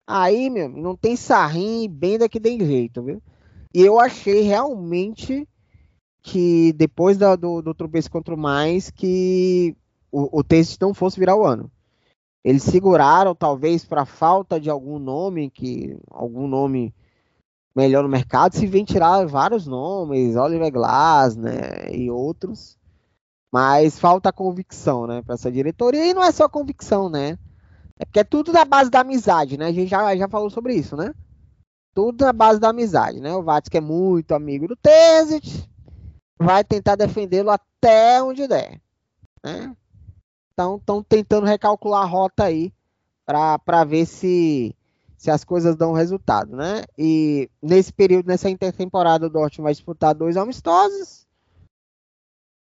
aí, 0.08 0.50
meu 0.50 0.69
não 0.69 0.95
tem 0.95 1.15
sarrinho 1.15 1.84
e 1.84 1.88
bem 1.88 2.17
daqui 2.17 2.39
tem 2.39 2.60
jeito, 2.60 3.04
viu? 3.04 3.22
E 3.74 3.82
eu 3.82 4.00
achei 4.00 4.42
realmente 4.42 5.48
que 6.22 6.74
depois 6.74 7.17
da, 7.17 7.36
do, 7.36 7.62
do 7.62 7.74
Trubisky 7.74 8.12
contra 8.12 8.34
o 8.34 8.38
Mais, 8.38 8.90
que 8.90 9.76
o, 10.12 10.40
o 10.40 10.44
teste 10.44 10.78
não 10.82 10.94
fosse 10.94 11.20
virar 11.20 11.36
o 11.36 11.46
ano. 11.46 11.72
Eles 12.44 12.63
seguraram, 12.63 13.36
talvez, 13.36 13.86
para 13.86 14.06
falta 14.06 14.60
de 14.60 14.70
algum 14.70 14.98
nome, 14.98 15.50
que 15.50 15.98
algum 16.10 16.48
nome 16.48 16.94
melhor 17.76 18.04
no 18.04 18.10
mercado, 18.10 18.56
se 18.56 18.65
vem 18.65 18.84
tirar 18.84 19.26
vários 19.28 19.67
nomes, 19.67 20.36
Oliver 20.36 20.72
Glass, 20.72 21.36
né, 21.36 21.92
e 21.94 22.10
outros. 22.10 22.78
Mas 23.52 24.00
falta 24.00 24.32
convicção, 24.32 25.08
né, 25.08 25.22
para 25.22 25.36
essa 25.36 25.52
diretoria. 25.52 26.06
E 26.06 26.13
não 26.13 26.24
é 26.24 26.32
só 26.32 26.48
convicção, 26.48 27.10
né? 27.10 27.38
É 27.98 28.06
porque 28.06 28.20
é 28.20 28.24
tudo 28.24 28.52
da 28.52 28.63
base 28.63 28.90
da 28.90 29.02
amizade, 29.02 29.58
né? 29.58 29.67
A 29.67 29.72
gente 29.72 29.90
já, 29.90 30.15
já 30.15 30.28
falou 30.28 30.50
sobre 30.50 30.74
isso, 30.74 30.96
né? 30.96 31.13
Tudo 31.94 32.23
na 32.23 32.31
base 32.31 32.60
da 32.60 32.69
amizade, 32.69 33.19
né? 33.19 33.33
O 33.35 33.44
Vatic 33.44 33.75
é 33.75 33.81
muito 33.81 34.33
amigo 34.33 34.67
do 34.67 34.75
Tesit, 34.75 35.69
vai 36.37 36.63
tentar 36.63 36.96
defendê-lo 36.96 37.50
até 37.50 38.21
onde 38.23 38.48
der, 38.48 38.79
né? 39.44 39.75
Então 40.54 40.77
estão 40.77 41.04
tentando 41.04 41.46
recalcular 41.46 42.04
a 42.04 42.06
rota 42.06 42.46
aí 42.46 42.73
para 43.25 43.83
ver 43.83 44.06
se, 44.06 44.75
se 45.17 45.29
as 45.29 45.44
coisas 45.44 45.75
dão 45.75 45.94
resultado, 45.94 46.56
né? 46.56 46.83
E 46.98 47.50
nesse 47.62 47.94
período, 47.94 48.27
nessa 48.27 48.50
intertemporada, 48.50 49.27
o 49.27 49.29
Dortmund 49.29 49.63
vai 49.63 49.73
disputar 49.73 50.15
dois 50.15 50.35
amistosos, 50.37 51.27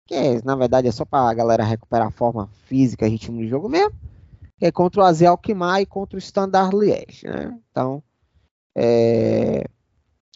que 0.06 0.40
na 0.44 0.54
verdade 0.56 0.88
é 0.88 0.92
só 0.92 1.04
para 1.04 1.28
a 1.28 1.34
galera 1.34 1.64
recuperar 1.64 2.08
a 2.08 2.12
forma 2.12 2.48
física, 2.66 3.06
ritmo 3.06 3.38
de 3.40 3.48
jogo 3.48 3.68
mesmo. 3.68 3.94
é 4.60 4.72
contra 4.72 5.02
o 5.02 5.04
AZ 5.04 5.22
Alkmaar 5.22 5.80
e 5.80 5.86
contra 5.86 6.16
o 6.16 6.18
Standard 6.18 6.74
Liège, 6.74 7.26
né? 7.26 7.58
Então, 7.70 8.02
é, 8.78 9.64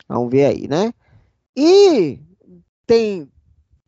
vamos 0.08 0.30
ver 0.30 0.46
aí, 0.46 0.66
né? 0.66 0.94
E 1.54 2.18
tem 2.86 3.30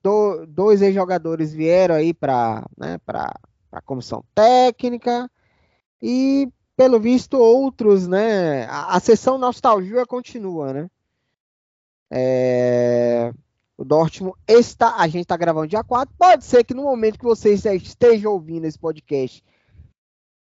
do, 0.03 0.45
dois 0.47 0.83
ex-jogadores 0.83 1.55
vieram 1.55 1.95
aí 1.95 2.13
para 2.13 2.69
né, 2.77 2.99
a 3.71 3.81
comissão 3.81 4.23
técnica 4.35 5.31
e 6.03 6.49
pelo 6.77 7.01
visto 7.01 7.39
outros, 7.39 8.07
né? 8.07 8.65
A, 8.67 8.97
a 8.97 9.01
sessão 9.01 9.39
nostalgia 9.39 10.05
continua, 10.05 10.75
né? 10.75 10.91
É, 12.11 13.33
o 13.79 13.85
Dortmund 13.85 14.37
está, 14.47 14.97
a 14.97 15.07
gente 15.07 15.23
está 15.23 15.37
gravando 15.37 15.69
dia 15.69 15.83
4. 15.83 16.15
Pode 16.19 16.45
ser 16.45 16.63
que 16.63 16.75
no 16.75 16.83
momento 16.83 17.19
que 17.19 17.25
você 17.25 17.55
esteja 17.55 18.29
ouvindo 18.29 18.67
esse 18.67 18.79
podcast, 18.79 19.43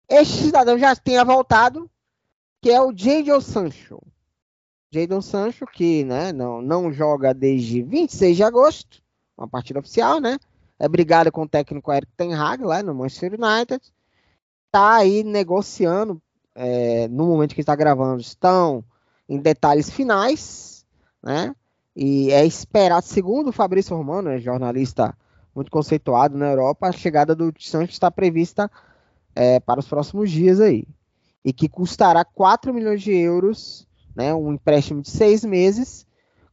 este 0.09 0.45
cidadão 0.45 0.79
já 0.79 0.95
tenha 0.95 1.25
voltado, 1.25 1.91
que 2.65 2.71
é 2.71 2.81
o 2.81 2.97
Jadon 2.97 3.43
Sancho. 3.43 4.01
Jadon 4.91 5.21
Sancho, 5.21 5.67
que 5.67 6.03
né, 6.03 6.33
não, 6.33 6.63
não 6.63 6.91
joga 6.91 7.35
desde 7.35 7.83
26 7.83 8.39
de 8.39 8.43
agosto, 8.43 9.03
uma 9.37 9.47
partida 9.47 9.81
oficial, 9.81 10.19
né? 10.19 10.39
É 10.79 10.89
brigado 10.89 11.31
com 11.31 11.43
o 11.43 11.49
técnico 11.49 11.93
Eric 11.93 12.11
Ten 12.17 12.33
Hag 12.33 12.65
lá 12.65 12.83
no 12.83 12.95
Manchester 12.95 13.35
United. 13.35 13.83
Tá 14.73 14.95
aí 14.95 15.23
negociando, 15.23 16.23
é, 16.55 17.07
no 17.09 17.27
momento 17.27 17.55
que 17.55 17.61
está 17.61 17.77
gravando, 17.77 18.23
estão 18.23 18.83
em 19.29 19.39
detalhes 19.39 19.91
finais, 19.91 20.87
né? 21.23 21.55
E 21.95 22.31
é 22.31 22.47
esperado, 22.47 23.05
segundo 23.05 23.49
o 23.49 23.53
Fabrício 23.53 23.95
Romano, 23.95 24.31
né, 24.31 24.39
jornalista 24.39 25.15
muito 25.55 25.71
conceituado 25.71 26.39
na 26.39 26.47
Europa, 26.47 26.89
a 26.89 26.93
chegada 26.93 27.35
do 27.35 27.53
Sancho 27.59 27.93
está 27.93 28.11
prevista 28.11 28.71
é, 29.35 29.61
para 29.61 29.81
os 29.81 29.87
próximos 29.87 30.31
dias 30.31 30.63
aí. 30.63 30.87
E 31.45 31.53
que 31.53 31.69
custará 31.69 32.25
4 32.25 32.73
milhões 32.73 33.03
de 33.03 33.13
euros, 33.13 33.87
né, 34.17 34.35
um 34.35 34.53
empréstimo 34.53 35.03
de 35.03 35.11
seis 35.11 35.45
meses, 35.45 36.07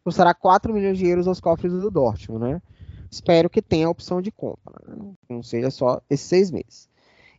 custará 0.04 0.34
4 0.34 0.74
milhões 0.74 0.98
de 0.98 1.08
euros 1.08 1.28
aos 1.28 1.40
cofres 1.40 1.72
do 1.72 1.90
Dortmund, 1.90 2.44
né? 2.44 2.62
Espero 3.10 3.50
que 3.50 3.62
tenha 3.62 3.88
a 3.88 3.90
opção 3.90 4.22
de 4.22 4.32
compra, 4.32 4.74
né? 4.88 5.14
não 5.30 5.44
seja 5.44 5.70
só 5.70 6.02
esses 6.10 6.26
seis 6.28 6.50
meses. 6.50 6.90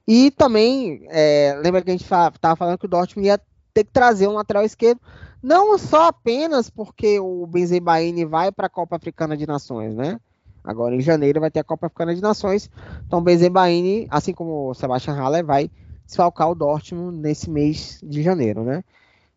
E 0.07 0.31
também, 0.31 1.07
é, 1.09 1.59
lembra 1.63 1.81
que 1.81 1.91
a 1.91 1.93
gente 1.93 2.03
estava 2.05 2.57
falando 2.57 2.79
que 2.79 2.85
o 2.85 2.89
Dortmund 2.89 3.27
ia 3.27 3.41
ter 3.73 3.85
que 3.85 3.91
trazer 3.91 4.29
um 4.29 4.35
lateral 4.35 4.65
esquerdo, 4.65 5.01
não 5.43 5.79
só 5.79 6.09
apenas 6.09 6.69
porque 6.69 7.19
o 7.19 7.47
Benzebaini 7.47 8.25
vai 8.25 8.53
para 8.53 8.67
a 8.67 8.71
Copa 8.71 8.97
Africana 8.97 9.37
de 9.37 9.47
Nações, 9.47 9.95
né? 9.95 10.21
Agora 10.63 10.95
em 10.95 11.01
janeiro 11.01 11.41
vai 11.41 11.51
ter 11.51 11.61
a 11.61 11.65
Copa 11.65 11.87
Africana 11.87 12.15
de 12.15 12.21
Nações, 12.21 12.71
então 13.07 13.19
o 13.19 13.23
Benzebaini, 13.23 14.07
assim 14.11 14.33
como 14.33 14.71
o 14.71 14.75
Sebastian 14.75 15.15
Haller, 15.15 15.45
vai 15.45 15.71
desfalcar 16.13 16.51
o 16.51 16.55
Dortmund 16.55 17.19
nesse 17.19 17.51
mês 17.51 17.99
de 18.03 18.23
janeiro, 18.23 18.63
né? 18.63 18.85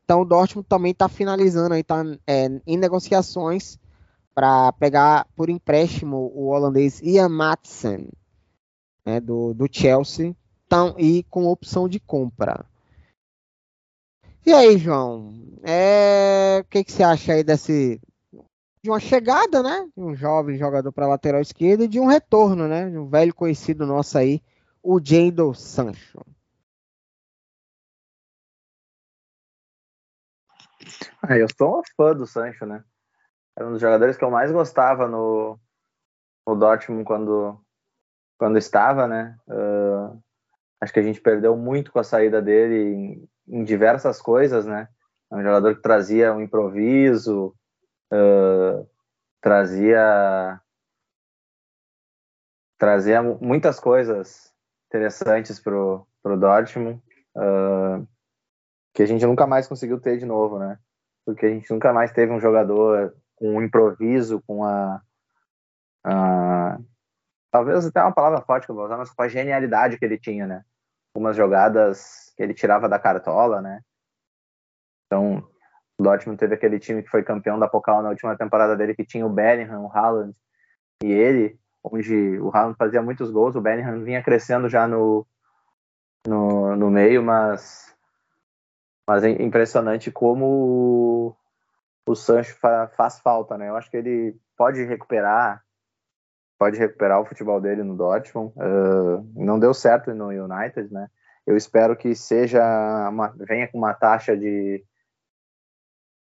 Então 0.03 0.21
o 0.21 0.26
Dortmund 0.26 0.67
também 0.67 0.91
está 0.91 1.07
finalizando 1.07 1.73
aí, 1.73 1.82
está 1.82 2.03
é, 2.28 2.47
em 2.67 2.78
negociações 2.78 3.80
para 4.34 4.71
pegar 4.73 5.26
por 5.36 5.49
empréstimo 5.49 6.32
o 6.36 6.47
holandês 6.47 7.01
Ian 7.01 7.30
Matsen, 7.30 8.09
né, 9.05 9.21
do, 9.21 9.53
do 9.53 9.67
Chelsea, 9.71 10.36
tão, 10.67 10.93
e 10.99 11.23
com 11.23 11.47
opção 11.47 11.88
de 11.88 11.99
compra. 11.99 12.65
E 14.45 14.53
aí, 14.53 14.78
João, 14.78 15.34
é... 15.63 16.59
o 16.61 16.65
que, 16.65 16.84
que 16.84 16.91
você 16.91 17.01
acha 17.01 17.34
aí 17.34 17.43
desse 17.43 17.99
de 18.84 18.91
uma 18.91 18.99
chegada, 18.99 19.63
né, 19.63 19.89
de 19.97 20.03
um 20.03 20.13
jovem 20.13 20.59
jogador 20.59 20.91
para 20.91 21.07
lateral 21.07 21.41
esquerda 21.41 21.86
e 21.86 21.88
de 21.88 21.99
um 21.99 22.05
retorno, 22.05 22.67
né, 22.67 22.88
de 22.88 22.97
um 22.97 23.07
velho 23.07 23.34
conhecido 23.34 23.88
nosso 23.88 24.15
aí, 24.15 24.39
o 24.84 24.99
Jadon 25.03 25.55
Sancho. 25.55 26.19
Ah, 31.22 31.38
eu 31.38 31.48
sou 31.58 31.80
um 31.80 31.82
fã 31.96 32.16
do 32.16 32.28
Sancho, 32.28 32.66
né? 32.66 32.84
Era 33.58 33.68
um 33.68 33.72
dos 33.72 33.82
jogadores 33.82 34.18
que 34.18 34.24
eu 34.24 34.30
mais 34.30 34.52
gostava 34.52 35.08
no, 35.08 35.60
no 36.46 36.56
Dortmund 36.56 37.04
quando, 37.04 37.60
quando 38.38 38.58
estava, 38.58 39.08
né? 39.08 39.38
Uh, 39.48 40.22
acho 40.82 40.94
que 40.94 41.00
a 41.00 41.04
gente 41.04 41.22
perdeu 41.22 41.56
muito 41.56 41.92
com 41.92 42.00
a 42.00 42.04
saída 42.04 42.42
dele 42.42 42.76
em, 42.76 43.30
em, 43.60 43.64
diversas 43.64 44.22
coisas, 44.22 44.66
né? 44.66 44.88
É 45.32 45.36
um 45.36 45.44
jogador 45.44 45.76
que 45.76 45.82
trazia 45.82 46.34
um 46.34 46.42
improviso, 46.42 47.56
uh, 48.12 48.88
trazia 49.42 50.60
trazia 52.78 53.24
muitas 53.24 53.80
coisas 53.80 54.54
interessantes 54.88 55.60
pro, 55.60 56.06
pro 56.22 56.38
Dortmund 56.38 57.02
uh, 57.36 58.06
que 58.96 59.04
a 59.04 59.06
gente 59.06 59.26
nunca 59.26 59.46
mais 59.46 59.68
conseguiu 59.68 60.00
ter 60.00 60.18
de 60.18 60.26
novo, 60.26 60.58
né? 60.58 60.80
Porque 61.26 61.46
a 61.46 61.50
gente 61.50 61.70
nunca 61.70 61.91
mais 61.91 62.14
teve 62.14 62.32
um 62.32 62.39
jogador 62.39 63.14
com 63.36 63.58
o 63.58 63.62
improviso, 63.62 64.41
com 64.48 64.64
a, 64.64 65.02
a, 66.06 66.80
talvez 67.52 67.86
até 67.86 68.02
uma 68.02 68.14
palavra 68.14 68.41
forte 68.41 68.66
que 68.66 68.72
eu 68.72 68.76
vou 68.76 68.86
usar, 68.86 68.98
mas 68.98 69.12
com 69.12 69.22
a 69.22 69.28
genialidade 69.28 69.98
que 69.98 70.06
ele 70.06 70.18
tinha, 70.18 70.48
né? 70.48 70.64
Umas 71.14 71.36
jogadas 71.36 72.34
que 72.38 72.43
ele 72.43 72.54
tirava 72.54 72.88
da 72.88 72.98
cartola, 72.98 73.62
né? 73.62 73.82
Então, 75.06 75.46
o 76.00 76.04
Dortmund 76.04 76.39
teve 76.39 76.56
aquele 76.56 76.80
time 76.80 77.04
que 77.04 77.10
foi 77.10 77.22
campeão 77.22 77.60
da 77.60 77.68
Pokal 77.68 78.02
na 78.02 78.10
última 78.10 78.38
temporada 78.38 78.78
dele, 78.78 78.96
que 78.96 79.06
tinha 79.06 79.26
o 79.26 79.30
Bellingham, 79.30 79.84
o 79.84 79.91
Haaland 79.91 80.34
e 81.04 81.12
ele, 81.12 81.60
onde 81.84 82.39
o 82.39 82.50
Haaland 82.50 82.78
fazia 82.78 83.02
muitos 83.02 83.30
gols, 83.30 83.58
o 83.58 83.62
Bellingham 83.62 84.06
vinha 84.06 84.24
crescendo 84.24 84.70
já 84.70 84.88
no, 84.88 85.28
no, 86.26 86.78
no 86.78 86.89
meio, 86.89 87.22
mas 87.22 87.95
mas 89.08 89.24
é 89.24 89.30
impressionante 89.30 90.12
como 90.12 91.38
o 92.08 92.16
Sancho 92.16 92.56
fa 92.56 92.88
faz 92.89 93.20
falta, 93.20 93.58
né? 93.58 93.70
Eu 93.70 93.76
acho 93.76 93.89
que 93.89 93.97
ele 93.97 94.36
pode 94.58 94.84
recuperar, 94.84 95.64
pode 96.58 96.78
recuperar 96.78 97.20
o 97.22 97.26
futebol 97.26 97.60
dele 97.60 97.84
no 97.84 97.95
Dortmund. 97.95 98.53
Uh, 98.56 99.28
não 99.36 99.60
deu 99.60 99.74
certo 99.74 100.14
no 100.14 100.28
United, 100.28 100.91
né? 100.93 101.10
Eu 101.45 101.56
espero 101.56 101.95
que 101.95 102.16
seja 102.16 102.62
uma, 103.10 103.28
venha 103.38 103.68
com 103.68 103.78
uma 103.78 103.93
taxa 103.93 104.36
de 104.36 104.84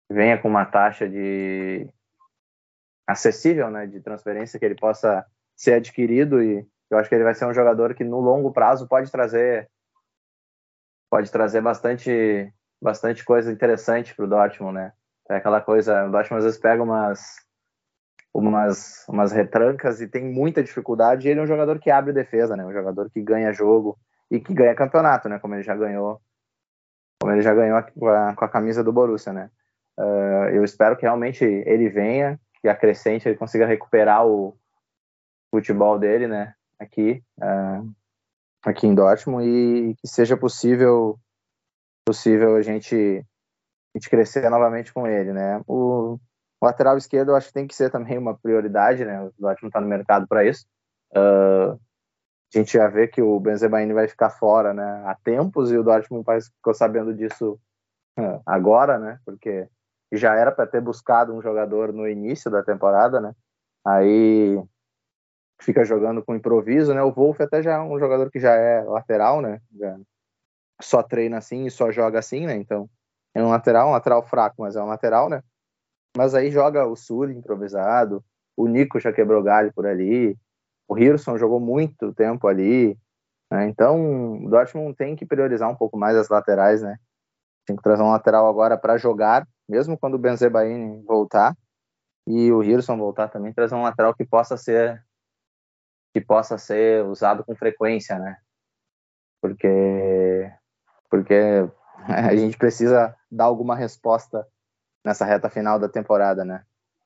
venha 0.09 0.41
com 0.41 0.47
uma 0.47 0.65
taxa 0.65 1.07
de 1.07 1.87
acessível, 3.05 3.69
né, 3.69 3.85
de 3.85 3.99
transferência 4.01 4.57
que 4.57 4.65
ele 4.65 4.75
possa 4.75 5.25
ser 5.55 5.73
adquirido 5.73 6.41
e 6.41 6.65
eu 6.89 6.97
acho 6.97 7.09
que 7.09 7.15
ele 7.15 7.23
vai 7.23 7.35
ser 7.35 7.45
um 7.45 7.53
jogador 7.53 7.93
que 7.93 8.03
no 8.03 8.19
longo 8.19 8.51
prazo 8.51 8.87
pode 8.87 9.11
trazer 9.11 9.69
pode 11.09 11.31
trazer 11.31 11.61
bastante 11.61 12.51
bastante 12.81 13.23
coisa 13.25 13.51
interessante 13.51 14.15
para 14.15 14.25
o 14.25 14.27
Dortmund, 14.27 14.75
né? 14.75 14.93
É 15.29 15.35
aquela 15.35 15.61
coisa, 15.61 16.05
o 16.05 16.11
Dortmund 16.11 16.39
às 16.39 16.45
vezes 16.45 16.59
pega 16.59 16.81
umas, 16.81 17.35
umas, 18.33 19.05
umas 19.07 19.31
retrancas 19.31 20.01
e 20.01 20.07
tem 20.07 20.25
muita 20.25 20.63
dificuldade. 20.63 21.27
E 21.27 21.31
ele 21.31 21.39
é 21.39 21.43
um 21.43 21.47
jogador 21.47 21.79
que 21.79 21.91
abre 21.91 22.13
defesa, 22.13 22.55
né? 22.55 22.65
Um 22.65 22.73
jogador 22.73 23.09
que 23.11 23.21
ganha 23.21 23.53
jogo 23.53 23.97
e 24.31 24.39
que 24.39 24.53
ganha 24.53 24.73
campeonato, 24.75 25.29
né? 25.29 25.37
Como 25.39 25.53
ele 25.53 25.63
já 25.63 25.75
ganhou, 25.75 26.19
como 27.21 27.33
ele 27.33 27.41
já 27.41 27.53
ganhou 27.53 27.83
com 27.83 28.07
a, 28.07 28.33
com 28.35 28.45
a 28.45 28.49
camisa 28.49 28.83
do 28.83 28.93
Borussia, 28.93 29.33
né? 29.33 29.51
Uh, 29.99 30.49
eu 30.53 30.63
espero 30.63 30.95
que 30.95 31.03
realmente 31.03 31.43
ele 31.43 31.89
venha, 31.89 32.39
que 32.61 32.67
acrescente, 32.67 33.27
ele 33.27 33.37
consiga 33.37 33.65
recuperar 33.65 34.25
o 34.25 34.57
futebol 35.51 35.99
dele, 35.99 36.27
né? 36.27 36.55
Aqui, 36.79 37.21
uh, 37.37 37.91
aqui 38.63 38.87
em 38.87 38.95
Dortmund 38.95 39.45
e 39.45 39.95
que 39.95 40.07
seja 40.07 40.37
possível 40.37 41.19
possível 42.09 42.55
a 42.55 42.61
gente 42.63 42.95
a 42.95 43.97
gente 43.97 44.09
crescer 44.09 44.49
novamente 44.49 44.91
com 44.91 45.05
ele, 45.05 45.31
né? 45.31 45.61
O 45.67 46.17
lateral 46.61 46.97
esquerdo 46.97 47.29
eu 47.29 47.35
acho 47.35 47.47
que 47.47 47.53
tem 47.53 47.67
que 47.67 47.75
ser 47.75 47.91
também 47.91 48.17
uma 48.17 48.35
prioridade, 48.35 49.05
né? 49.05 49.21
O 49.21 49.33
Dortmund 49.37 49.69
está 49.69 49.79
no 49.79 49.87
mercado 49.87 50.27
para 50.27 50.43
isso. 50.43 50.65
Uh, 51.11 51.73
a 51.73 52.57
gente 52.57 52.73
já 52.73 52.87
vê 52.87 53.07
que 53.07 53.21
o 53.21 53.39
Benzemaini 53.39 53.93
vai 53.93 54.07
ficar 54.07 54.31
fora, 54.31 54.73
né? 54.73 55.03
Há 55.05 55.15
tempos 55.23 55.71
e 55.71 55.77
o 55.77 55.83
Dortmund 55.83 56.25
ficou 56.55 56.73
sabendo 56.73 57.13
disso 57.13 57.59
uh, 58.17 58.41
agora, 58.43 58.97
né? 58.97 59.19
Porque 59.23 59.67
já 60.11 60.35
era 60.35 60.51
para 60.51 60.65
ter 60.65 60.81
buscado 60.81 61.31
um 61.33 61.41
jogador 61.41 61.93
no 61.93 62.07
início 62.07 62.49
da 62.49 62.63
temporada, 62.63 63.21
né? 63.21 63.33
Aí 63.85 64.59
fica 65.61 65.83
jogando 65.85 66.23
com 66.23 66.35
improviso, 66.35 66.91
né? 66.91 67.03
O 67.03 67.11
Wolf 67.11 67.39
até 67.39 67.61
já 67.61 67.73
é 67.73 67.79
um 67.79 67.99
jogador 67.99 68.31
que 68.31 68.39
já 68.39 68.53
é 68.55 68.81
lateral, 68.81 69.41
né? 69.41 69.61
Já 69.77 69.95
só 70.81 71.03
treina 71.03 71.37
assim 71.37 71.65
e 71.65 71.71
só 71.71 71.91
joga 71.91 72.19
assim, 72.19 72.45
né? 72.45 72.55
Então 72.55 72.89
é 73.33 73.43
um 73.43 73.49
lateral, 73.49 73.89
um 73.89 73.91
lateral 73.91 74.23
fraco, 74.23 74.61
mas 74.61 74.75
é 74.75 74.81
um 74.81 74.87
lateral, 74.87 75.29
né? 75.29 75.43
Mas 76.17 76.33
aí 76.33 76.51
joga 76.51 76.85
o 76.85 76.95
Sul 76.95 77.29
improvisado, 77.29 78.23
o 78.57 78.67
Nico 78.67 78.99
já 78.99 79.13
quebrou 79.13 79.43
galho 79.43 79.71
por 79.73 79.85
ali, 79.85 80.37
o 80.87 80.97
Hirson 80.97 81.37
jogou 81.37 81.59
muito 81.59 82.13
tempo 82.13 82.47
ali, 82.47 82.97
né? 83.51 83.67
Então 83.67 84.43
o 84.45 84.49
Dortmund 84.49 84.95
tem 84.95 85.15
que 85.15 85.25
priorizar 85.25 85.69
um 85.69 85.75
pouco 85.75 85.97
mais 85.97 86.15
as 86.17 86.29
laterais, 86.29 86.81
né? 86.81 86.97
Tem 87.65 87.75
que 87.75 87.83
trazer 87.83 88.01
um 88.01 88.11
lateral 88.11 88.47
agora 88.47 88.77
para 88.77 88.97
jogar, 88.97 89.47
mesmo 89.67 89.97
quando 89.97 90.15
o 90.15 90.19
Benzebaini 90.19 91.03
voltar 91.03 91.55
e 92.27 92.51
o 92.51 92.63
Hirson 92.63 92.97
voltar 92.97 93.27
também, 93.27 93.53
trazer 93.53 93.75
um 93.75 93.83
lateral 93.83 94.13
que 94.13 94.25
possa 94.25 94.57
ser 94.57 95.03
que 96.11 96.19
possa 96.19 96.57
ser 96.57 97.05
usado 97.05 97.43
com 97.45 97.55
frequência, 97.55 98.17
né? 98.17 98.37
porque 99.41 100.51
porque 101.09 101.35
a 102.07 102.35
gente 102.35 102.57
precisa 102.57 103.15
dar 103.31 103.45
alguma 103.45 103.75
resposta 103.75 104.47
nessa 105.03 105.25
reta 105.25 105.49
final 105.49 105.79
da 105.79 105.89
temporada, 105.89 106.43
né? 106.45 106.63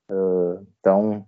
Uh, 0.09 0.65
então, 0.79 1.27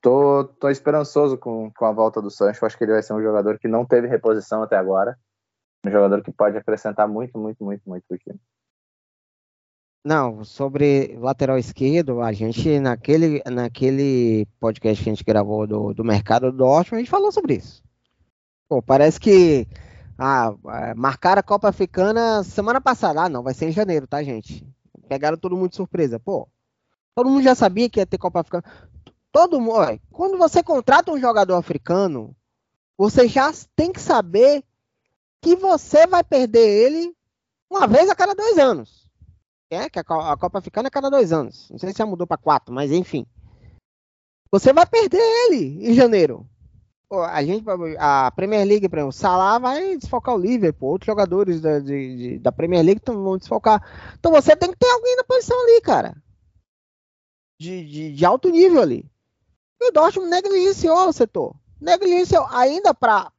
tô, 0.00 0.44
tô 0.44 0.68
esperançoso 0.68 1.38
com, 1.38 1.70
com 1.72 1.84
a 1.84 1.92
volta 1.92 2.20
do 2.20 2.30
Sancho. 2.30 2.64
Acho 2.64 2.76
que 2.76 2.84
ele 2.84 2.92
vai 2.92 3.02
ser 3.02 3.14
um 3.14 3.22
jogador 3.22 3.58
que 3.58 3.68
não 3.68 3.84
teve 3.86 4.06
reposição 4.06 4.62
até 4.62 4.76
agora. 4.76 5.18
Um 5.86 5.90
jogador 5.90 6.22
que 6.22 6.32
pode 6.32 6.56
acrescentar 6.56 7.08
muito, 7.08 7.38
muito, 7.38 7.64
muito, 7.64 7.82
muito 7.86 8.04
pro 8.08 8.18
time. 8.18 8.38
Não, 10.06 10.44
sobre 10.44 11.16
lateral 11.18 11.56
esquerdo, 11.56 12.20
a 12.20 12.30
gente, 12.30 12.78
naquele, 12.78 13.42
naquele 13.46 14.46
podcast 14.60 15.02
que 15.02 15.08
a 15.08 15.12
gente 15.14 15.24
gravou 15.24 15.66
do, 15.66 15.94
do 15.94 16.04
mercado 16.04 16.52
do 16.52 16.58
Dortmund, 16.58 16.96
a 16.96 16.98
gente 16.98 17.10
falou 17.10 17.32
sobre 17.32 17.54
isso. 17.54 17.82
Pô, 18.68 18.82
parece 18.82 19.18
que 19.18 19.66
ah, 20.18 20.54
é, 20.66 20.94
marcaram 20.94 21.40
a 21.40 21.42
Copa 21.42 21.68
Africana 21.68 22.42
semana 22.44 22.80
passada. 22.80 23.22
Ah, 23.22 23.28
não, 23.28 23.42
vai 23.42 23.54
ser 23.54 23.68
em 23.68 23.72
janeiro, 23.72 24.06
tá, 24.06 24.22
gente? 24.22 24.66
Pegaram 25.08 25.36
todo 25.36 25.56
mundo 25.56 25.70
de 25.70 25.76
surpresa. 25.76 26.20
Pô, 26.20 26.48
todo 27.14 27.28
mundo 27.28 27.42
já 27.42 27.54
sabia 27.54 27.90
que 27.90 28.00
ia 28.00 28.06
ter 28.06 28.18
Copa 28.18 28.40
Africana. 28.40 28.64
Todo 29.32 29.60
mundo, 29.60 30.00
quando 30.12 30.38
você 30.38 30.62
contrata 30.62 31.10
um 31.10 31.20
jogador 31.20 31.56
africano, 31.56 32.34
você 32.96 33.26
já 33.26 33.52
tem 33.74 33.92
que 33.92 34.00
saber 34.00 34.62
que 35.42 35.56
você 35.56 36.06
vai 36.06 36.22
perder 36.22 36.66
ele 36.66 37.14
uma 37.68 37.86
vez 37.86 38.08
a 38.08 38.14
cada 38.14 38.34
dois 38.34 38.56
anos. 38.58 39.04
É, 39.68 39.90
que 39.90 39.98
a 39.98 40.04
Copa 40.04 40.58
Africana 40.58 40.86
é 40.86 40.88
a 40.88 40.92
cada 40.92 41.10
dois 41.10 41.32
anos. 41.32 41.68
Não 41.70 41.78
sei 41.78 41.90
se 41.90 41.98
já 41.98 42.06
mudou 42.06 42.26
para 42.26 42.36
quatro, 42.36 42.72
mas 42.72 42.92
enfim. 42.92 43.26
Você 44.52 44.72
vai 44.72 44.86
perder 44.86 45.18
ele 45.18 45.90
em 45.90 45.94
janeiro. 45.94 46.48
A 47.22 47.42
gente, 47.44 47.64
a 47.98 48.30
Premier 48.30 48.66
League, 48.66 48.86
exemplo, 48.86 49.08
o 49.08 49.12
Salah 49.12 49.58
vai 49.58 49.96
desfocar 49.96 50.34
o 50.34 50.38
Liverpool, 50.38 50.90
outros 50.90 51.06
jogadores 51.06 51.60
da, 51.60 51.78
de, 51.78 52.16
de, 52.16 52.38
da 52.38 52.50
Premier 52.50 52.84
League 52.84 53.00
vão 53.06 53.38
desfocar. 53.38 53.82
Então 54.18 54.32
você 54.32 54.56
tem 54.56 54.70
que 54.70 54.78
ter 54.78 54.90
alguém 54.90 55.16
na 55.16 55.24
posição 55.24 55.60
ali, 55.62 55.80
cara. 55.80 56.16
De, 57.60 57.84
de, 57.84 58.12
de 58.12 58.24
alto 58.24 58.48
nível 58.48 58.82
ali. 58.82 59.08
E 59.80 59.88
o 59.88 59.92
Dortmund 59.92 60.30
negligenciou 60.30 61.08
o 61.08 61.12
setor. 61.12 61.54
Negligenciou. 61.80 62.46
Ainda 62.50 62.94
para 62.94 63.32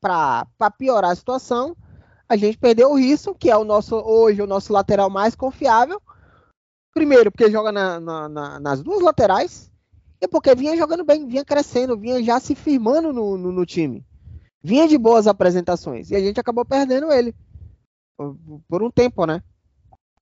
piorar 0.78 1.12
a 1.12 1.16
situação, 1.16 1.76
a 2.28 2.36
gente 2.36 2.58
perdeu 2.58 2.92
o 2.92 2.96
Risson, 2.96 3.34
que 3.34 3.50
é 3.50 3.58
o 3.58 3.64
nosso 3.64 3.96
hoje 3.96 4.42
o 4.42 4.48
nosso 4.48 4.74
lateral 4.74 5.10
mais 5.10 5.36
confiável. 5.36 6.02
Primeiro, 6.94 7.32
porque 7.32 7.52
joga 7.52 7.72
na, 7.72 8.00
na, 8.00 8.30
na, 8.30 8.60
nas 8.60 8.82
duas 8.82 9.02
laterais. 9.02 9.72
E 10.26 10.28
porque 10.28 10.56
vinha 10.56 10.76
jogando 10.76 11.06
bem, 11.06 11.28
vinha 11.28 11.46
crescendo, 11.46 11.96
vinha 11.96 12.22
já 12.24 12.40
se 12.40 12.56
firmando 12.56 13.14
no, 13.14 13.38
no, 13.38 13.52
no 13.52 13.66
time. 13.66 14.04
Vinha 14.64 14.88
de 14.88 14.98
boas 14.98 15.28
apresentações. 15.28 16.10
E 16.10 16.16
a 16.16 16.20
gente 16.20 16.40
acabou 16.40 16.66
perdendo 16.66 17.12
ele. 17.12 17.36
Por, 18.18 18.36
por 18.68 18.82
um 18.82 18.90
tempo, 18.90 19.28
né? 19.28 19.44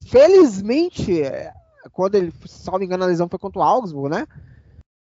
Felizmente, 0.06 1.22
é, 1.22 1.54
quando 1.93 2.16
ele, 2.16 2.34
salvo 2.45 2.84
engano, 2.84 3.06
a 3.06 3.08
lesão 3.08 3.30
foi 3.30 3.39
contra 3.39 3.60
o 3.60 3.64
Augsburg, 3.64 4.14
né? 4.14 4.28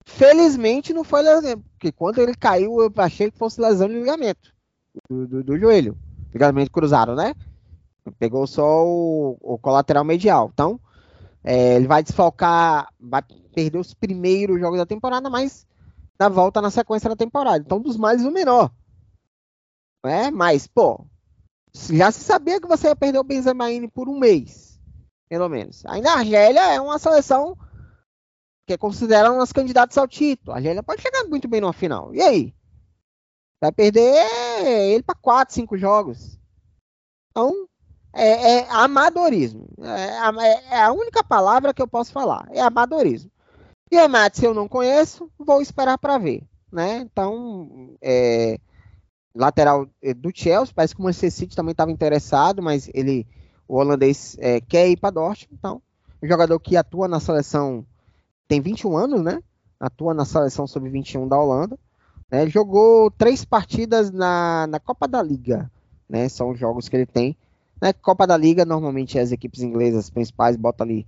Felizmente 0.05 0.93
não 0.93 1.03
foi 1.03 1.21
lesão. 1.21 1.61
Porque 1.71 1.91
quando 1.91 2.19
ele 2.19 2.33
caiu, 2.33 2.79
eu 2.79 2.89
achei 2.95 3.29
que 3.29 3.37
fosse 3.37 3.59
lesão 3.59 3.89
de 3.89 3.95
ligamento 3.95 4.53
do, 5.09 5.27
do, 5.27 5.43
do 5.43 5.59
joelho. 5.59 5.97
Ligamento 6.31 6.71
cruzado, 6.71 7.13
né? 7.13 7.35
Pegou 8.17 8.47
só 8.47 8.85
o, 8.87 9.37
o 9.41 9.57
colateral 9.57 10.05
medial. 10.05 10.49
Então, 10.53 10.79
é, 11.43 11.75
ele 11.75 11.87
vai 11.87 12.01
desfalcar, 12.01 12.87
vai 12.97 13.21
perder 13.53 13.77
os 13.77 13.93
primeiros 13.93 14.59
jogos 14.59 14.77
da 14.77 14.85
temporada, 14.85 15.29
mas 15.29 15.65
na 16.19 16.29
volta 16.29 16.61
na 16.61 16.71
sequência 16.71 17.09
da 17.09 17.15
temporada. 17.15 17.63
Então, 17.65 17.79
dos 17.79 17.97
mais 17.97 18.25
o 18.25 18.31
menor. 18.31 18.71
É, 20.05 20.29
mas, 20.29 20.67
pô, 20.67 21.05
já 21.91 22.11
se 22.11 22.21
sabia 22.21 22.59
que 22.59 22.67
você 22.67 22.87
ia 22.87 22.95
perder 22.95 23.19
o 23.19 23.23
Benzemaine 23.23 23.87
por 23.87 24.09
um 24.09 24.19
mês, 24.19 24.79
pelo 25.29 25.47
menos. 25.47 25.85
Ainda 25.85 26.11
a 26.11 26.17
Argélia 26.17 26.73
é 26.73 26.81
uma 26.81 26.99
seleção 26.99 27.57
que 28.65 28.73
é 28.73 28.77
considerada 28.77 29.33
um 29.33 29.39
dos 29.39 29.51
candidatos 29.51 29.97
ao 29.97 30.07
título. 30.07 30.51
A 30.51 30.55
Argélia 30.57 30.83
pode 30.83 31.01
chegar 31.01 31.23
muito 31.25 31.47
bem 31.47 31.61
numa 31.61 31.73
final. 31.73 32.13
E 32.13 32.21
aí? 32.21 32.55
Vai 33.61 33.71
perder 33.71 34.25
ele 34.65 35.03
para 35.03 35.15
4, 35.15 35.53
5 35.55 35.77
jogos. 35.77 36.37
Então, 37.31 37.67
é, 38.13 38.57
é 38.57 38.69
amadorismo. 38.69 39.67
É, 39.81 40.45
é, 40.45 40.75
é, 40.75 40.81
a 40.81 40.91
única 40.91 41.23
palavra 41.23 41.73
que 41.73 41.81
eu 41.81 41.87
posso 41.87 42.11
falar. 42.11 42.47
É 42.51 42.61
amadorismo. 42.61 43.31
E 43.93 43.97
a 43.99 44.09
se 44.33 44.43
eu 44.43 44.53
não 44.53 44.67
conheço, 44.67 45.29
vou 45.37 45.61
esperar 45.61 45.99
para 45.99 46.17
ver. 46.17 46.43
Né? 46.71 46.97
Então, 46.99 47.95
é, 48.01 48.59
lateral 49.35 49.87
do 50.17 50.31
Chelsea, 50.33 50.73
parece 50.75 50.95
que 50.95 51.01
o 51.01 51.03
Manchester 51.03 51.31
City 51.31 51.55
também 51.55 51.73
estava 51.73 51.91
interessado, 51.91 52.61
mas 52.61 52.89
ele, 52.91 53.27
o 53.67 53.77
holandês 53.77 54.35
é, 54.39 54.59
quer 54.59 54.89
ir 54.89 54.97
para 54.97 55.11
Dortmund. 55.11 55.55
Então, 55.59 55.81
jogador 56.23 56.59
que 56.59 56.75
atua 56.75 57.07
na 57.07 57.19
seleção, 57.19 57.85
tem 58.47 58.59
21 58.59 58.97
anos, 58.97 59.21
né? 59.21 59.43
Atua 59.79 60.13
na 60.13 60.25
seleção 60.25 60.65
sub-21 60.65 61.27
da 61.27 61.37
Holanda. 61.37 61.77
Né? 62.31 62.49
Jogou 62.49 63.11
três 63.11 63.45
partidas 63.45 64.09
na, 64.09 64.65
na 64.67 64.79
Copa 64.79 65.07
da 65.07 65.21
Liga. 65.21 65.71
Né? 66.09 66.27
São 66.29 66.49
os 66.49 66.59
jogos 66.59 66.89
que 66.89 66.95
ele 66.95 67.05
tem 67.05 67.37
né? 67.83 67.91
Copa 67.91 68.25
da 68.25 68.37
Liga, 68.37 68.63
normalmente 68.63 69.19
as 69.19 69.33
equipes 69.33 69.61
inglesas 69.61 70.09
principais 70.09 70.55
botam 70.55 70.85
ali 70.85 71.05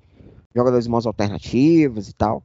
jogadores 0.53 0.87
mais 0.87 1.05
alternativos 1.05 2.09
e 2.09 2.13
tal. 2.13 2.43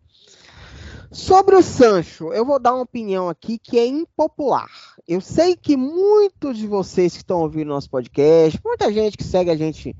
Sobre 1.11 1.57
o 1.57 1.63
Sancho, 1.63 2.33
eu 2.33 2.45
vou 2.45 2.61
dar 2.61 2.75
uma 2.75 2.83
opinião 2.83 3.29
aqui 3.29 3.59
que 3.59 3.79
é 3.79 3.87
impopular. 3.87 4.69
Eu 5.09 5.21
sei 5.21 5.57
que 5.57 5.77
muitos 5.77 6.57
de 6.57 6.67
vocês 6.67 7.13
que 7.13 7.19
estão 7.19 7.41
ouvindo 7.41 7.69
nosso 7.69 7.91
podcast, 7.91 8.61
muita 8.65 8.93
gente 8.93 9.17
que 9.17 9.25
segue 9.25 9.51
a 9.51 9.57
gente 9.57 9.97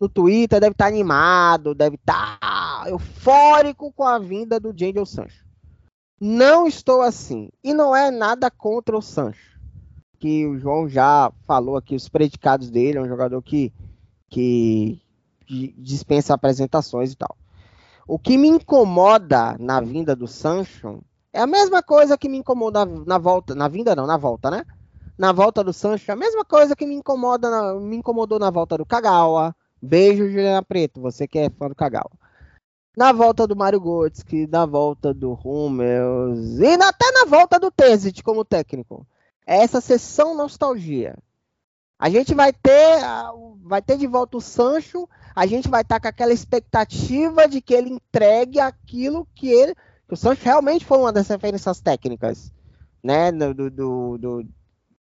no 0.00 0.08
Twitter 0.08 0.60
deve 0.60 0.72
estar 0.72 0.86
animado, 0.86 1.74
deve 1.74 1.96
estar 1.96 2.84
eufórico 2.88 3.92
com 3.92 4.04
a 4.04 4.18
vinda 4.18 4.58
do 4.58 4.74
Jadon 4.76 5.04
Sancho. 5.04 5.44
Não 6.20 6.66
estou 6.66 7.02
assim. 7.02 7.50
E 7.62 7.74
não 7.74 7.94
é 7.94 8.10
nada 8.10 8.50
contra 8.50 8.96
o 8.96 9.02
Sancho 9.02 9.56
que 10.18 10.46
o 10.46 10.58
João 10.58 10.88
já 10.88 11.32
falou 11.46 11.76
aqui, 11.76 11.94
os 11.94 12.08
predicados 12.08 12.70
dele, 12.70 12.98
é 12.98 13.02
um 13.02 13.08
jogador 13.08 13.40
que, 13.42 13.72
que, 14.28 15.00
dispensa 15.78 16.34
apresentações 16.34 17.12
e 17.12 17.16
tal. 17.16 17.36
O 18.06 18.18
que 18.18 18.36
me 18.36 18.48
incomoda 18.48 19.56
na 19.58 19.80
vinda 19.80 20.14
do 20.14 20.28
Sancho 20.28 21.02
é 21.32 21.40
a 21.40 21.46
mesma 21.46 21.82
coisa 21.82 22.16
que 22.16 22.28
me 22.28 22.38
incomoda 22.38 22.86
na 22.86 23.18
volta, 23.18 23.54
na 23.54 23.68
vinda 23.68 23.96
não, 23.96 24.06
na 24.06 24.16
volta, 24.16 24.50
né? 24.50 24.64
Na 25.18 25.32
volta 25.32 25.64
do 25.64 25.72
Sancho, 25.72 26.10
é 26.10 26.14
a 26.14 26.16
mesma 26.16 26.44
coisa 26.44 26.76
que 26.76 26.86
me 26.86 26.94
incomoda, 26.94 27.50
na, 27.50 27.74
me 27.74 27.96
incomodou 27.96 28.38
na 28.38 28.50
volta 28.50 28.78
do 28.78 28.86
Kagawa. 28.86 29.54
Beijo, 29.80 30.28
Juliana 30.28 30.62
Preto, 30.62 31.00
você 31.00 31.26
que 31.26 31.38
é 31.38 31.50
fã 31.50 31.68
do 31.68 31.74
Kagawa. 31.74 32.10
Na 32.96 33.12
volta 33.12 33.46
do 33.46 33.56
Mário 33.56 33.80
Götze, 33.80 34.46
na 34.46 34.64
volta 34.64 35.12
do 35.12 35.32
Hummels 35.32 36.58
e 36.58 36.74
até 36.74 37.10
na 37.12 37.24
volta 37.24 37.58
do 37.58 37.70
Terzic 37.70 38.22
como 38.22 38.44
técnico 38.44 39.06
é 39.46 39.58
essa 39.62 39.80
sessão 39.80 40.34
nostalgia. 40.34 41.16
A 41.98 42.10
gente 42.10 42.34
vai 42.34 42.52
ter, 42.52 42.98
vai 43.62 43.80
ter 43.80 43.96
de 43.96 44.06
volta 44.06 44.36
o 44.36 44.40
Sancho, 44.40 45.08
a 45.36 45.44
gente 45.44 45.68
vai 45.68 45.82
estar 45.82 45.96
tá 45.96 46.00
com 46.00 46.08
aquela 46.08 46.32
expectativa 46.32 47.46
de 47.46 47.60
que 47.60 47.74
ele 47.74 47.90
entregue 47.90 48.58
aquilo 48.58 49.28
que 49.34 49.48
ele. 49.48 49.74
Que 50.08 50.14
o 50.14 50.16
Sancho 50.16 50.42
realmente 50.42 50.84
foi 50.86 50.96
uma 50.96 51.12
das 51.12 51.28
referências 51.28 51.78
técnicas, 51.78 52.50
né? 53.04 53.30
Do, 53.30 53.70
do, 53.70 54.18
do 54.18 54.48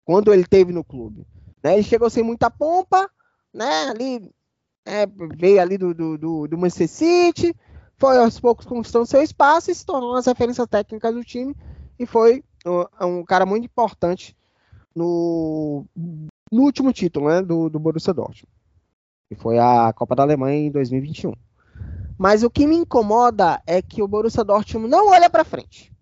quando 0.03 0.33
ele 0.33 0.45
teve 0.45 0.73
no 0.73 0.83
clube. 0.83 1.25
Né? 1.63 1.75
Ele 1.75 1.83
chegou 1.83 2.09
sem 2.09 2.21
muita 2.21 2.51
pompa, 2.51 3.09
né? 3.53 3.89
Ali 3.89 4.29
é, 4.85 5.07
veio 5.37 5.61
ali 5.61 5.77
do, 5.77 5.93
do, 5.93 6.17
do, 6.17 6.47
do 6.47 6.57
Manchester 6.57 6.89
City, 6.89 7.55
foi 7.95 8.17
aos 8.17 8.39
poucos 8.39 8.65
conquistando 8.65 9.05
seu 9.05 9.21
espaço 9.21 9.71
e 9.71 9.75
se 9.75 9.85
tornou 9.85 10.09
uma 10.09 10.17
das 10.17 10.25
referências 10.25 10.67
técnicas 10.67 11.13
do 11.13 11.23
time 11.23 11.55
e 11.97 12.05
foi 12.05 12.43
é 12.99 13.05
um 13.05 13.23
cara 13.23 13.45
muito 13.45 13.65
importante 13.65 14.35
no, 14.93 15.85
no 16.51 16.63
último 16.63 16.91
título 16.91 17.29
né, 17.29 17.41
do, 17.41 17.69
do 17.69 17.79
Borussia 17.79 18.13
Dortmund, 18.13 18.49
que 19.29 19.35
foi 19.35 19.59
a 19.59 19.93
Copa 19.93 20.15
da 20.15 20.23
Alemanha 20.23 20.57
em 20.57 20.71
2021. 20.71 21.31
Mas 22.17 22.43
o 22.43 22.49
que 22.49 22.67
me 22.67 22.75
incomoda 22.75 23.61
é 23.65 23.81
que 23.81 24.01
o 24.01 24.07
Borussia 24.07 24.43
Dortmund 24.43 24.89
não 24.89 25.09
olha 25.09 25.29
para 25.29 25.45
frente. 25.45 25.93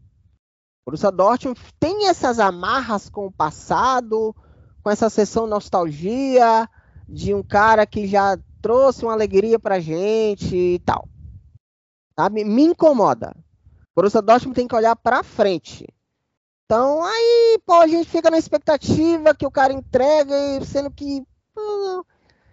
O 0.81 0.89
Borussia 0.89 1.11
Dortmund 1.11 1.59
tem 1.79 2.07
essas 2.07 2.39
amarras 2.39 3.09
com 3.09 3.27
o 3.27 3.31
passado, 3.31 4.33
com 4.81 4.89
essa 4.89 5.09
sessão 5.09 5.45
nostalgia 5.45 6.67
de 7.07 7.33
um 7.33 7.43
cara 7.43 7.85
que 7.85 8.07
já 8.07 8.39
trouxe 8.61 9.03
uma 9.03 9.13
alegria 9.13 9.59
pra 9.59 9.79
gente 9.79 10.55
e 10.55 10.79
tal. 10.79 11.07
Tá? 12.15 12.29
Me, 12.29 12.43
me 12.43 12.63
incomoda. 12.63 13.35
O 13.91 13.95
Borussia 14.01 14.21
Dortmund 14.21 14.55
tem 14.55 14.67
que 14.67 14.75
olhar 14.75 14.95
para 14.95 15.21
frente. 15.21 15.85
Então, 16.65 17.03
aí, 17.03 17.59
pô, 17.65 17.75
a 17.75 17.87
gente 17.87 18.09
fica 18.09 18.31
na 18.31 18.37
expectativa 18.37 19.35
que 19.35 19.45
o 19.45 19.51
cara 19.51 19.71
entrega, 19.73 20.33
sendo 20.65 20.89
que. 20.91 21.23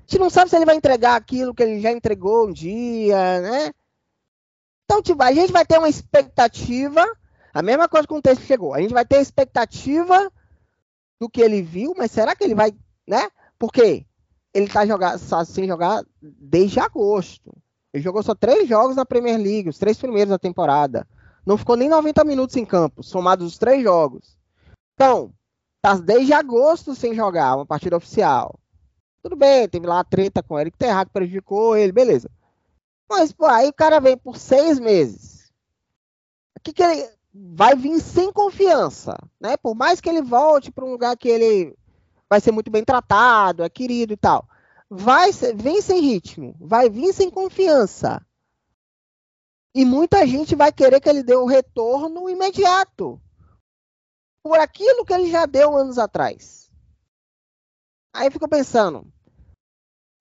A 0.04 0.06
gente 0.06 0.18
não 0.18 0.28
sabe 0.28 0.50
se 0.50 0.56
ele 0.56 0.66
vai 0.66 0.76
entregar 0.76 1.16
aquilo 1.16 1.54
que 1.54 1.62
ele 1.62 1.80
já 1.80 1.90
entregou 1.90 2.46
um 2.46 2.52
dia, 2.52 3.40
né? 3.40 3.70
Então, 4.84 5.00
tipo, 5.00 5.22
a 5.22 5.32
gente 5.32 5.50
vai 5.50 5.64
ter 5.64 5.78
uma 5.78 5.88
expectativa. 5.88 7.02
A 7.54 7.62
mesma 7.62 7.88
coisa 7.88 8.06
que 8.06 8.12
o 8.12 8.20
texto 8.20 8.42
chegou. 8.42 8.74
A 8.74 8.82
gente 8.82 8.92
vai 8.92 9.06
ter 9.06 9.18
expectativa 9.20 10.30
do 11.18 11.28
que 11.28 11.40
ele 11.40 11.62
viu, 11.62 11.94
mas 11.96 12.10
será 12.10 12.36
que 12.36 12.44
ele 12.44 12.54
vai, 12.54 12.74
né? 13.08 13.30
Por 13.58 13.72
quê? 13.72 14.04
Ele 14.52 14.68
tá 14.68 14.84
jogar, 14.84 15.18
sem 15.18 15.66
jogar 15.66 16.04
desde 16.20 16.80
agosto. 16.80 17.56
Ele 17.92 18.02
jogou 18.02 18.22
só 18.22 18.34
três 18.34 18.68
jogos 18.68 18.96
na 18.96 19.06
Premier 19.06 19.38
League, 19.38 19.70
os 19.70 19.78
três 19.78 19.96
primeiros 19.96 20.30
da 20.30 20.38
temporada. 20.38 21.08
Não 21.46 21.56
ficou 21.56 21.76
nem 21.76 21.88
90 21.88 22.24
minutos 22.24 22.56
em 22.56 22.64
campo, 22.66 23.02
somados 23.02 23.46
os 23.46 23.58
três 23.58 23.82
jogos. 23.82 24.36
Então, 24.94 25.32
tá 25.80 25.94
desde 25.94 26.34
agosto 26.34 26.94
sem 26.94 27.14
jogar 27.14 27.56
uma 27.56 27.64
partida 27.66 27.96
oficial. 27.96 28.58
Tudo 29.24 29.36
bem, 29.36 29.66
teve 29.66 29.86
lá 29.86 30.00
a 30.00 30.04
treta 30.04 30.42
com 30.42 30.52
o 30.52 30.58
Eric 30.58 30.76
Terra 30.76 31.06
que 31.06 31.10
prejudicou 31.10 31.74
ele, 31.74 31.90
beleza. 31.90 32.30
Mas, 33.08 33.32
pô, 33.32 33.46
aí 33.46 33.70
o 33.70 33.72
cara 33.72 33.98
vem 33.98 34.18
por 34.18 34.36
seis 34.36 34.78
meses. 34.78 35.50
O 36.54 36.60
que, 36.62 36.74
que 36.74 36.82
ele 36.82 37.08
vai 37.32 37.74
vir 37.74 37.98
sem 38.00 38.30
confiança, 38.30 39.16
né? 39.40 39.56
Por 39.56 39.74
mais 39.74 39.98
que 39.98 40.10
ele 40.10 40.20
volte 40.20 40.70
para 40.70 40.84
um 40.84 40.90
lugar 40.90 41.16
que 41.16 41.26
ele 41.26 41.74
vai 42.28 42.38
ser 42.38 42.52
muito 42.52 42.70
bem 42.70 42.84
tratado, 42.84 43.62
é 43.62 43.68
querido 43.70 44.12
e 44.12 44.16
tal. 44.16 44.46
Vai 44.90 45.32
vem 45.32 45.80
sem 45.80 46.02
ritmo, 46.02 46.54
vai 46.60 46.90
vir 46.90 47.14
sem 47.14 47.30
confiança. 47.30 48.20
E 49.74 49.86
muita 49.86 50.26
gente 50.26 50.54
vai 50.54 50.70
querer 50.70 51.00
que 51.00 51.08
ele 51.08 51.22
dê 51.22 51.34
um 51.34 51.46
retorno 51.46 52.28
imediato. 52.28 53.18
Por 54.42 54.58
aquilo 54.58 55.02
que 55.02 55.14
ele 55.14 55.30
já 55.30 55.46
deu 55.46 55.74
anos 55.74 55.96
atrás. 55.96 56.70
Aí 58.12 58.30
fico 58.30 58.48
pensando, 58.48 59.12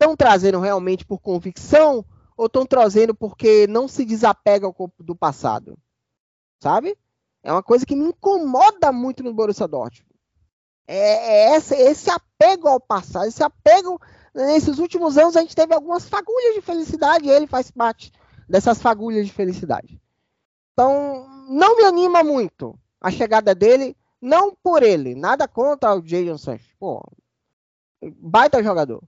estão 0.03 0.15
trazendo 0.15 0.59
realmente 0.59 1.05
por 1.05 1.19
convicção 1.19 2.05
ou 2.35 2.47
estão 2.47 2.65
trazendo 2.65 3.15
porque 3.15 3.65
não 3.67 3.87
se 3.87 4.03
desapega 4.03 4.67
do 4.99 5.15
passado? 5.15 5.77
Sabe? 6.61 6.97
É 7.41 7.51
uma 7.51 7.63
coisa 7.63 7.85
que 7.85 7.95
me 7.95 8.05
incomoda 8.05 8.91
muito 8.91 9.23
no 9.23 9.33
Borussia 9.33 9.67
Dortmund. 9.67 10.13
É, 10.85 11.53
é 11.53 11.55
esse, 11.55 11.75
esse 11.75 12.09
apego 12.09 12.67
ao 12.67 12.79
passado, 12.79 13.27
esse 13.27 13.43
apego. 13.43 13.99
Nesses 14.35 14.79
últimos 14.79 15.17
anos 15.17 15.37
a 15.37 15.41
gente 15.41 15.55
teve 15.55 15.73
algumas 15.73 16.07
fagulhas 16.09 16.55
de 16.55 16.61
felicidade 16.61 17.25
e 17.25 17.31
ele 17.31 17.47
faz 17.47 17.71
parte 17.71 18.11
dessas 18.47 18.81
fagulhas 18.81 19.25
de 19.25 19.31
felicidade. 19.31 20.01
Então, 20.73 21.27
não 21.49 21.77
me 21.77 21.83
anima 21.83 22.23
muito 22.23 22.77
a 22.99 23.11
chegada 23.11 23.53
dele, 23.53 23.95
não 24.19 24.55
por 24.55 24.81
ele, 24.81 25.13
nada 25.13 25.47
contra 25.47 25.95
o 25.95 26.05
Jadon 26.05 26.37
Sancho. 26.37 26.75
Pô, 26.79 27.05
baita 28.01 28.63
jogador. 28.63 29.03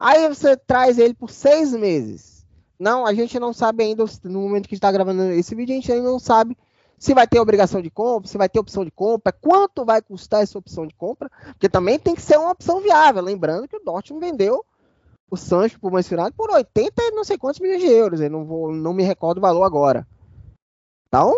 Aí 0.00 0.26
você 0.26 0.56
traz 0.56 0.98
ele 0.98 1.12
por 1.12 1.30
seis 1.30 1.72
meses. 1.72 2.46
Não, 2.78 3.04
a 3.04 3.12
gente 3.12 3.38
não 3.38 3.52
sabe 3.52 3.84
ainda, 3.84 4.02
no 4.24 4.40
momento 4.40 4.66
que 4.66 4.74
está 4.74 4.90
gravando 4.90 5.22
esse 5.32 5.54
vídeo, 5.54 5.74
a 5.74 5.76
gente 5.76 5.92
ainda 5.92 6.08
não 6.08 6.18
sabe 6.18 6.56
se 6.98 7.12
vai 7.12 7.26
ter 7.26 7.38
obrigação 7.38 7.82
de 7.82 7.90
compra, 7.90 8.26
se 8.26 8.38
vai 8.38 8.48
ter 8.48 8.58
opção 8.58 8.82
de 8.82 8.90
compra, 8.90 9.32
quanto 9.32 9.84
vai 9.84 10.00
custar 10.00 10.42
essa 10.42 10.58
opção 10.58 10.86
de 10.86 10.94
compra, 10.94 11.30
porque 11.52 11.68
também 11.68 11.98
tem 11.98 12.14
que 12.14 12.22
ser 12.22 12.38
uma 12.38 12.52
opção 12.52 12.80
viável. 12.80 13.22
Lembrando 13.22 13.68
que 13.68 13.76
o 13.76 13.84
Dortmund 13.84 14.24
vendeu 14.24 14.64
o 15.30 15.36
Sancho 15.36 15.78
por 15.78 15.92
mais 15.92 16.08
final 16.08 16.32
por 16.32 16.50
80 16.50 17.02
e 17.02 17.10
não 17.10 17.22
sei 17.22 17.36
quantos 17.36 17.60
milhões 17.60 17.82
de 17.82 17.88
euros. 17.88 18.20
Eu 18.22 18.30
não, 18.30 18.46
vou, 18.46 18.72
não 18.72 18.94
me 18.94 19.02
recordo 19.02 19.38
o 19.38 19.42
valor 19.42 19.64
agora. 19.64 20.06
Então, 21.08 21.34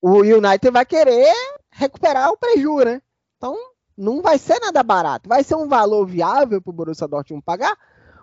o 0.00 0.18
United 0.18 0.70
vai 0.70 0.84
querer 0.84 1.34
recuperar 1.70 2.30
o 2.30 2.36
prejuízo, 2.36 2.84
né? 2.84 3.02
Então, 3.38 3.56
não 3.96 4.22
vai 4.22 4.38
ser 4.38 4.58
nada 4.60 4.82
barato. 4.82 5.28
Vai 5.28 5.44
ser 5.44 5.54
um 5.54 5.68
valor 5.68 6.06
viável 6.06 6.60
para 6.60 6.70
o 6.70 6.72
Borussia 6.72 7.08
Dortmund 7.08 7.42
pagar. 7.44 7.76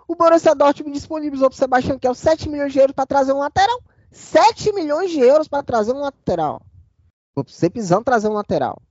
O 0.06 0.14
Borussia 0.14 0.54
Dortmund 0.54 0.92
disponibilizou 0.92 1.48
para 1.48 1.54
o 1.54 1.58
Sebastião 1.58 1.98
Kell 1.98 2.14
7 2.14 2.48
milhões 2.48 2.72
de 2.72 2.80
euros 2.80 2.94
para 2.94 3.06
trazer 3.06 3.32
um 3.32 3.38
lateral. 3.38 3.80
7 4.10 4.72
milhões 4.72 5.10
de 5.10 5.20
euros 5.20 5.46
para 5.46 5.62
trazer 5.62 5.92
um 5.92 6.00
lateral. 6.00 6.62
Você 7.34 7.70
precisando 7.70 8.04
trazer 8.04 8.28
um 8.28 8.32
lateral. 8.32 8.82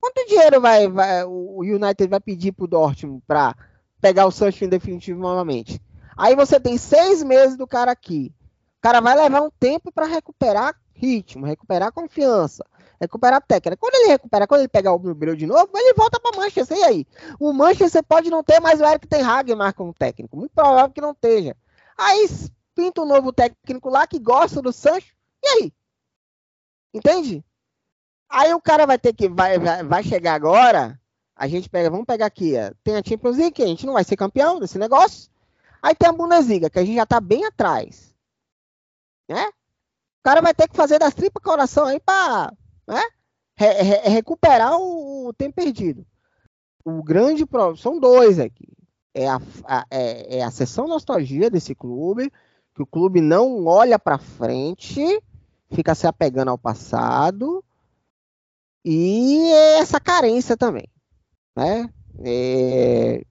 Quanto 0.00 0.26
dinheiro 0.26 0.60
vai, 0.60 0.88
vai 0.88 1.24
o 1.24 1.60
United 1.60 2.08
vai 2.08 2.20
pedir 2.20 2.52
para 2.52 2.64
o 2.64 2.68
Dortmund 2.68 3.22
para 3.26 3.54
pegar 4.00 4.26
o 4.26 4.30
Sancho 4.30 4.64
em 4.64 4.68
definitivo 4.68 5.20
novamente? 5.20 5.80
Aí 6.16 6.34
você 6.34 6.58
tem 6.58 6.78
seis 6.78 7.22
meses 7.22 7.56
do 7.56 7.66
cara 7.66 7.92
aqui. 7.92 8.32
O 8.78 8.80
cara 8.80 9.00
vai 9.00 9.14
levar 9.14 9.42
um 9.42 9.50
tempo 9.50 9.92
para 9.92 10.06
recuperar 10.06 10.74
ritmo, 10.94 11.44
recuperar 11.44 11.92
confiança, 11.92 12.64
recuperar 13.00 13.42
técnica. 13.42 13.76
Quando 13.76 13.94
ele 13.94 14.08
recupera, 14.08 14.46
quando 14.46 14.60
ele 14.60 14.68
pegar 14.68 14.92
o 14.92 14.98
brilho 14.98 15.36
de 15.36 15.46
novo, 15.46 15.70
ele 15.74 15.94
volta 15.94 16.20
para 16.20 16.36
Manchester. 16.36 16.76
E 16.76 16.84
aí? 16.84 17.06
O 17.38 17.52
Manchester 17.52 18.04
pode 18.04 18.30
não 18.30 18.44
ter 18.44 18.60
mais 18.60 18.80
o 18.80 18.84
Eric 18.84 19.06
Ten 19.06 19.22
Hag 19.22 19.50
como 19.74 19.94
técnico. 19.94 20.36
Muito 20.36 20.52
provável 20.52 20.90
que 20.90 21.00
não 21.00 21.12
esteja. 21.12 21.56
Aí 21.96 22.28
pinta 22.74 23.02
um 23.02 23.06
novo 23.06 23.32
técnico 23.32 23.90
lá 23.90 24.06
que 24.06 24.18
gosta 24.18 24.62
do 24.62 24.72
Sancho, 24.72 25.14
e 25.42 25.48
aí? 25.48 25.72
Entende? 26.94 27.44
Aí 28.28 28.54
o 28.54 28.60
cara 28.60 28.86
vai 28.86 28.98
ter 28.98 29.12
que, 29.12 29.28
vai, 29.28 29.58
vai, 29.58 29.84
vai 29.84 30.02
chegar 30.02 30.34
agora, 30.34 30.98
a 31.36 31.46
gente 31.46 31.68
pega, 31.68 31.90
vamos 31.90 32.06
pegar 32.06 32.26
aqui, 32.26 32.54
tem 32.82 32.96
a 32.96 33.02
Champions 33.04 33.36
League, 33.36 33.62
a 33.62 33.66
gente 33.66 33.84
não 33.84 33.94
vai 33.94 34.04
ser 34.04 34.16
campeão 34.16 34.58
desse 34.58 34.78
negócio, 34.78 35.30
aí 35.82 35.94
tem 35.94 36.08
a 36.08 36.12
Bundesliga, 36.12 36.70
que 36.70 36.78
a 36.78 36.84
gente 36.84 36.96
já 36.96 37.04
tá 37.04 37.20
bem 37.20 37.44
atrás, 37.44 38.14
né? 39.28 39.46
O 39.48 40.22
cara 40.22 40.40
vai 40.40 40.54
ter 40.54 40.68
que 40.68 40.76
fazer 40.76 40.98
das 40.98 41.14
tripas 41.14 41.42
coração 41.42 41.86
aí 41.86 42.00
para 42.00 42.52
né? 42.90 43.02
Re, 43.56 43.82
re, 43.82 44.08
recuperar 44.08 44.76
o, 44.76 45.28
o, 45.28 45.32
tempo 45.32 45.54
perdido. 45.54 46.04
O 46.84 47.02
grande 47.02 47.46
problema, 47.46 47.76
são 47.76 48.00
dois 48.00 48.38
aqui, 48.38 48.68
é 49.14 49.28
a, 49.28 49.40
a, 49.64 49.86
é, 49.90 50.38
é 50.38 50.42
a 50.42 50.50
sessão 50.50 50.88
nostalgia 50.88 51.48
desse 51.50 51.74
clube, 51.74 52.32
que 52.74 52.82
o 52.82 52.86
clube 52.86 53.20
não 53.20 53.66
olha 53.66 53.98
para 53.98 54.18
frente, 54.18 55.00
fica 55.70 55.94
se 55.94 56.06
apegando 56.06 56.50
ao 56.50 56.58
passado 56.58 57.62
e 58.84 59.50
essa 59.78 60.00
carência 60.00 60.56
também, 60.56 60.88
né? 61.56 61.88
É... 62.24 63.24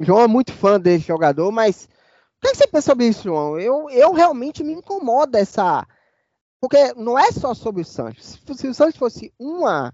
João 0.00 0.22
é 0.22 0.26
muito 0.26 0.52
fã 0.52 0.80
desse 0.80 1.06
jogador, 1.06 1.52
mas 1.52 1.84
o 1.84 2.40
que, 2.40 2.48
é 2.48 2.50
que 2.50 2.56
você 2.56 2.66
pensa 2.66 2.90
sobre 2.90 3.06
isso, 3.06 3.24
João? 3.24 3.58
Eu, 3.58 3.88
eu 3.90 4.12
realmente 4.12 4.64
me 4.64 4.72
incomoda 4.72 5.38
essa. 5.38 5.86
Porque 6.64 6.94
não 6.94 7.18
é 7.18 7.30
só 7.30 7.52
sobre 7.52 7.82
o 7.82 7.84
Santos. 7.84 8.40
Se 8.56 8.66
o 8.66 8.72
Santos 8.72 8.96
fosse 8.96 9.30
uma, 9.38 9.92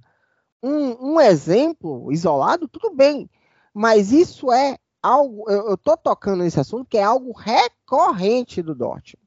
um, 0.63 1.15
um 1.15 1.21
exemplo 1.21 2.13
isolado, 2.13 2.69
tudo 2.69 2.95
bem. 2.95 3.29
Mas 3.75 4.13
isso 4.13 4.53
é 4.53 4.79
algo, 5.03 5.51
eu, 5.51 5.75
estou 5.75 5.97
tocando 5.97 6.45
nesse 6.45 6.61
assunto, 6.61 6.89
que 6.89 6.97
é 6.97 7.03
algo 7.03 7.33
recorrente 7.33 8.63
do 8.63 8.73
Dortmund. 8.73 9.19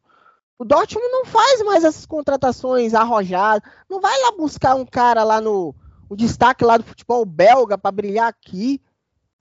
O 0.58 0.64
Dortmund 0.64 1.06
não 1.12 1.26
faz 1.26 1.62
mais 1.64 1.84
essas 1.84 2.06
contratações 2.06 2.94
arrojadas, 2.94 3.70
não 3.90 4.00
vai 4.00 4.18
lá 4.22 4.32
buscar 4.32 4.76
um 4.76 4.86
cara 4.86 5.26
lá 5.26 5.42
no 5.42 5.76
o 6.08 6.16
destaque 6.16 6.64
lá 6.64 6.78
do 6.78 6.86
futebol 6.86 7.26
belga 7.26 7.78
para 7.78 7.92
brilhar 7.92 8.30
aqui, 8.30 8.82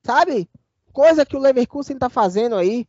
sabe? 0.04 0.50
Coisa 0.92 1.24
que 1.24 1.36
o 1.36 1.40
Leverkusen 1.40 1.94
está 1.94 2.08
fazendo 2.08 2.56
aí, 2.56 2.84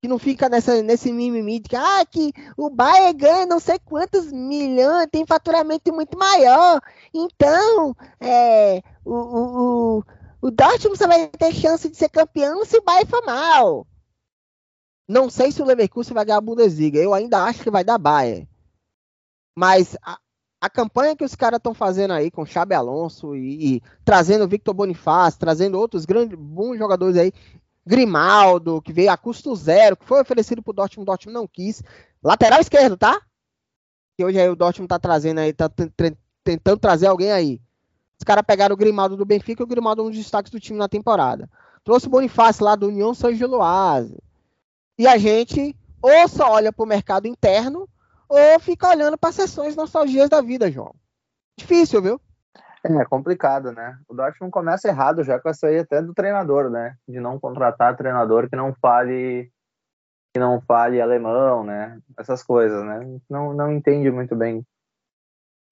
que 0.00 0.08
não 0.08 0.18
fica 0.18 0.48
nessa, 0.48 0.82
nesse 0.82 1.12
mimimi 1.12 1.58
de 1.58 1.70
que, 1.70 1.76
ah, 1.76 2.04
que 2.06 2.32
o 2.56 2.70
Bayern 2.70 3.18
ganha 3.18 3.46
não 3.46 3.58
sei 3.58 3.78
quantos 3.78 4.30
milhões, 4.32 5.08
tem 5.10 5.26
faturamento 5.26 5.92
muito 5.92 6.16
maior, 6.16 6.80
então, 7.12 7.96
é, 8.20 8.80
o, 9.04 9.14
o, 9.14 9.98
o 9.98 10.04
o 10.40 10.50
Dortmund 10.50 10.96
só 10.96 11.06
vai 11.06 11.28
ter 11.28 11.52
chance 11.52 11.88
de 11.88 11.96
ser 11.96 12.08
campeão 12.08 12.64
se 12.64 12.78
o 12.78 12.82
Bayern 12.82 13.10
for 13.10 13.24
mal. 13.24 13.86
Não 15.06 15.28
sei 15.28 15.50
se 15.50 15.60
o 15.60 15.64
Leverkusen 15.64 16.14
vai 16.14 16.24
ganhar 16.24 16.38
a 16.38 16.40
Bundesliga. 16.40 16.98
Eu 16.98 17.12
ainda 17.12 17.42
acho 17.44 17.62
que 17.62 17.70
vai 17.70 17.82
dar 17.82 17.98
Bayern. 17.98 18.48
Mas 19.56 19.96
a, 20.02 20.18
a 20.60 20.70
campanha 20.70 21.16
que 21.16 21.24
os 21.24 21.34
caras 21.34 21.58
estão 21.58 21.74
fazendo 21.74 22.12
aí 22.12 22.30
com 22.30 22.46
Xabi 22.46 22.74
Alonso 22.74 23.34
e, 23.34 23.76
e 23.76 23.82
trazendo 24.04 24.46
Victor 24.46 24.74
Bonifácio, 24.74 25.40
trazendo 25.40 25.78
outros 25.78 26.04
grandes 26.04 26.38
bons 26.38 26.78
jogadores 26.78 27.16
aí, 27.16 27.32
Grimaldo, 27.88 28.82
que 28.82 28.92
veio 28.92 29.10
a 29.10 29.16
custo 29.16 29.56
zero, 29.56 29.96
que 29.96 30.04
foi 30.04 30.20
oferecido 30.20 30.62
pro 30.62 30.74
Dortmund, 30.74 31.04
o 31.04 31.06
Dortmund 31.06 31.34
não 31.34 31.48
quis. 31.48 31.82
Lateral 32.22 32.60
esquerdo, 32.60 32.96
tá? 32.98 33.18
Que 34.16 34.24
hoje 34.24 34.38
aí 34.38 34.48
o 34.48 34.54
Dortmund 34.54 34.88
tá 34.88 34.98
trazendo 34.98 35.38
aí, 35.38 35.52
tá 35.54 35.70
tentando 36.44 36.78
trazer 36.78 37.06
alguém 37.06 37.32
aí. 37.32 37.60
Os 38.20 38.24
caras 38.24 38.44
pegaram 38.46 38.74
o 38.74 38.76
Grimaldo 38.76 39.16
do 39.16 39.24
Benfica 39.24 39.62
e 39.62 39.64
o 39.64 39.66
Grimaldo 39.66 40.02
é 40.02 40.04
um 40.04 40.08
dos 40.08 40.18
destaques 40.18 40.50
do 40.50 40.60
time 40.60 40.78
na 40.78 40.88
temporada. 40.88 41.48
Trouxe 41.82 42.06
o 42.06 42.10
Bonifácio 42.10 42.64
lá 42.64 42.76
do 42.76 42.88
União 42.88 43.14
São 43.14 43.34
Geloase. 43.34 44.18
E 44.98 45.06
a 45.06 45.16
gente 45.16 45.74
ou 46.02 46.28
só 46.28 46.52
olha 46.52 46.72
para 46.72 46.84
o 46.84 46.88
mercado 46.88 47.26
interno 47.26 47.88
ou 48.28 48.60
fica 48.60 48.88
olhando 48.88 49.16
para 49.16 49.32
sessões 49.32 49.74
nostalgias 49.74 50.28
da 50.28 50.42
vida, 50.42 50.70
João. 50.70 50.94
Difícil, 51.56 52.02
viu? 52.02 52.20
É 52.84 53.04
complicado, 53.04 53.72
né? 53.72 53.98
O 54.08 54.14
Dortmund 54.14 54.52
começa 54.52 54.88
errado 54.88 55.24
já 55.24 55.38
com 55.40 55.48
essa 55.48 55.66
aí 55.66 55.78
até 55.78 56.00
do 56.00 56.14
treinador, 56.14 56.70
né? 56.70 56.96
De 57.08 57.18
não 57.18 57.38
contratar 57.38 57.96
treinador 57.96 58.48
que 58.48 58.56
não 58.56 58.74
fale 58.74 59.50
que 60.32 60.38
não 60.38 60.60
fale 60.60 61.00
alemão, 61.00 61.64
né? 61.64 62.00
Essas 62.16 62.42
coisas, 62.42 62.84
né? 62.84 63.20
Não, 63.28 63.52
não 63.52 63.72
entende 63.72 64.10
muito 64.10 64.36
bem 64.36 64.64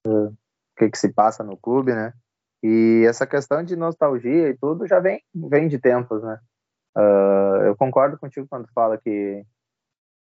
uh, 0.06 0.26
o 0.28 0.36
que, 0.76 0.90
que 0.90 0.98
se 0.98 1.12
passa 1.12 1.44
no 1.44 1.56
clube, 1.56 1.94
né? 1.94 2.12
E 2.62 3.04
essa 3.06 3.26
questão 3.26 3.62
de 3.62 3.76
nostalgia 3.76 4.48
e 4.48 4.56
tudo 4.56 4.86
já 4.86 4.98
vem, 4.98 5.22
vem 5.34 5.68
de 5.68 5.78
tempos, 5.78 6.22
né? 6.22 6.40
Uh, 6.96 7.66
eu 7.66 7.76
concordo 7.76 8.18
contigo 8.18 8.46
quando 8.48 8.66
fala 8.72 8.98
que, 8.98 9.44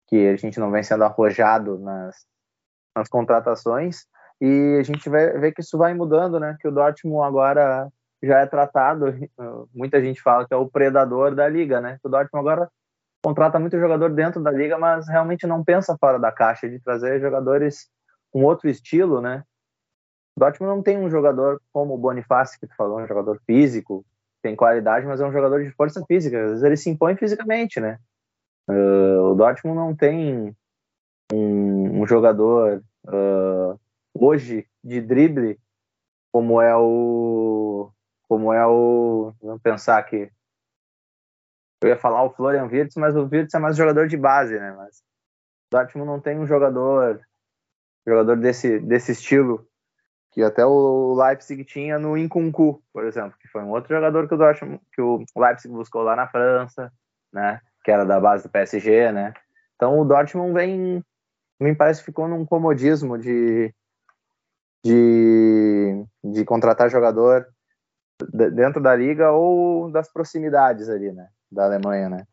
que 0.08 0.28
a 0.28 0.36
gente 0.38 0.60
não 0.60 0.72
vem 0.72 0.82
sendo 0.82 1.04
arrojado 1.04 1.78
nas, 1.78 2.26
nas 2.96 3.10
contratações 3.10 4.08
e 4.46 4.78
a 4.78 4.84
gente 4.84 5.08
vai 5.08 5.40
ver 5.40 5.54
que 5.54 5.62
isso 5.62 5.78
vai 5.78 5.94
mudando, 5.94 6.38
né? 6.38 6.58
Que 6.60 6.68
o 6.68 6.72
Dortmund 6.72 7.26
agora 7.26 7.90
já 8.22 8.40
é 8.40 8.46
tratado, 8.46 9.06
muita 9.74 10.02
gente 10.02 10.22
fala 10.22 10.46
que 10.46 10.54
é 10.54 10.58
o 10.58 10.70
predador 10.70 11.34
da 11.34 11.48
liga, 11.48 11.80
né? 11.80 11.98
O 12.04 12.10
Dortmund 12.10 12.46
agora 12.46 12.70
contrata 13.24 13.58
muito 13.58 13.80
jogador 13.80 14.10
dentro 14.10 14.44
da 14.44 14.52
liga, 14.52 14.78
mas 14.78 15.08
realmente 15.08 15.48
não 15.48 15.64
pensa 15.64 15.98
fora 15.98 16.20
da 16.20 16.30
caixa 16.30 16.68
de 16.68 16.78
trazer 16.78 17.22
jogadores 17.22 17.90
com 18.34 18.44
outro 18.44 18.70
estilo, 18.70 19.22
né? 19.22 19.46
O 20.36 20.42
Dortmund 20.42 20.76
não 20.76 20.84
tem 20.84 20.98
um 20.98 21.10
jogador 21.10 21.62
como 21.72 21.94
o 21.94 21.98
Bonifácio, 21.98 22.60
que 22.60 22.68
tu 22.68 22.76
falou, 22.76 23.00
um 23.00 23.08
jogador 23.08 23.40
físico, 23.46 24.06
tem 24.42 24.58
qualidade, 24.58 25.06
mas 25.06 25.22
é 25.22 25.26
um 25.26 25.32
jogador 25.32 25.64
de 25.64 25.72
força 25.72 26.04
física. 26.06 26.38
Às 26.44 26.50
vezes 26.50 26.64
ele 26.64 26.76
se 26.76 26.90
impõe 26.90 27.16
fisicamente, 27.16 27.80
né? 27.80 27.98
Uh, 28.70 29.32
o 29.32 29.36
Dortmund 29.36 29.78
não 29.78 29.96
tem 29.96 30.54
um, 31.32 32.02
um 32.02 32.06
jogador 32.06 32.84
uh, 33.08 33.80
hoje 34.14 34.68
de 34.84 35.02
drible 35.02 35.60
como 36.32 36.62
é 36.62 36.76
o 36.76 37.92
como 38.28 38.54
é 38.54 38.66
o 38.66 39.34
vamos 39.42 39.62
pensar 39.62 39.98
aqui 39.98 40.32
eu 41.84 41.90
ia 41.90 41.98
falar 41.98 42.24
o 42.24 42.30
Florian 42.30 42.66
Wirtz, 42.66 42.96
mas 42.96 43.16
o 43.16 43.28
Wirtz 43.30 43.54
é 43.54 43.60
mais 43.60 43.76
jogador 43.76 44.08
de 44.08 44.16
base, 44.16 44.58
né? 44.58 44.72
Mas 44.72 45.00
o 45.00 45.76
Dortmund 45.76 46.08
não 46.08 46.20
tem 46.20 46.40
um 46.40 46.48
jogador 46.48 47.20
jogador 48.08 48.38
desse 48.38 48.80
desse 48.80 49.12
estilo 49.12 49.68
que 50.32 50.42
até 50.42 50.66
o 50.66 51.14
Leipzig 51.14 51.64
tinha 51.64 52.00
no 52.00 52.18
Inkunku, 52.18 52.82
por 52.92 53.06
exemplo, 53.06 53.38
que 53.40 53.48
foi 53.48 53.62
um 53.62 53.70
outro 53.70 53.94
jogador 53.94 54.28
que 54.28 54.34
o 54.34 54.38
Dortmund, 54.38 54.82
que 54.92 55.02
o 55.02 55.24
Leipzig 55.38 55.72
buscou 55.72 56.02
lá 56.02 56.16
na 56.16 56.28
França, 56.28 56.92
né? 57.32 57.62
Que 57.84 57.92
era 57.92 58.06
da 58.06 58.20
base 58.20 58.44
do 58.44 58.50
PSG, 58.50 59.12
né? 59.12 59.34
Então 59.76 60.00
o 60.00 60.06
Dortmund 60.06 60.54
vem, 60.54 61.04
me 61.60 61.76
parece 61.76 62.02
ficou 62.02 62.28
num 62.28 62.46
comodismo 62.46 63.18
de 63.18 63.74
de, 64.84 66.06
de 66.24 66.44
contratar 66.46 66.90
jogador 66.90 67.48
dentro 68.54 68.82
da 68.82 68.96
liga 68.96 69.32
ou 69.32 69.92
das 69.92 70.12
proximidades 70.12 70.90
ali, 70.90 71.12
né? 71.12 71.30
Da 71.52 71.66
Alemanha, 71.66 72.10
né? 72.10 72.28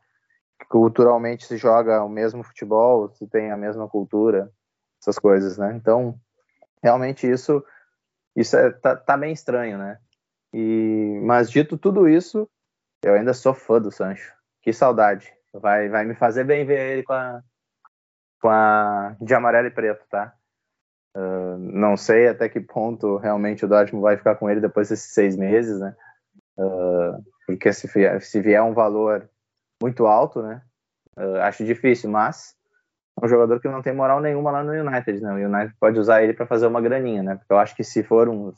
Culturalmente 0.69 1.47
se 1.47 1.57
joga 1.57 2.03
o 2.03 2.09
mesmo 2.09 2.43
futebol, 2.43 3.11
se 3.11 3.27
tem 3.27 3.51
a 3.51 3.57
mesma 3.57 3.89
cultura, 3.89 4.51
essas 5.01 5.19
coisas, 5.19 5.57
né? 5.57 5.75
Então, 5.75 6.19
realmente 6.83 7.31
isso 7.31 7.65
isso 8.37 8.57
é, 8.57 8.71
tá, 8.71 8.97
tá 8.97 9.17
bem 9.17 9.33
estranho, 9.33 9.79
né? 9.79 9.99
E, 10.53 11.21
mas 11.25 11.51
dito 11.51 11.77
tudo 11.77 12.09
isso, 12.09 12.49
eu 13.03 13.15
ainda 13.15 13.35
sou 13.35 13.55
fã 13.55 13.81
do 13.81 13.91
Sancho. 13.91 14.33
Que 14.63 14.73
saudade. 14.73 15.33
Vai, 15.53 15.89
vai 15.89 16.05
me 16.05 16.15
fazer 16.15 16.45
bem 16.45 16.65
ver 16.65 16.93
ele 16.93 17.03
com 17.03 17.13
a, 17.13 17.43
com 18.41 18.49
a 18.49 19.17
de 19.21 19.35
amarelo 19.35 19.69
e 19.69 19.71
preto, 19.71 20.05
tá? 20.09 20.35
Uh, 21.17 21.59
não 21.59 21.97
sei 21.97 22.29
até 22.29 22.49
que 22.49 22.61
ponto 22.61 23.17
realmente 23.17 23.65
o 23.65 23.69
Dortmund 23.69 24.03
vai 24.03 24.17
ficar 24.17 24.37
com 24.37 24.49
ele 24.49 24.61
depois 24.61 24.89
desses 24.89 25.13
seis 25.13 25.37
meses, 25.37 25.81
né? 25.81 25.95
Uh, 26.57 27.25
porque 27.47 27.73
se 27.73 27.87
vier, 27.89 28.21
se 28.23 28.41
vier 28.41 28.63
um 28.63 28.73
valor 28.73 29.29
muito 29.83 30.07
alto, 30.07 30.43
né? 30.43 30.63
Uh, 31.17 31.37
acho 31.43 31.65
difícil, 31.65 32.11
mas 32.11 32.55
é 33.21 33.27
um 33.27 33.29
jogador 33.29 33.61
que 33.61 33.69
não 33.69 33.83
tem 33.83 33.93
moral 33.93 34.21
nenhuma 34.21 34.51
lá 34.51 34.63
no 34.63 34.73
United, 34.73 35.21
né? 35.21 35.33
O 35.33 35.49
United 35.49 35.75
pode 35.81 35.99
usar 35.99 36.23
ele 36.23 36.33
para 36.33 36.47
fazer 36.47 36.67
uma 36.67 36.81
graninha, 36.81 37.23
né? 37.23 37.35
Porque 37.37 37.53
eu 37.53 37.59
acho 37.59 37.75
que 37.75 37.83
se 37.83 38.03
for 38.03 38.29
uns 38.29 38.57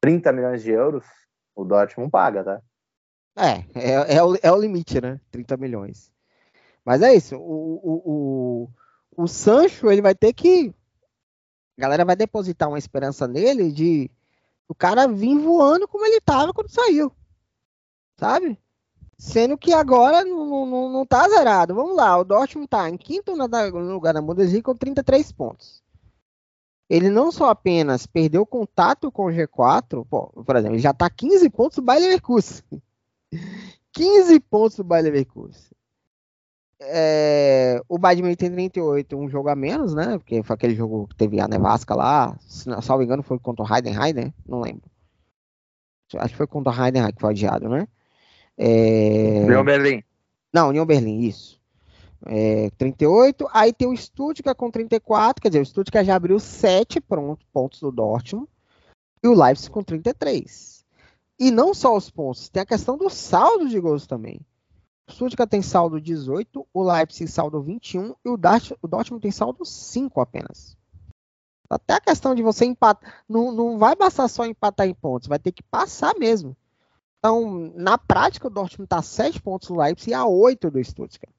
30 0.00 0.32
milhões 0.32 0.62
de 0.62 0.70
euros, 0.70 1.04
o 1.54 1.64
Dortmund 1.64 2.10
paga, 2.10 2.44
tá? 2.44 2.62
É, 3.36 3.64
é, 3.74 4.16
é, 4.16 4.22
o, 4.22 4.36
é 4.42 4.52
o 4.52 4.60
limite, 4.60 5.00
né? 5.00 5.20
30 5.30 5.56
milhões. 5.56 6.12
Mas 6.84 7.02
é 7.02 7.14
isso. 7.14 7.36
O, 7.36 7.80
o, 7.82 8.68
o, 9.16 9.22
o 9.24 9.26
Sancho, 9.28 9.90
ele 9.90 10.02
vai 10.02 10.14
ter 10.14 10.32
que. 10.32 10.74
A 11.80 11.88
galera 11.88 12.04
vai 12.04 12.14
depositar 12.14 12.68
uma 12.68 12.78
esperança 12.78 13.26
nele 13.26 13.72
de 13.72 14.10
o 14.68 14.74
cara 14.74 15.08
vir 15.08 15.38
voando 15.38 15.88
como 15.88 16.04
ele 16.04 16.20
tava 16.20 16.52
quando 16.52 16.68
saiu. 16.68 17.10
Sabe? 18.18 18.58
Sendo 19.16 19.56
que 19.56 19.72
agora 19.72 20.22
não, 20.22 20.66
não, 20.66 20.92
não 20.92 21.06
tá 21.06 21.26
zerado. 21.26 21.74
Vamos 21.74 21.96
lá, 21.96 22.18
o 22.18 22.24
Dortmund 22.24 22.68
tá 22.68 22.86
em 22.86 22.98
quinto 22.98 23.32
lugar 23.32 24.12
na 24.12 24.20
Bundesliga 24.20 24.64
com 24.64 24.76
33 24.76 25.32
pontos. 25.32 25.82
Ele 26.86 27.08
não 27.08 27.32
só 27.32 27.48
apenas 27.48 28.06
perdeu 28.06 28.44
contato 28.44 29.10
com 29.10 29.24
o 29.24 29.30
G4, 29.30 30.06
pô, 30.06 30.26
por 30.44 30.56
exemplo, 30.56 30.74
ele 30.74 30.82
já 30.82 30.92
tá 30.92 31.08
15 31.08 31.48
pontos 31.48 31.76
do 31.76 31.82
Bayer 31.82 32.02
Leverkusen. 32.02 32.62
15 33.92 34.38
pontos 34.40 34.76
do 34.76 34.84
Bayer 34.84 35.04
Leverkusen. 35.04 35.70
É, 36.82 37.80
o 37.88 37.98
Bayern 37.98 38.34
tem 38.36 38.50
38, 38.50 39.16
um 39.16 39.28
jogo 39.28 39.50
a 39.50 39.54
menos, 39.54 39.94
né? 39.94 40.16
Porque 40.16 40.42
foi 40.42 40.54
aquele 40.54 40.74
jogo 40.74 41.06
que 41.08 41.14
teve 41.14 41.38
a 41.38 41.46
nevasca 41.46 41.94
lá. 41.94 42.36
Se 42.40 42.68
não, 42.68 42.80
salvo 42.80 43.02
engano, 43.02 43.22
foi 43.22 43.38
contra 43.38 43.64
o 43.64 43.74
Heidenheim, 43.74 44.32
Não 44.46 44.60
lembro. 44.60 44.90
Acho 46.16 46.30
que 46.30 46.38
foi 46.38 46.46
contra 46.46 46.72
o 46.72 46.84
Heidenheim 46.84 47.12
que 47.12 47.20
foi 47.20 47.30
adiado, 47.30 47.68
né? 47.68 47.86
É... 48.56 49.42
União 49.44 49.64
Berlim. 49.64 50.02
Não, 50.52 50.68
União 50.70 50.86
Berlim, 50.86 51.20
isso. 51.20 51.60
É, 52.26 52.70
38. 52.76 53.46
Aí 53.52 53.72
tem 53.72 53.88
o 53.88 53.96
Stuttgart 53.96 54.56
com 54.56 54.70
34. 54.70 55.40
Quer 55.40 55.48
dizer, 55.48 55.60
o 55.60 55.66
Stuttgart 55.66 56.06
já 56.06 56.16
abriu 56.16 56.38
7 56.38 57.00
pontos 57.52 57.80
do 57.80 57.92
Dortmund. 57.92 58.48
E 59.22 59.28
o 59.28 59.34
Leipzig 59.34 59.70
com 59.70 59.82
33. 59.82 60.84
E 61.38 61.50
não 61.50 61.72
só 61.72 61.96
os 61.96 62.10
pontos, 62.10 62.48
tem 62.48 62.62
a 62.62 62.66
questão 62.66 62.98
do 62.98 63.08
saldo 63.08 63.68
de 63.68 63.78
gols 63.80 64.06
também. 64.06 64.40
Stuttgart 65.10 65.50
tem 65.50 65.62
saldo 65.62 66.00
18, 66.00 66.66
o 66.72 66.82
Leipzig 66.82 67.30
saldo 67.30 67.60
21 67.60 68.14
e 68.24 68.28
o, 68.28 68.36
Dart, 68.36 68.72
o 68.80 68.88
Dortmund 68.88 69.22
tem 69.22 69.30
saldo 69.30 69.64
5 69.64 70.20
apenas. 70.20 70.76
Até 71.68 71.94
a 71.94 72.00
questão 72.00 72.34
de 72.34 72.42
você 72.42 72.64
empatar. 72.64 73.22
Não, 73.28 73.52
não 73.52 73.78
vai 73.78 73.94
bastar 73.94 74.28
só 74.28 74.44
empatar 74.44 74.86
em 74.86 74.94
pontos, 74.94 75.28
vai 75.28 75.38
ter 75.38 75.52
que 75.52 75.62
passar 75.62 76.14
mesmo. 76.18 76.56
Então, 77.18 77.72
na 77.76 77.98
prática, 77.98 78.46
o 78.46 78.50
Dortmund 78.50 78.86
está 78.86 78.98
a 78.98 79.02
7 79.02 79.42
pontos 79.42 79.68
do 79.68 79.76
Leipzig 79.76 80.10
e 80.10 80.14
a 80.14 80.24
8 80.24 80.70
do 80.70 80.82
Stuttgart. 80.82 81.34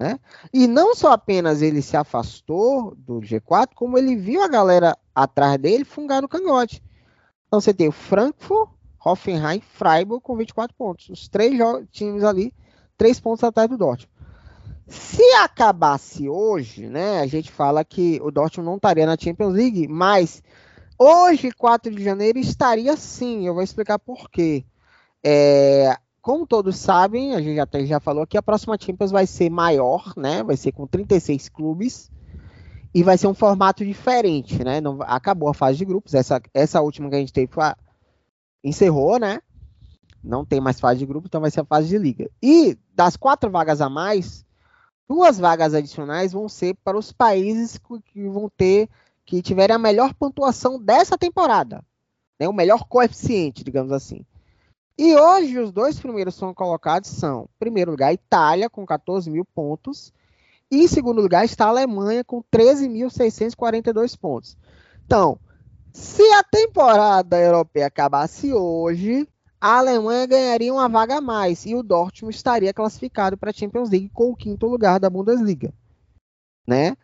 Né? 0.00 0.18
E 0.52 0.66
não 0.66 0.94
só 0.94 1.12
apenas 1.12 1.60
ele 1.60 1.82
se 1.82 1.96
afastou 1.96 2.94
do 2.94 3.20
G4, 3.20 3.74
como 3.74 3.98
ele 3.98 4.16
viu 4.16 4.42
a 4.42 4.48
galera 4.48 4.96
atrás 5.14 5.58
dele 5.58 5.84
fungar 5.84 6.22
no 6.22 6.28
cangote. 6.28 6.82
Então 7.46 7.60
você 7.60 7.74
tem 7.74 7.88
o 7.88 7.92
Frankfurt, 7.92 8.70
Hoffenheim, 9.04 9.60
Freiburg 9.60 10.22
com 10.22 10.36
24 10.36 10.74
pontos. 10.76 11.08
Os 11.08 11.28
três 11.28 11.58
times 11.90 12.24
ali, 12.24 12.52
3 12.96 13.18
pontos 13.20 13.44
atrás 13.44 13.68
do 13.68 13.76
Dortmund. 13.76 14.10
Se 14.86 15.22
acabasse 15.34 16.28
hoje, 16.28 16.88
né, 16.88 17.20
a 17.20 17.26
gente 17.26 17.50
fala 17.50 17.84
que 17.84 18.20
o 18.22 18.30
Dortmund 18.30 18.68
não 18.68 18.76
estaria 18.76 19.06
na 19.06 19.16
Champions 19.16 19.54
League, 19.54 19.86
mas 19.88 20.42
Hoje, 21.02 21.50
4 21.50 21.90
de 21.94 22.04
janeiro, 22.04 22.38
estaria 22.38 22.94
sim. 22.94 23.46
Eu 23.46 23.54
vou 23.54 23.62
explicar 23.62 23.98
por 23.98 24.28
quê. 24.28 24.66
É, 25.24 25.96
como 26.20 26.46
todos 26.46 26.76
sabem, 26.76 27.34
a 27.34 27.40
gente 27.40 27.58
até 27.58 27.86
já 27.86 27.98
falou 27.98 28.26
que 28.26 28.36
a 28.36 28.42
próxima 28.42 28.76
Champions 28.78 29.10
vai 29.10 29.26
ser 29.26 29.48
maior, 29.48 30.12
né? 30.14 30.42
Vai 30.42 30.58
ser 30.58 30.72
com 30.72 30.86
36 30.86 31.48
clubes 31.48 32.10
e 32.92 33.02
vai 33.02 33.16
ser 33.16 33.28
um 33.28 33.34
formato 33.34 33.82
diferente, 33.82 34.62
né? 34.62 34.78
Não, 34.78 34.98
acabou 35.00 35.48
a 35.48 35.54
fase 35.54 35.78
de 35.78 35.86
grupos. 35.86 36.12
Essa, 36.12 36.38
essa 36.52 36.82
última 36.82 37.08
que 37.08 37.16
a 37.16 37.20
gente 37.20 37.32
teve 37.32 37.50
foi, 37.50 37.64
encerrou, 38.62 39.18
né? 39.18 39.40
Não 40.22 40.44
tem 40.44 40.60
mais 40.60 40.78
fase 40.78 40.98
de 40.98 41.06
grupo, 41.06 41.26
então 41.26 41.40
vai 41.40 41.50
ser 41.50 41.60
a 41.60 41.64
fase 41.64 41.88
de 41.88 41.98
liga. 41.98 42.30
E 42.42 42.76
das 42.94 43.16
quatro 43.16 43.50
vagas 43.50 43.80
a 43.80 43.88
mais, 43.88 44.44
duas 45.08 45.38
vagas 45.38 45.74
adicionais 45.74 46.32
vão 46.32 46.48
ser 46.48 46.76
para 46.84 46.98
os 46.98 47.12
países 47.12 47.78
que 48.04 48.28
vão 48.28 48.50
ter 48.54 48.88
que 49.24 49.40
tiverem 49.40 49.76
a 49.76 49.78
melhor 49.78 50.12
pontuação 50.14 50.78
dessa 50.78 51.16
temporada, 51.16 51.84
né, 52.38 52.48
o 52.48 52.52
melhor 52.52 52.84
coeficiente, 52.88 53.62
digamos 53.64 53.92
assim. 53.92 54.24
E 54.98 55.16
hoje 55.16 55.58
os 55.58 55.72
dois 55.72 55.98
primeiros 55.98 56.34
são 56.34 56.52
colocados 56.52 57.10
são, 57.10 57.44
em 57.44 57.58
primeiro 57.58 57.92
lugar, 57.92 58.12
Itália 58.12 58.68
com 58.68 58.84
14 58.84 59.30
mil 59.30 59.44
pontos 59.44 60.12
e 60.70 60.82
em 60.82 60.88
segundo 60.88 61.22
lugar 61.22 61.44
está 61.44 61.66
a 61.66 61.70
Alemanha 61.70 62.22
com 62.22 62.42
13.642 62.42 64.18
pontos. 64.18 64.56
Então, 65.06 65.38
se 65.92 66.22
a 66.32 66.42
temporada 66.42 67.38
europeia 67.38 67.86
acabasse 67.86 68.52
hoje, 68.52 69.28
a 69.60 69.78
Alemanha 69.78 70.26
ganharia 70.26 70.72
uma 70.72 70.88
vaga 70.88 71.18
a 71.18 71.20
mais 71.20 71.66
e 71.66 71.74
o 71.74 71.82
Dortmund 71.82 72.34
estaria 72.34 72.72
classificado 72.72 73.36
para 73.36 73.50
a 73.50 73.52
Champions 73.52 73.90
League 73.90 74.08
com 74.10 74.30
o 74.30 74.36
quinto 74.36 74.66
lugar 74.66 74.98
da 74.98 75.10
Bundesliga, 75.10 75.72
né? 76.66 76.96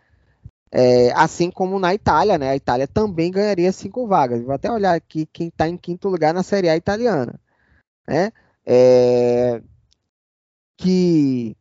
É, 0.70 1.12
assim 1.12 1.50
como 1.50 1.78
na 1.78 1.94
Itália, 1.94 2.38
né? 2.38 2.50
A 2.50 2.56
Itália 2.56 2.88
também 2.88 3.30
ganharia 3.30 3.72
cinco 3.72 4.06
vagas. 4.06 4.42
Vou 4.42 4.54
até 4.54 4.70
olhar 4.70 4.94
aqui 4.94 5.26
quem 5.32 5.48
está 5.48 5.68
em 5.68 5.76
quinto 5.76 6.08
lugar 6.08 6.34
na 6.34 6.42
Série 6.42 6.68
A 6.68 6.76
italiana, 6.76 7.38
né? 8.06 8.32
É, 8.64 9.62
que 10.76 11.56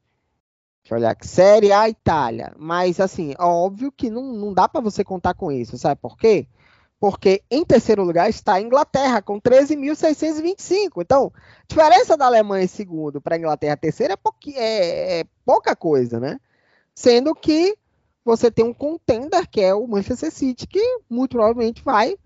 Deixa 0.86 0.94
eu 0.94 0.98
olhar 1.00 1.12
aqui. 1.12 1.28
Série 1.28 1.72
A 1.72 1.90
Itália. 1.90 2.54
Mas, 2.60 3.00
assim, 3.00 3.34
óbvio 3.40 3.92
que 3.92 4.08
não, 4.10 4.34
não 4.34 4.54
dá 4.54 4.70
para 4.70 4.82
você 4.82 5.04
contar 5.04 5.34
com 5.34 5.52
isso. 5.52 5.80
Sabe 5.80 6.00
por 6.00 6.16
quê? 6.16 6.48
Porque 7.06 7.44
em 7.52 7.64
terceiro 7.64 8.04
lugar 8.04 8.28
está 8.32 8.56
a 8.56 8.62
Inglaterra, 8.62 9.22
com 9.22 9.40
13.625. 9.40 11.04
Então, 11.04 11.32
diferença 11.68 12.18
da 12.18 12.26
Alemanha 12.26 12.64
em 12.66 12.68
segundo 12.68 13.22
para 13.22 13.36
a 13.36 13.38
Inglaterra 13.38 13.78
terceira 13.78 14.16
é, 14.16 14.56
é, 14.56 15.20
é, 15.20 15.24
pouca 15.46 15.76
coisa, 15.76 16.20
né? 16.20 16.40
Sendo 16.96 17.36
que 17.36 17.78
você 18.24 18.50
tem 18.50 18.66
um 18.66 18.74
contender 18.74 19.48
que 19.48 19.62
é 19.62 19.72
o 19.72 19.86
Manchester 19.86 20.32
City, 20.32 20.66
que 20.66 20.82
muito 21.08 21.34
provavelmente 21.34 21.84
vai 21.84 22.18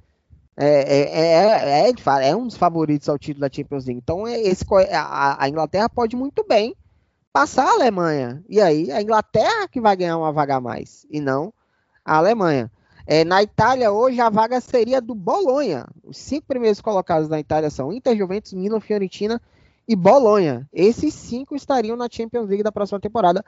É, 0.56 0.68
é, 0.68 1.90
é, 1.90 2.30
é, 2.30 2.34
um 2.34 2.48
dos 2.48 2.56
favoritos 2.56 3.10
ao 3.10 3.20
título 3.20 3.42
da 3.42 3.54
Champions 3.54 3.86
League. 3.86 4.00
Então, 4.02 4.26
esse, 4.30 4.64
a, 4.94 5.44
a 5.44 5.50
Inglaterra 5.50 5.90
pode 5.90 6.16
muito 6.16 6.46
bem 6.48 6.74
passar 7.34 7.68
a 7.68 7.74
Alemanha. 7.74 8.42
E 8.48 8.62
aí, 8.62 8.90
a 8.94 9.02
Inglaterra 9.02 9.68
que 9.68 9.82
vai 9.82 9.98
ganhar 9.98 10.18
uma 10.18 10.32
vaga 10.32 10.56
a 10.56 10.62
mais, 10.62 11.06
e 11.12 11.20
não 11.20 11.54
a 12.06 12.16
Alemanha. 12.16 12.72
É, 13.12 13.26
na 13.26 13.42
Itália, 13.42 13.92
hoje, 13.92 14.22
a 14.22 14.30
vaga 14.30 14.62
seria 14.62 15.02
do 15.02 15.16
Bolonha. 15.16 15.88
Os 16.04 16.16
cinco 16.16 16.46
primeiros 16.46 16.80
colocados 16.80 17.28
na 17.28 17.40
Itália 17.40 17.72
são 17.72 17.92
Inter, 17.92 18.16
Juventus, 18.16 18.54
Milan, 18.54 18.80
Fiorentina 18.80 19.42
e 19.88 19.96
Bolonha. 19.96 20.70
Esses 20.72 21.16
cinco 21.16 21.56
estariam 21.56 21.98
na 21.98 22.08
Champions 22.08 22.48
League 22.48 22.62
da 22.62 22.72
próxima 22.72 23.00
temporada. 23.00 23.44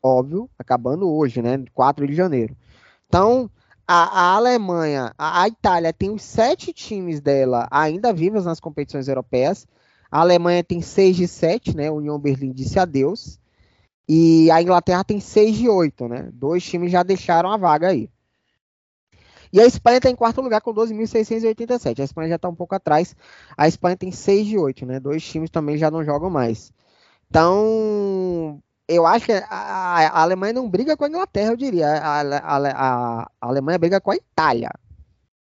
Óbvio, 0.00 0.48
acabando 0.56 1.12
hoje, 1.12 1.42
né? 1.42 1.64
4 1.74 2.06
de 2.06 2.14
janeiro. 2.14 2.56
Então, 3.08 3.50
a, 3.88 4.20
a 4.20 4.36
Alemanha, 4.36 5.12
a, 5.18 5.42
a, 5.42 5.48
Itália 5.48 5.92
tem 5.92 6.08
os 6.12 6.22
sete 6.22 6.72
times 6.72 7.20
dela 7.20 7.66
ainda 7.72 8.12
vivos 8.12 8.44
nas 8.44 8.60
competições 8.60 9.08
europeias. 9.08 9.66
A 10.12 10.20
Alemanha 10.20 10.62
tem 10.62 10.80
seis 10.80 11.16
de 11.16 11.26
sete, 11.26 11.76
né? 11.76 11.90
União 11.90 12.20
Berlim 12.20 12.52
disse 12.52 12.78
adeus. 12.78 13.40
E 14.08 14.48
a 14.52 14.62
Inglaterra 14.62 15.02
tem 15.02 15.18
seis 15.18 15.56
de 15.56 15.68
oito, 15.68 16.06
né? 16.06 16.30
Dois 16.32 16.62
times 16.62 16.92
já 16.92 17.02
deixaram 17.02 17.50
a 17.50 17.56
vaga 17.56 17.88
aí. 17.88 18.08
E 19.52 19.60
a 19.60 19.66
Espanha 19.66 19.98
está 19.98 20.08
em 20.08 20.16
quarto 20.16 20.40
lugar 20.40 20.62
com 20.62 20.72
12.687. 20.72 22.00
A 22.00 22.04
Espanha 22.04 22.30
já 22.30 22.36
está 22.36 22.48
um 22.48 22.54
pouco 22.54 22.74
atrás. 22.74 23.14
A 23.56 23.68
Espanha 23.68 23.96
tem 23.96 24.10
6 24.10 24.46
de 24.46 24.58
8, 24.58 24.86
né? 24.86 24.98
Dois 24.98 25.22
times 25.22 25.50
também 25.50 25.76
já 25.76 25.90
não 25.90 26.02
jogam 26.02 26.30
mais. 26.30 26.72
Então, 27.28 28.62
eu 28.88 29.06
acho 29.06 29.26
que 29.26 29.32
a, 29.32 29.44
a, 29.48 30.22
Alemanha 30.22 30.54
não 30.54 30.68
briga 30.68 30.96
com 30.96 31.04
a 31.04 31.08
Inglaterra, 31.08 31.50
eu 31.50 31.56
diria. 31.56 31.86
A, 31.86 32.20
a, 32.22 33.30
Alemanha 33.40 33.78
briga 33.78 34.00
com 34.00 34.10
a 34.10 34.16
Itália. 34.16 34.70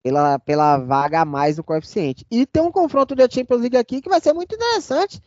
Pela, 0.02 0.38
pela 0.38 0.76
vaga 0.76 1.20
a 1.20 1.24
mais 1.24 1.56
do 1.56 1.64
coeficiente. 1.64 2.26
E 2.30 2.44
tem 2.44 2.62
um 2.62 2.70
confronto 2.70 3.14
da 3.14 3.28
Champions 3.28 3.60
League 3.60 3.76
aqui 3.76 4.02
que 4.02 4.08
vai 4.08 4.20
ser 4.20 4.34
muito 4.34 4.54
interessante. 4.54 5.20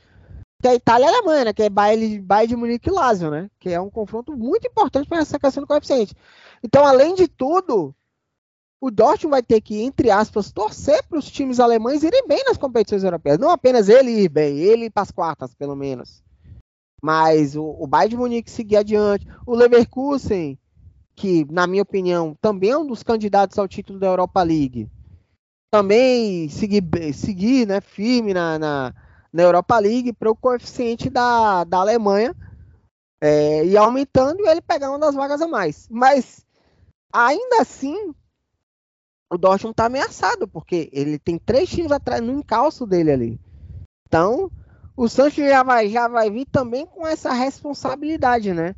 Que 0.62 0.68
é 0.68 0.72
a 0.72 0.76
Itália 0.76 1.06
e 1.06 1.08
a 1.08 1.12
Alemanha, 1.18 1.46
né? 1.46 1.54
Que 1.54 1.64
é 1.64 1.70
Bayern, 1.70 2.20
Bayern 2.22 2.48
de 2.48 2.56
Munique 2.56 2.90
e 2.90 2.92
Lazio, 2.92 3.32
né? 3.32 3.50
Que 3.60 3.70
é 3.70 3.80
um 3.80 3.90
confronto 3.90 4.36
muito 4.38 4.68
importante 4.68 5.08
para 5.08 5.20
essa 5.20 5.40
questão 5.40 5.64
do 5.64 5.68
coeficiente. 5.68 6.14
Então, 6.64 6.86
além 6.86 7.16
de 7.16 7.28
tudo, 7.28 7.96
o 8.80 8.92
Dortmund 8.92 9.32
vai 9.32 9.44
ter 9.44 9.60
que, 9.60 9.82
entre 9.82 10.12
aspas, 10.12 10.52
torcer 10.52 11.04
para 11.04 11.18
os 11.18 11.30
times 11.30 11.60
alemães 11.60 12.04
irem 12.04 12.28
bem 12.28 12.44
nas 12.46 12.58
competições 12.58 13.04
europeias. 13.04 13.40
Não 13.40 13.50
apenas 13.50 13.90
ele 13.90 14.12
ir 14.12 14.30
bem, 14.30 14.58
ele 14.58 14.86
ir 14.86 14.90
para 14.92 15.04
as 15.04 15.12
quartas, 15.12 15.54
pelo 15.56 15.76
menos. 15.76 16.24
Mas 17.02 17.56
o, 17.56 17.64
o 17.64 17.88
Bayern 17.88 18.12
de 18.12 18.18
Munique 18.18 18.52
seguir 18.52 18.78
adiante. 18.78 19.28
O 19.46 19.56
Leverkusen, 19.56 20.60
que, 21.16 21.46
na 21.52 21.66
minha 21.66 21.82
opinião, 21.82 22.38
também 22.40 22.70
é 22.70 22.78
um 22.78 22.86
dos 22.86 23.02
candidatos 23.02 23.58
ao 23.58 23.68
título 23.68 24.00
da 24.00 24.08
Europa 24.08 24.44
League. 24.44 24.90
Também 25.72 26.48
seguir, 26.50 26.84
seguir 27.14 27.68
né, 27.68 27.82
firme 27.82 28.34
na, 28.34 28.60
na, 28.60 28.94
na 29.34 29.44
Europa 29.44 29.78
League 29.80 30.14
para 30.14 30.32
o 30.32 30.36
coeficiente 30.36 31.10
da, 31.10 31.64
da 31.64 31.80
Alemanha 31.80 32.36
é, 33.20 33.66
e 33.66 33.76
aumentando 33.76 34.48
ele 34.48 34.62
pegar 34.62 34.90
uma 34.90 35.00
das 35.00 35.16
vagas 35.16 35.42
a 35.42 35.48
mais. 35.48 35.88
Mas 35.90 36.46
ainda 37.12 37.62
assim, 37.62 38.14
o 39.30 39.38
Dortmund 39.38 39.74
está 39.74 39.86
ameaçado, 39.86 40.48
porque 40.48 40.90
ele 40.92 41.20
tem 41.20 41.38
três 41.38 41.70
times 41.70 41.92
atrás 41.92 42.22
no 42.22 42.34
encalço 42.34 42.86
dele 42.86 43.12
ali. 43.12 43.40
Então, 44.08 44.50
o 44.96 45.08
Sancho 45.08 45.42
já 45.42 45.64
vai, 45.64 45.90
já 45.90 46.08
vai 46.08 46.30
vir 46.30 46.46
também 46.46 46.86
com 46.86 47.06
essa 47.06 47.34
responsabilidade, 47.34 48.54
né? 48.54 48.76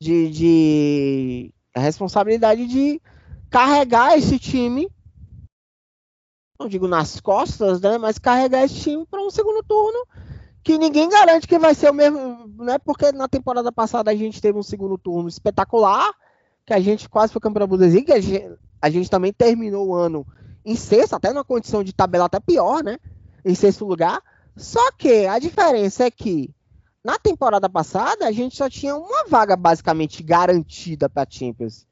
De, 0.00 0.30
de 0.30 1.54
a 1.74 1.80
responsabilidade 1.80 2.66
de 2.66 3.00
carregar 3.50 4.16
esse 4.16 4.38
time, 4.38 4.88
não 6.58 6.68
digo 6.68 6.86
nas 6.86 7.20
costas, 7.20 7.80
né? 7.80 7.98
Mas 7.98 8.18
carregar 8.18 8.64
esse 8.64 8.80
time 8.80 9.06
para 9.06 9.22
um 9.22 9.30
segundo 9.30 9.62
turno 9.62 10.06
que 10.62 10.78
ninguém 10.78 11.08
garante 11.08 11.46
que 11.46 11.58
vai 11.58 11.74
ser 11.74 11.90
o 11.90 11.94
mesmo, 11.94 12.48
né? 12.58 12.78
Porque 12.78 13.12
na 13.12 13.28
temporada 13.28 13.70
passada 13.70 14.10
a 14.10 14.14
gente 14.14 14.40
teve 14.40 14.58
um 14.58 14.62
segundo 14.62 14.98
turno 14.98 15.28
espetacular, 15.28 16.12
que 16.66 16.74
a 16.74 16.80
gente 16.80 17.08
quase 17.08 17.32
foi 17.32 17.40
campeão 17.40 17.60
da 17.60 17.66
Bundesliga, 17.66 18.14
a 18.14 18.20
gente, 18.20 18.58
a 18.82 18.90
gente 18.90 19.08
também 19.08 19.32
terminou 19.32 19.86
o 19.86 19.94
ano 19.94 20.26
em 20.64 20.74
sexto, 20.74 21.14
até 21.14 21.32
numa 21.32 21.44
condição 21.44 21.84
de 21.84 21.92
tabela 21.92 22.24
até 22.24 22.40
pior, 22.40 22.82
né? 22.82 22.98
Em 23.44 23.54
sexto 23.54 23.84
lugar. 23.84 24.20
Só 24.56 24.90
que 24.90 25.26
a 25.26 25.38
diferença 25.38 26.04
é 26.04 26.10
que 26.10 26.52
na 27.04 27.18
temporada 27.18 27.68
passada 27.70 28.26
a 28.26 28.32
gente 28.32 28.56
só 28.56 28.68
tinha 28.68 28.96
uma 28.96 29.24
vaga 29.28 29.54
basicamente 29.54 30.24
garantida 30.24 31.08
para 31.08 31.30
Champions, 31.30 31.86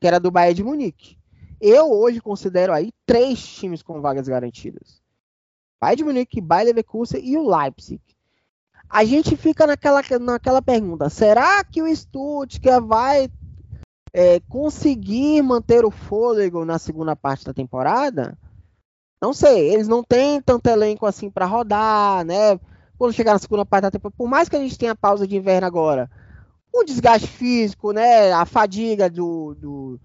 que 0.00 0.06
era 0.06 0.20
do 0.20 0.30
Bayern 0.30 0.54
de 0.54 0.62
Munique. 0.62 1.18
Eu 1.60 1.90
hoje 1.90 2.20
considero 2.20 2.72
aí 2.72 2.92
três 3.04 3.44
times 3.44 3.82
com 3.82 4.00
vagas 4.00 4.28
garantidas. 4.28 5.02
Bayern 5.80 5.96
de 5.96 6.04
Munique, 6.04 6.40
Bayern 6.40 6.68
Leverkusen 6.68 7.20
e 7.24 7.36
o 7.36 7.48
Leipzig. 7.48 8.00
A 8.88 9.04
gente 9.04 9.36
fica 9.36 9.66
naquela, 9.66 10.00
naquela 10.20 10.62
pergunta: 10.62 11.08
será 11.08 11.64
que 11.64 11.82
o 11.82 11.96
Stuttgart 11.96 12.84
vai 12.84 13.28
é, 14.12 14.40
conseguir 14.40 15.42
manter 15.42 15.84
o 15.84 15.90
fôlego 15.90 16.64
na 16.64 16.78
segunda 16.78 17.16
parte 17.16 17.44
da 17.44 17.54
temporada? 17.54 18.36
Não 19.20 19.32
sei, 19.32 19.72
eles 19.72 19.88
não 19.88 20.02
têm 20.02 20.40
tanto 20.40 20.66
elenco 20.68 21.06
assim 21.06 21.30
para 21.30 21.46
rodar, 21.46 22.24
né? 22.24 22.58
Quando 22.98 23.14
chegar 23.14 23.32
na 23.32 23.38
segunda 23.38 23.64
parte 23.64 23.82
da 23.82 23.90
temporada, 23.90 24.16
por 24.16 24.28
mais 24.28 24.48
que 24.48 24.56
a 24.56 24.58
gente 24.58 24.78
tenha 24.78 24.96
pausa 24.96 25.26
de 25.26 25.36
inverno 25.36 25.66
agora, 25.66 26.10
o 26.72 26.84
desgaste 26.84 27.28
físico, 27.28 27.92
né? 27.92 28.32
A 28.32 28.44
fadiga 28.44 29.08
do, 29.08 29.54
do, 29.54 30.00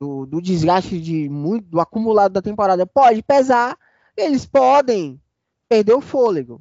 do, 0.00 0.26
do 0.26 0.42
desgaste 0.42 1.00
de 1.00 1.28
muito 1.28 1.66
do 1.68 1.80
acumulado 1.80 2.32
da 2.32 2.42
temporada 2.42 2.86
pode 2.86 3.22
pesar. 3.22 3.78
Eles 4.16 4.46
podem 4.46 5.20
perder 5.68 5.94
o 5.94 6.00
fôlego. 6.00 6.60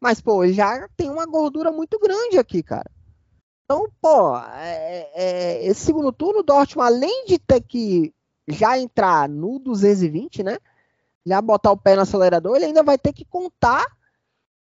Mas, 0.00 0.20
pô, 0.20 0.46
já 0.46 0.88
tem 0.96 1.10
uma 1.10 1.26
gordura 1.26 1.72
muito 1.72 1.98
grande 1.98 2.38
aqui, 2.38 2.62
cara. 2.62 2.90
Então, 3.70 3.88
pô, 4.00 4.36
é, 4.36 5.10
é, 5.14 5.64
esse 5.64 5.82
segundo 5.82 6.10
turno, 6.10 6.40
o 6.40 6.42
Dortmund, 6.42 6.88
além 6.88 7.24
de 7.26 7.38
ter 7.38 7.60
que 7.60 8.12
já 8.48 8.76
entrar 8.76 9.28
no 9.28 9.60
220, 9.60 10.42
né? 10.42 10.58
já 11.24 11.40
botar 11.40 11.70
o 11.70 11.76
pé 11.76 11.94
no 11.94 12.02
acelerador, 12.02 12.56
ele 12.56 12.64
ainda 12.64 12.82
vai 12.82 12.98
ter 12.98 13.12
que 13.12 13.24
contar 13.24 13.86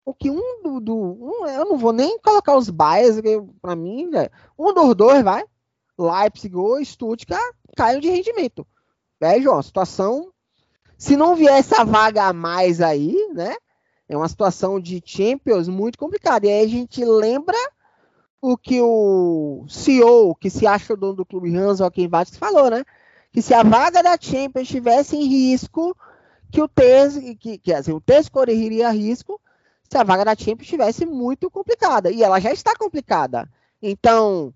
o 0.05 0.13
que 0.13 0.31
um 0.31 0.63
do. 0.63 0.79
do 0.79 0.95
um, 0.95 1.45
eu 1.45 1.65
não 1.65 1.77
vou 1.77 1.91
nem 1.91 2.17
colocar 2.19 2.55
os 2.55 2.69
bias, 2.69 3.19
para 3.61 3.75
mim, 3.75 4.07
né? 4.07 4.29
um 4.57 4.73
dos 4.73 4.95
dois 4.95 5.21
vai. 5.21 5.43
Leipzig 5.99 6.55
ou 6.55 6.81
Stuttgart 6.85 7.53
caiu 7.75 7.99
de 7.99 8.09
rendimento. 8.09 8.65
É, 9.19 9.37
João, 9.41 9.61
situação. 9.61 10.31
Se 10.97 11.17
não 11.17 11.35
vier 11.35 11.59
essa 11.59 11.83
vaga 11.83 12.23
a 12.23 12.31
mais 12.31 12.79
aí, 12.79 13.17
né? 13.33 13.53
É 14.07 14.15
uma 14.15 14.29
situação 14.29 14.79
de 14.79 15.03
Champions 15.05 15.67
muito 15.67 15.99
complicada. 15.99 16.47
E 16.47 16.49
aí 16.49 16.63
a 16.63 16.69
gente 16.69 17.03
lembra 17.03 17.57
o 18.45 18.57
que 18.57 18.81
o 18.81 19.65
CEO, 19.69 20.35
que 20.35 20.49
se 20.49 20.67
acha 20.67 20.93
o 20.93 20.97
dono 20.97 21.13
do 21.13 21.25
clube 21.25 21.55
Hans 21.55 21.77
Joachim 21.77 22.09
Vasquez, 22.09 22.37
falou, 22.37 22.69
né? 22.69 22.83
Que 23.31 23.41
se 23.41 23.53
a 23.53 23.63
vaga 23.63 24.03
da 24.03 24.17
Champions 24.19 24.63
estivesse 24.63 25.15
em 25.15 25.23
risco, 25.23 25.95
que 26.51 26.61
o 26.61 26.67
Tese, 26.67 27.35
que, 27.35 27.57
que 27.57 27.73
assim, 27.73 27.93
o 27.93 28.01
Tese 28.01 28.29
correria 28.29 28.89
risco 28.89 29.39
se 29.89 29.97
a 29.97 30.03
vaga 30.03 30.25
da 30.25 30.35
Champions 30.35 30.63
estivesse 30.63 31.05
muito 31.05 31.49
complicada. 31.49 32.11
E 32.11 32.21
ela 32.21 32.37
já 32.41 32.51
está 32.51 32.75
complicada. 32.75 33.47
Então, 33.81 34.53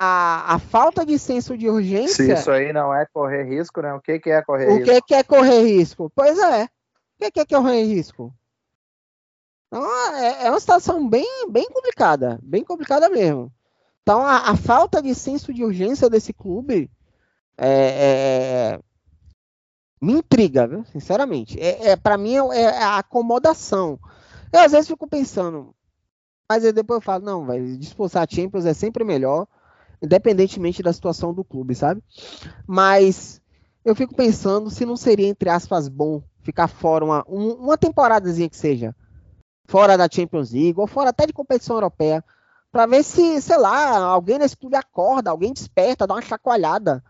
a, 0.00 0.54
a 0.54 0.58
falta 0.58 1.04
de 1.04 1.18
senso 1.18 1.54
de 1.54 1.68
urgência. 1.68 2.24
Se 2.24 2.32
isso 2.32 2.50
aí 2.50 2.72
não 2.72 2.94
é 2.94 3.04
correr 3.12 3.42
risco, 3.42 3.82
né? 3.82 3.92
O 3.92 4.00
que, 4.00 4.20
que 4.20 4.30
é 4.30 4.40
correr 4.40 4.68
o 4.68 4.76
risco? 4.78 4.90
O 4.90 4.94
que, 4.94 5.02
que 5.02 5.14
é 5.14 5.22
correr 5.22 5.62
risco? 5.64 6.10
Pois 6.14 6.38
é. 6.38 6.64
O 6.64 6.68
que, 7.18 7.30
que 7.30 7.40
é 7.40 7.44
correr 7.44 7.84
risco? 7.84 8.32
Então, 9.72 9.86
é, 10.16 10.44
é 10.44 10.50
uma 10.50 10.60
situação 10.60 11.08
bem, 11.08 11.48
bem 11.50 11.64
complicada. 11.70 12.38
Bem 12.42 12.62
complicada 12.62 13.08
mesmo. 13.08 13.50
Então, 14.02 14.20
a, 14.20 14.50
a 14.50 14.56
falta 14.56 15.00
de 15.00 15.14
senso 15.14 15.54
de 15.54 15.64
urgência 15.64 16.10
desse 16.10 16.30
clube 16.30 16.90
é, 17.56 17.68
é, 17.68 18.74
é 18.74 18.80
me 19.98 20.12
intriga, 20.12 20.66
viu? 20.66 20.84
sinceramente. 20.84 21.58
É, 21.58 21.92
é 21.92 21.96
para 21.96 22.18
mim 22.18 22.34
é, 22.34 22.60
é, 22.60 22.82
a 22.82 22.98
acomodação. 22.98 23.98
Eu 24.52 24.60
às 24.60 24.72
vezes 24.72 24.88
fico 24.88 25.08
pensando, 25.08 25.74
mas 26.50 26.64
depois 26.74 26.98
eu 26.98 27.00
falo, 27.00 27.24
não, 27.24 27.46
vai 27.46 27.58
disputar 27.78 28.28
Champions 28.28 28.66
é 28.66 28.74
sempre 28.74 29.04
melhor, 29.04 29.46
independentemente 30.02 30.82
da 30.82 30.92
situação 30.92 31.32
do 31.32 31.42
clube, 31.42 31.74
sabe? 31.74 32.02
Mas 32.66 33.40
eu 33.82 33.94
fico 33.94 34.14
pensando 34.14 34.68
se 34.68 34.84
não 34.84 34.98
seria, 34.98 35.28
entre 35.28 35.48
aspas, 35.48 35.88
bom 35.88 36.22
ficar 36.42 36.68
fora 36.68 37.02
uma, 37.02 37.24
um, 37.26 37.52
uma 37.52 37.78
temporadazinha 37.78 38.50
que 38.50 38.56
seja, 38.56 38.94
fora 39.72 39.96
da 39.96 40.06
Champions 40.08 40.52
League, 40.52 40.78
ou 40.78 40.86
fora 40.86 41.08
até 41.08 41.26
de 41.26 41.32
competição 41.32 41.76
europeia, 41.76 42.22
para 42.70 42.84
ver 42.84 43.02
se, 43.02 43.40
sei 43.40 43.56
lá, 43.56 43.96
alguém 43.96 44.38
nesse 44.38 44.56
clube 44.56 44.76
acorda, 44.76 45.30
alguém 45.30 45.52
desperta, 45.52 46.06
dá 46.06 46.14
uma 46.14 46.20
chacoalhada 46.22 47.02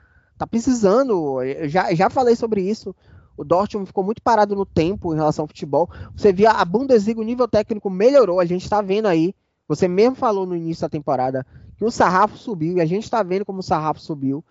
tá 0.43 0.47
precisando. 0.47 1.39
Já, 1.69 1.95
já 1.95 2.11
falei 2.11 2.37
sobre 2.37 2.63
isso. 2.63 2.95
O 3.37 3.45
Dortmund 3.45 3.87
ficou 3.87 4.05
muito 4.05 4.21
parado 4.21 4.55
no 4.55 4.67
tempo 4.67 5.13
em 5.13 5.17
relação 5.17 5.45
ao 5.45 5.49
futebol. 5.49 5.89
Você 6.17 6.33
via 6.33 6.51
a 6.51 6.65
Bundesliga, 6.65 7.21
o 7.21 7.25
nível 7.25 7.49
técnico 7.49 7.89
melhorou. 7.89 8.41
A 8.41 8.45
gente 8.45 8.63
está 8.63 8.83
vendo 8.83 9.07
aí. 9.07 9.35
Você 9.69 9.89
mesmo 9.89 10.17
falou 10.17 10.45
no 10.45 10.57
início 10.57 10.83
da 10.83 10.89
temporada 10.89 11.47
que 11.77 11.85
o 11.85 11.91
sarrafo 11.91 12.37
subiu 12.37 12.77
e 12.77 12.81
a 12.81 12.87
gente 12.87 13.05
está 13.05 13.23
vendo 13.23 13.45
como 13.45 13.61
o 13.61 13.63
sarrafo 13.63 14.01
subiu. 14.01 14.45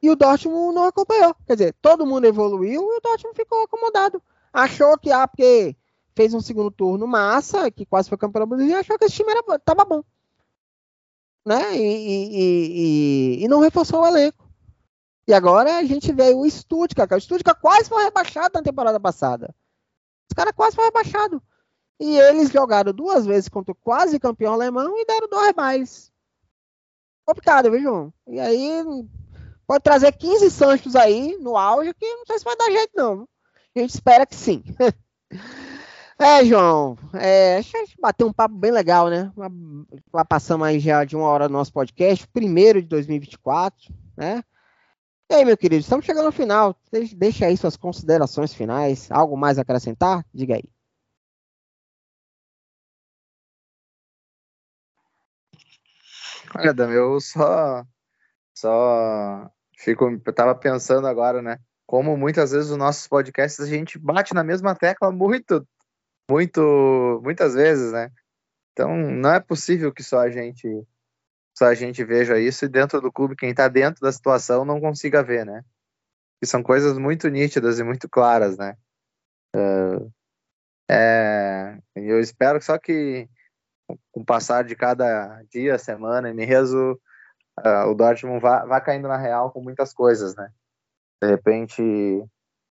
E 0.00 0.08
o 0.08 0.16
Dortmund 0.16 0.74
não 0.74 0.84
acompanhou. 0.84 1.34
Quer 1.46 1.54
dizer, 1.54 1.74
todo 1.82 2.06
mundo 2.06 2.24
evoluiu 2.24 2.82
e 2.82 2.98
o 2.98 3.00
Dortmund 3.00 3.36
ficou 3.36 3.62
acomodado. 3.64 4.22
Achou 4.52 4.96
que, 4.98 5.10
ah, 5.10 5.26
porque 5.26 5.76
fez 6.14 6.34
um 6.34 6.40
segundo 6.40 6.70
turno 6.70 7.06
massa, 7.06 7.70
que 7.70 7.86
quase 7.86 8.08
foi 8.08 8.18
campeão 8.18 8.46
brasileiro, 8.46 8.80
achou 8.80 8.98
que 8.98 9.04
esse 9.04 9.16
time 9.16 9.30
era, 9.30 9.58
tava 9.58 9.84
bom. 9.84 10.02
Né? 11.44 11.76
E, 11.76 11.80
e, 11.80 13.38
e, 13.40 13.44
e, 13.44 13.48
não 13.48 13.60
reforçou 13.60 14.02
o 14.02 14.06
elenco. 14.06 14.48
E 15.26 15.32
agora 15.32 15.78
a 15.78 15.84
gente 15.84 16.12
vê 16.12 16.34
o 16.34 16.48
Stuttgart, 16.48 17.10
o 17.10 17.20
Stuttgart 17.20 17.58
quase 17.60 17.88
foi 17.88 18.04
rebaixado 18.04 18.54
na 18.54 18.62
temporada 18.62 19.00
passada. 19.00 19.54
Os 20.30 20.34
caras 20.34 20.52
quase 20.54 20.76
foram 20.76 20.88
rebaixados. 20.88 21.40
E 22.00 22.18
eles 22.18 22.50
jogaram 22.50 22.92
duas 22.92 23.24
vezes 23.24 23.48
contra 23.48 23.72
o 23.72 23.76
quase 23.76 24.18
campeão 24.18 24.52
alemão 24.52 24.96
e 24.96 25.04
deram 25.04 25.28
dois 25.28 25.54
mais. 25.54 26.12
Complicado, 27.24 27.70
viu, 27.70 27.82
João? 27.82 28.14
E 28.26 28.40
aí 28.40 28.82
pode 29.66 29.84
trazer 29.84 30.12
15 30.12 30.50
Sanchos 30.50 30.96
aí 30.96 31.36
no 31.38 31.56
auge, 31.56 31.94
que 31.94 32.14
não 32.16 32.26
sei 32.26 32.38
se 32.38 32.44
vai 32.44 32.56
dar 32.56 32.70
jeito, 32.70 32.90
não. 32.96 33.28
A 33.74 33.78
gente 33.78 33.90
espera 33.90 34.26
que 34.26 34.34
sim. 34.34 34.64
É, 36.24 36.44
João, 36.44 36.96
é, 37.14 37.56
a 37.56 37.60
gente 37.60 37.96
bateu 38.00 38.28
um 38.28 38.32
papo 38.32 38.54
bem 38.54 38.70
legal, 38.70 39.10
né? 39.10 39.32
Já 40.14 40.24
passamos 40.24 40.64
aí 40.64 40.78
já 40.78 41.04
de 41.04 41.16
uma 41.16 41.26
hora 41.26 41.48
do 41.48 41.52
nosso 41.52 41.72
podcast, 41.72 42.28
primeiro 42.28 42.80
de 42.80 42.86
2024, 42.86 43.92
né? 44.16 44.44
E 45.28 45.34
aí, 45.34 45.44
meu 45.44 45.56
querido, 45.56 45.80
estamos 45.80 46.06
chegando 46.06 46.26
ao 46.26 46.32
final. 46.32 46.76
Deixa 47.16 47.46
aí 47.46 47.56
suas 47.56 47.76
considerações 47.76 48.54
finais. 48.54 49.10
Algo 49.10 49.36
mais 49.36 49.58
a 49.58 49.62
acrescentar? 49.62 50.24
Diga 50.32 50.54
aí. 50.54 50.64
Olha, 56.54 56.72
Dami, 56.72 56.94
eu 56.94 57.20
só, 57.20 57.84
só 58.54 59.50
fico, 59.76 60.04
eu 60.24 60.32
tava 60.32 60.54
pensando 60.54 61.08
agora, 61.08 61.42
né? 61.42 61.58
Como 61.84 62.16
muitas 62.16 62.52
vezes 62.52 62.70
os 62.70 62.76
nossos 62.76 63.08
podcasts 63.08 63.58
a 63.58 63.66
gente 63.66 63.98
bate 63.98 64.32
na 64.34 64.44
mesma 64.44 64.76
tecla 64.76 65.10
muito 65.10 65.66
muito, 66.32 67.20
muitas 67.22 67.54
vezes, 67.54 67.92
né? 67.92 68.10
Então 68.72 68.96
não 68.96 69.34
é 69.34 69.40
possível 69.40 69.92
que 69.92 70.02
só 70.02 70.20
a 70.20 70.30
gente 70.30 70.66
só 71.54 71.66
a 71.66 71.74
gente 71.74 72.02
veja 72.02 72.38
isso 72.38 72.64
e 72.64 72.68
dentro 72.68 73.00
do 73.00 73.12
clube 73.12 73.36
quem 73.36 73.50
está 73.50 73.68
dentro 73.68 74.00
da 74.00 74.10
situação 74.10 74.64
não 74.64 74.80
consiga 74.80 75.22
ver, 75.22 75.44
né? 75.44 75.62
Que 76.40 76.46
são 76.46 76.62
coisas 76.62 76.96
muito 76.96 77.28
nítidas 77.28 77.78
e 77.78 77.84
muito 77.84 78.08
claras, 78.08 78.56
né? 78.56 78.76
Uh, 79.54 80.10
é, 80.90 81.78
eu 81.94 82.18
espero 82.18 82.60
só 82.62 82.78
que 82.78 83.28
com 84.10 84.22
o 84.22 84.24
passar 84.24 84.64
de 84.64 84.74
cada 84.74 85.42
dia, 85.50 85.78
semana 85.78 86.30
e 86.30 86.32
mês, 86.32 86.72
uh, 86.72 86.98
o 87.90 87.94
Dortmund 87.94 88.40
vá, 88.40 88.64
vá 88.64 88.80
caindo 88.80 89.06
na 89.06 89.18
real 89.18 89.52
com 89.52 89.60
muitas 89.60 89.92
coisas, 89.92 90.34
né? 90.34 90.50
De 91.22 91.28
repente, 91.28 91.82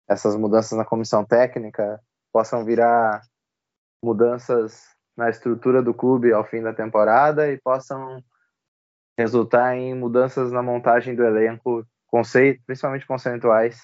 essas 0.10 0.36
mudanças 0.36 0.78
na 0.78 0.84
comissão 0.84 1.24
técnica 1.24 2.02
possam 2.34 2.66
virar 2.66 3.22
mudanças 4.06 4.84
na 5.18 5.30
estrutura 5.30 5.82
do 5.82 5.94
clube 5.94 6.32
ao 6.32 6.46
fim 6.46 6.62
da 6.62 6.74
temporada 6.74 7.52
e 7.52 7.60
possam 7.60 8.24
resultar 9.18 9.76
em 9.76 9.96
mudanças 9.96 10.52
na 10.52 10.62
montagem 10.62 11.16
do 11.16 11.24
elenco, 11.24 11.86
conceito, 12.08 12.62
principalmente 12.66 13.08
conceituais, 13.08 13.82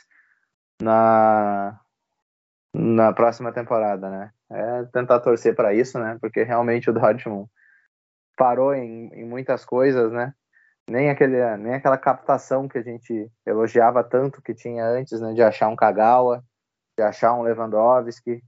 na, 0.82 1.80
na 2.74 3.14
próxima 3.14 3.52
temporada, 3.52 4.10
né? 4.10 4.32
É 4.52 4.84
tentar 4.92 5.20
torcer 5.22 5.56
para 5.56 5.74
isso, 5.74 5.98
né? 5.98 6.18
Porque 6.22 6.44
realmente 6.44 6.90
o 6.90 6.94
Dortmund 6.94 7.50
parou 8.38 8.74
em, 8.74 9.08
em 9.14 9.26
muitas 9.26 9.66
coisas, 9.66 10.12
né? 10.12 10.34
Nem, 10.88 11.10
aquele, 11.10 11.58
nem 11.58 11.76
aquela 11.76 11.98
captação 11.98 12.68
que 12.68 12.78
a 12.78 12.82
gente 12.82 13.32
elogiava 13.46 14.04
tanto 14.04 14.42
que 14.42 14.54
tinha 14.54 14.86
antes, 14.86 15.20
né? 15.22 15.34
De 15.34 15.42
achar 15.42 15.70
um 15.70 15.76
Kagawa, 15.76 16.44
de 16.98 17.04
achar 17.04 17.34
um 17.34 17.44
Lewandowski, 17.44 18.44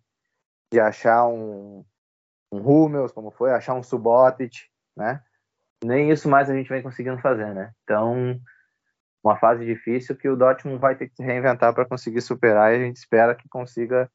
de 0.73 0.79
achar 0.79 1.27
um, 1.27 1.85
um 2.51 2.57
Hummels, 2.57 3.11
como 3.11 3.29
foi, 3.29 3.51
achar 3.51 3.75
um 3.75 3.83
Subotic, 3.83 4.65
né? 4.97 5.21
Nem 5.83 6.09
isso 6.09 6.27
mais 6.27 6.49
a 6.49 6.55
gente 6.55 6.67
vem 6.67 6.81
conseguindo 6.81 7.21
fazer, 7.21 7.53
né? 7.53 7.71
Então, 7.83 8.39
uma 9.23 9.37
fase 9.37 9.63
difícil 9.63 10.15
que 10.15 10.27
o 10.27 10.35
Dortmund 10.35 10.79
vai 10.79 10.95
ter 10.95 11.09
que 11.09 11.15
se 11.15 11.23
reinventar 11.23 11.75
para 11.75 11.85
conseguir 11.85 12.21
superar 12.21 12.73
e 12.73 12.77
a 12.77 12.79
gente 12.79 12.95
espera 12.97 13.35
que 13.35 13.47
consiga 13.47 14.09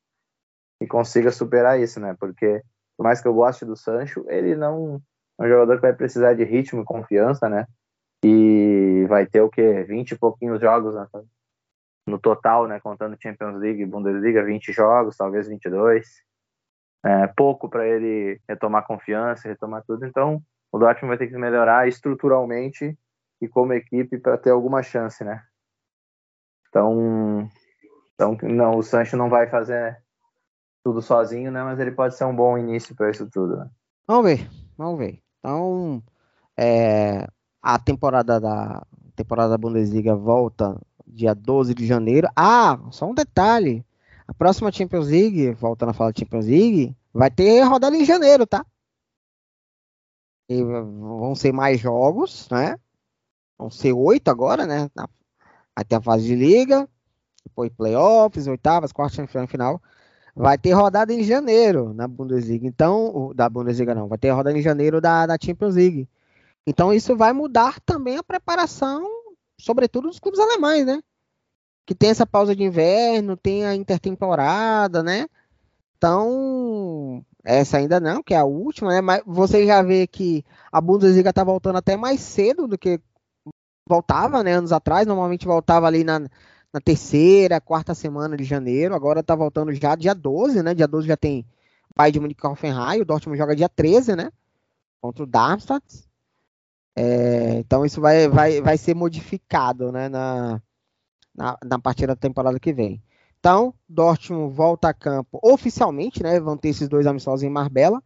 que 0.80 0.86
consiga 0.88 1.30
superar 1.30 1.80
isso, 1.80 2.00
né? 2.00 2.16
Porque 2.18 2.60
por 2.96 3.04
mais 3.04 3.20
que 3.20 3.28
eu 3.28 3.34
goste 3.34 3.64
do 3.64 3.76
Sancho, 3.76 4.24
ele 4.28 4.56
não 4.56 5.00
é 5.40 5.44
um 5.44 5.48
jogador 5.48 5.76
que 5.76 5.82
vai 5.82 5.92
precisar 5.92 6.34
de 6.34 6.42
ritmo 6.42 6.82
e 6.82 6.84
confiança, 6.84 7.48
né? 7.48 7.66
E 8.24 9.06
vai 9.08 9.26
ter 9.26 9.42
o 9.42 9.48
quê? 9.48 9.84
20 9.84 10.10
e 10.10 10.18
pouquinhos 10.18 10.60
jogos 10.60 10.96
né? 10.96 11.06
no 12.08 12.18
total, 12.18 12.66
né? 12.66 12.80
Contando 12.80 13.20
Champions 13.20 13.60
League 13.60 13.80
e 13.80 13.86
Bundesliga, 13.86 14.42
20 14.42 14.72
jogos, 14.72 15.16
talvez 15.16 15.46
22 15.46 16.27
é, 17.04 17.26
pouco 17.28 17.68
para 17.68 17.86
ele 17.86 18.40
retomar 18.48 18.86
confiança, 18.86 19.48
retomar 19.48 19.82
tudo. 19.86 20.04
Então, 20.04 20.42
o 20.72 20.78
Dortmund 20.78 21.08
vai 21.08 21.18
ter 21.18 21.32
que 21.32 21.38
melhorar 21.38 21.88
estruturalmente 21.88 22.96
e 23.40 23.48
como 23.48 23.72
equipe 23.72 24.18
para 24.18 24.36
ter 24.36 24.50
alguma 24.50 24.82
chance, 24.82 25.22
né? 25.24 25.42
Então, 26.68 27.48
então 28.14 28.36
não, 28.42 28.76
o 28.76 28.82
Sancho 28.82 29.16
não 29.16 29.30
vai 29.30 29.48
fazer 29.48 29.96
tudo 30.84 31.00
sozinho, 31.00 31.50
né? 31.50 31.62
Mas 31.62 31.78
ele 31.78 31.92
pode 31.92 32.16
ser 32.16 32.24
um 32.24 32.34
bom 32.34 32.58
início 32.58 32.94
para 32.94 33.10
isso 33.10 33.28
tudo. 33.30 33.56
Né? 33.56 33.70
Vamos 34.06 34.24
ver, 34.24 34.50
vamos 34.76 34.98
ver. 34.98 35.22
Então, 35.38 36.02
é, 36.56 37.26
a 37.62 37.78
temporada 37.78 38.40
da 38.40 38.86
temporada 39.14 39.50
da 39.50 39.58
Bundesliga 39.58 40.14
volta 40.14 40.80
dia 41.06 41.34
12 41.34 41.74
de 41.74 41.86
janeiro. 41.86 42.28
Ah, 42.36 42.78
só 42.90 43.06
um 43.06 43.14
detalhe. 43.14 43.84
A 44.28 44.34
próxima 44.34 44.70
Champions 44.70 45.08
League, 45.08 45.52
voltando 45.54 45.88
a 45.88 45.94
falar 45.94 46.12
de 46.12 46.20
Champions 46.20 46.46
League, 46.46 46.94
vai 47.12 47.30
ter 47.30 47.62
rodada 47.62 47.96
em 47.96 48.04
janeiro, 48.04 48.46
tá? 48.46 48.64
E 50.50 50.62
vão 50.62 51.34
ser 51.34 51.50
mais 51.50 51.80
jogos, 51.80 52.46
né? 52.50 52.78
Vão 53.58 53.70
ser 53.70 53.92
oito 53.94 54.28
agora, 54.28 54.66
né? 54.66 54.90
Ter 55.88 55.96
a 55.96 56.00
fase 56.02 56.24
de 56.26 56.34
liga, 56.34 56.86
depois 57.42 57.72
playoffs, 57.72 58.46
oitavas, 58.46 58.92
quartas, 58.92 59.30
final. 59.48 59.82
Vai 60.34 60.58
ter 60.58 60.72
rodada 60.72 61.12
em 61.12 61.24
janeiro 61.24 61.94
na 61.94 62.06
Bundesliga. 62.06 62.66
Então, 62.66 63.32
da 63.34 63.48
Bundesliga 63.48 63.94
não, 63.94 64.08
vai 64.08 64.18
ter 64.18 64.30
rodada 64.30 64.56
em 64.56 64.62
janeiro 64.62 65.00
da, 65.00 65.26
da 65.26 65.38
Champions 65.42 65.74
League. 65.74 66.08
Então, 66.66 66.92
isso 66.92 67.16
vai 67.16 67.32
mudar 67.32 67.80
também 67.80 68.18
a 68.18 68.22
preparação, 68.22 69.08
sobretudo 69.58 70.08
dos 70.08 70.20
clubes 70.20 70.38
alemães, 70.38 70.84
né? 70.84 71.02
Que 71.88 71.94
tem 71.94 72.10
essa 72.10 72.26
pausa 72.26 72.54
de 72.54 72.62
inverno, 72.62 73.34
tem 73.34 73.64
a 73.64 73.74
intertemporada, 73.74 75.02
né? 75.02 75.26
Então, 75.96 77.24
essa 77.42 77.78
ainda 77.78 77.98
não, 77.98 78.22
que 78.22 78.34
é 78.34 78.36
a 78.36 78.44
última, 78.44 78.90
né? 78.90 79.00
Mas 79.00 79.22
você 79.26 79.66
já 79.66 79.82
vê 79.82 80.06
que 80.06 80.44
a 80.70 80.82
Bundesliga 80.82 81.32
tá 81.32 81.42
voltando 81.42 81.76
até 81.76 81.96
mais 81.96 82.20
cedo 82.20 82.68
do 82.68 82.76
que 82.76 83.00
voltava, 83.88 84.42
né? 84.44 84.52
Anos 84.52 84.70
atrás, 84.70 85.06
normalmente 85.06 85.46
voltava 85.46 85.86
ali 85.86 86.04
na, 86.04 86.18
na 86.18 86.78
terceira, 86.78 87.58
quarta 87.58 87.94
semana 87.94 88.36
de 88.36 88.44
janeiro, 88.44 88.94
agora 88.94 89.22
tá 89.22 89.34
voltando 89.34 89.72
já 89.72 89.96
dia 89.96 90.14
12, 90.14 90.62
né? 90.62 90.74
Dia 90.74 90.86
12 90.86 91.08
já 91.08 91.16
tem 91.16 91.46
Bayern 91.96 92.12
de 92.12 92.20
Munique 92.20 92.46
Hoffenheim, 92.46 93.00
o 93.00 93.06
Dortmund 93.06 93.38
joga 93.38 93.56
dia 93.56 93.68
13, 93.68 94.14
né? 94.14 94.30
Contra 95.00 95.22
o 95.22 95.26
Darmstadt. 95.26 96.06
É, 96.94 97.60
então 97.60 97.86
isso 97.86 97.98
vai, 97.98 98.28
vai, 98.28 98.60
vai 98.60 98.76
ser 98.76 98.94
modificado, 98.94 99.90
né? 99.90 100.10
Na, 100.10 100.60
na, 101.38 101.56
na 101.64 101.78
partida 101.78 102.08
da 102.08 102.16
temporada 102.16 102.58
que 102.58 102.72
vem. 102.72 103.00
Então, 103.38 103.72
Dortmund 103.88 104.52
volta 104.52 104.88
a 104.88 104.94
campo 104.94 105.38
oficialmente, 105.40 106.20
né? 106.22 106.40
Vão 106.40 106.56
ter 106.56 106.70
esses 106.70 106.88
dois 106.88 107.06
amistosos 107.06 107.44
em 107.44 107.48
Marbella, 107.48 108.02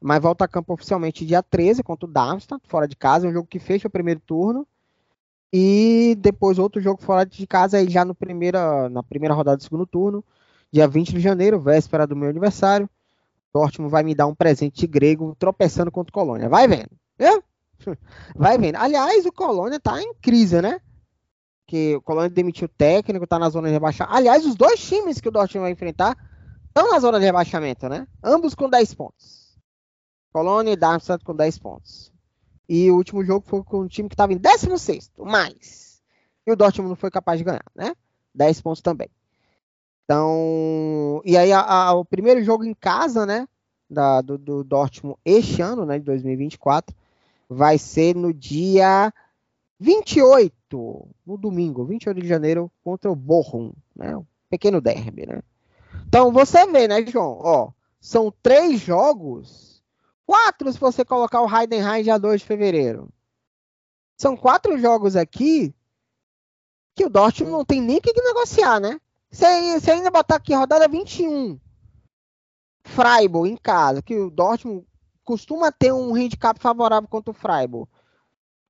mas 0.00 0.20
volta 0.20 0.44
a 0.44 0.48
campo 0.48 0.74
oficialmente 0.74 1.24
dia 1.24 1.42
13 1.42 1.84
contra 1.84 2.06
o 2.06 2.12
Darmstadt, 2.12 2.66
fora 2.66 2.88
de 2.88 2.96
casa, 2.96 3.26
é 3.26 3.30
um 3.30 3.32
jogo 3.32 3.46
que 3.46 3.60
fecha 3.60 3.86
o 3.86 3.90
primeiro 3.90 4.20
turno. 4.20 4.66
E 5.52 6.16
depois 6.18 6.58
outro 6.58 6.82
jogo 6.82 7.00
fora 7.00 7.24
de 7.24 7.46
casa 7.46 7.76
aí 7.76 7.88
já 7.88 8.04
no 8.04 8.12
primeira, 8.12 8.88
na 8.88 9.04
primeira 9.04 9.34
rodada 9.34 9.56
do 9.56 9.62
segundo 9.62 9.86
turno, 9.86 10.24
dia 10.72 10.88
20 10.88 11.12
de 11.12 11.20
janeiro, 11.20 11.60
véspera 11.60 12.08
do 12.08 12.16
meu 12.16 12.28
aniversário. 12.28 12.90
Dortmund 13.54 13.92
vai 13.92 14.02
me 14.02 14.16
dar 14.16 14.26
um 14.26 14.34
presente 14.34 14.84
grego 14.84 15.36
tropeçando 15.38 15.92
contra 15.92 16.10
o 16.10 16.12
Colônia. 16.12 16.48
Vai 16.48 16.66
vendo. 16.66 16.90
Viu? 17.16 17.40
Vai 18.34 18.58
vendo. 18.58 18.76
Aliás, 18.76 19.24
o 19.26 19.32
Colônia 19.32 19.78
tá 19.78 20.02
em 20.02 20.12
crise, 20.14 20.60
né? 20.60 20.80
Que 21.74 21.96
o 21.96 22.02
Colônia 22.02 22.30
demitiu 22.30 22.66
o 22.66 22.68
técnico, 22.68 23.26
tá 23.26 23.36
na 23.36 23.50
zona 23.50 23.66
de 23.66 23.74
rebaixamento. 23.74 24.16
Aliás, 24.16 24.46
os 24.46 24.54
dois 24.54 24.78
times 24.78 25.20
que 25.20 25.28
o 25.28 25.32
Dortmund 25.32 25.62
vai 25.64 25.72
enfrentar 25.72 26.16
estão 26.68 26.88
na 26.88 27.00
zona 27.00 27.18
de 27.18 27.24
rebaixamento, 27.24 27.88
né? 27.88 28.06
Ambos 28.22 28.54
com 28.54 28.70
10 28.70 28.94
pontos. 28.94 29.58
Colônia 30.32 30.70
e 30.70 30.76
Darmstadt 30.76 31.24
com 31.24 31.34
10 31.34 31.58
pontos. 31.58 32.12
E 32.68 32.88
o 32.92 32.94
último 32.94 33.24
jogo 33.24 33.44
foi 33.44 33.64
com 33.64 33.80
um 33.80 33.88
time 33.88 34.08
que 34.08 34.14
estava 34.14 34.32
em 34.32 34.36
16, 34.36 35.10
mais. 35.18 36.00
E 36.46 36.52
o 36.52 36.54
Dortmund 36.54 36.90
não 36.90 36.96
foi 36.96 37.10
capaz 37.10 37.38
de 37.38 37.44
ganhar, 37.44 37.64
né? 37.74 37.92
10 38.32 38.60
pontos 38.60 38.80
também. 38.80 39.08
Então, 40.04 41.20
e 41.24 41.36
aí 41.36 41.52
a, 41.52 41.60
a, 41.60 41.92
o 41.94 42.04
primeiro 42.04 42.44
jogo 42.44 42.62
em 42.62 42.74
casa, 42.74 43.26
né, 43.26 43.48
da, 43.90 44.20
do, 44.20 44.38
do 44.38 44.62
Dortmund 44.62 45.18
este 45.24 45.60
ano, 45.60 45.84
né, 45.84 45.98
de 45.98 46.04
2024, 46.04 46.94
vai 47.48 47.78
ser 47.78 48.14
no 48.14 48.32
dia 48.32 49.12
28 49.78 51.08
no 51.26 51.36
domingo, 51.36 51.84
28 51.84 52.20
de 52.20 52.28
janeiro 52.28 52.70
contra 52.82 53.10
o 53.10 53.16
Bochum, 53.16 53.72
né? 53.94 54.16
Um 54.16 54.26
pequeno 54.48 54.80
derby, 54.80 55.26
né? 55.26 55.42
Então 56.06 56.32
você 56.32 56.66
vê, 56.66 56.86
né, 56.86 57.04
João? 57.06 57.38
Ó, 57.42 57.72
são 58.00 58.32
três 58.42 58.80
jogos, 58.80 59.82
quatro 60.26 60.72
se 60.72 60.78
você 60.78 61.04
colocar 61.04 61.40
o 61.40 61.48
Heidenheim 61.48 62.02
dia 62.02 62.18
2 62.18 62.40
de 62.40 62.46
fevereiro. 62.46 63.08
São 64.16 64.36
quatro 64.36 64.78
jogos 64.78 65.16
aqui 65.16 65.74
que 66.94 67.04
o 67.04 67.10
Dortmund 67.10 67.52
não 67.52 67.64
tem 67.64 67.80
nem 67.80 67.98
o 67.98 68.00
que 68.00 68.12
negociar, 68.12 68.80
né? 68.80 69.00
Se, 69.30 69.80
se 69.80 69.90
ainda 69.90 70.10
botar 70.10 70.36
aqui 70.36 70.54
rodada 70.54 70.86
21, 70.86 71.58
Freiburg 72.84 73.50
em 73.50 73.56
casa, 73.56 74.00
que 74.00 74.14
o 74.14 74.30
Dortmund 74.30 74.86
costuma 75.24 75.72
ter 75.72 75.92
um 75.92 76.14
handicap 76.14 76.60
favorável 76.60 77.08
contra 77.08 77.32
o 77.32 77.34
Freiburg. 77.34 77.90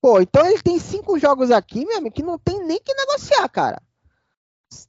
Pô, 0.05 0.21
então 0.21 0.45
ele 0.45 0.61
tem 0.61 0.79
cinco 0.79 1.19
jogos 1.19 1.51
aqui, 1.51 1.87
mesmo, 1.87 2.13
que 2.13 2.23
não 2.23 2.39
tem 2.39 2.63
nem 2.63 2.79
que 2.79 2.93
negociar, 2.93 3.49
cara. 3.49 3.83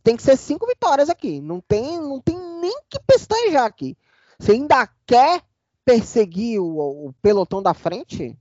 Tem 0.04 0.18
que 0.18 0.22
ser 0.22 0.36
cinco 0.36 0.68
vitórias 0.68 1.10
aqui. 1.10 1.40
Não 1.40 1.62
tem, 1.62 2.02
não 2.02 2.20
tem 2.20 2.38
nem 2.38 2.78
que 2.90 3.00
pestanejar 3.00 3.64
aqui. 3.64 3.98
Você 4.38 4.52
ainda 4.52 4.86
quer 5.08 5.42
perseguir 5.86 6.60
o, 6.60 7.08
o 7.08 7.14
pelotão 7.22 7.64
da 7.64 7.74
frente? 7.74 8.38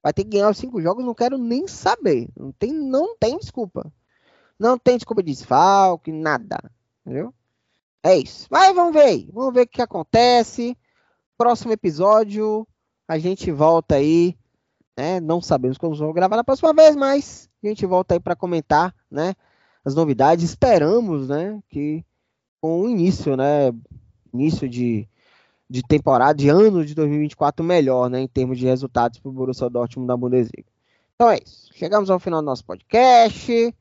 Vai 0.00 0.12
ter 0.12 0.22
que 0.22 0.30
ganhar 0.30 0.50
os 0.50 0.56
cinco 0.56 0.80
jogos, 0.80 1.04
não 1.04 1.16
quero 1.16 1.36
nem 1.36 1.66
saber. 1.66 2.28
Não 2.36 2.52
tem, 2.52 2.72
não 2.72 3.16
tem 3.16 3.36
desculpa. 3.36 3.92
Não 4.56 4.78
tem 4.78 4.96
desculpa 4.96 5.20
de 5.20 5.32
desfalque, 5.32 6.12
nada. 6.12 6.60
Entendeu? 7.04 7.34
É 8.04 8.16
isso. 8.16 8.46
Mas 8.48 8.72
vamos 8.72 8.94
ver 8.94 9.02
aí. 9.02 9.30
Vamos 9.32 9.52
ver 9.52 9.62
o 9.62 9.68
que 9.68 9.82
acontece. 9.82 10.78
Próximo 11.36 11.72
episódio, 11.72 12.64
a 13.08 13.18
gente 13.18 13.50
volta 13.50 13.96
aí. 13.96 14.38
Né? 14.96 15.20
Não 15.20 15.40
sabemos 15.40 15.76
quando 15.76 15.96
vamos 15.96 16.14
gravar 16.14 16.36
na 16.36 16.44
próxima 16.44 16.72
vez, 16.72 16.94
mas 16.94 17.48
a 17.62 17.66
gente 17.66 17.84
volta 17.84 18.14
aí 18.14 18.20
para 18.20 18.36
comentar, 18.36 18.94
né? 19.10 19.34
As 19.84 19.94
novidades. 19.94 20.44
Esperamos, 20.44 21.28
né? 21.28 21.60
Que 21.68 22.04
com 22.60 22.82
o 22.82 22.88
início, 22.88 23.36
né? 23.36 23.72
Início 24.32 24.68
de, 24.68 25.08
de 25.68 25.82
temporada, 25.82 26.34
de 26.34 26.48
ano 26.48 26.84
de 26.84 26.94
2024 26.94 27.64
melhor, 27.64 28.08
né? 28.08 28.20
Em 28.20 28.28
termos 28.28 28.58
de 28.58 28.66
resultados 28.66 29.18
para 29.18 29.28
o 29.28 29.32
Borussia 29.32 29.68
Dortmund 29.68 30.06
da 30.06 30.16
Bundesliga. 30.16 30.68
Então 31.14 31.30
é 31.30 31.38
isso. 31.44 31.70
Chegamos 31.74 32.08
ao 32.08 32.20
final 32.20 32.40
do 32.40 32.46
nosso 32.46 32.64
podcast. 32.64 33.74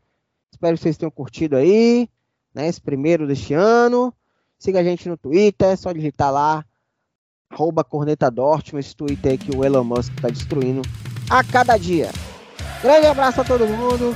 Espero 0.51 0.78
que 0.78 0.84
vocês 0.84 0.97
tenham 0.97 1.11
curtido 1.11 1.55
aí, 1.55 2.09
né? 2.53 2.68
Esse 2.68 2.82
primeiro 2.82 3.28
deste 3.28 3.53
ano. 3.53 4.14
Siga 4.57 4.80
a 4.80 4.84
gente 4.84 5.09
no 5.09 5.18
Twitter, 5.18 5.70
é 5.70 5.76
só 5.76 5.91
digitar 5.91 6.32
lá, 6.32 6.66
arroba 7.49 7.84
Corneta 7.84 8.32
Dortmund, 8.32 8.86
esse 8.86 8.95
Twitter 8.95 9.34
aí 9.34 9.38
que 9.38 9.53
o 9.53 9.64
Elon 9.64 9.84
Musk 9.84 10.14
está 10.14 10.30
destruindo 10.30 10.82
a 11.34 11.44
cada 11.44 11.78
dia. 11.78 12.12
Grande 12.84 13.08
abraço 13.08 13.42
a 13.42 13.44
todo 13.44 13.66
mundo, 13.66 14.16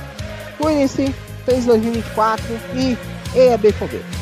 cuide-se, 0.56 1.12
feliz 1.44 1.64
2024 1.64 2.46
e 2.76 2.96
EAB 3.36 3.72
Foguete. 3.72 4.17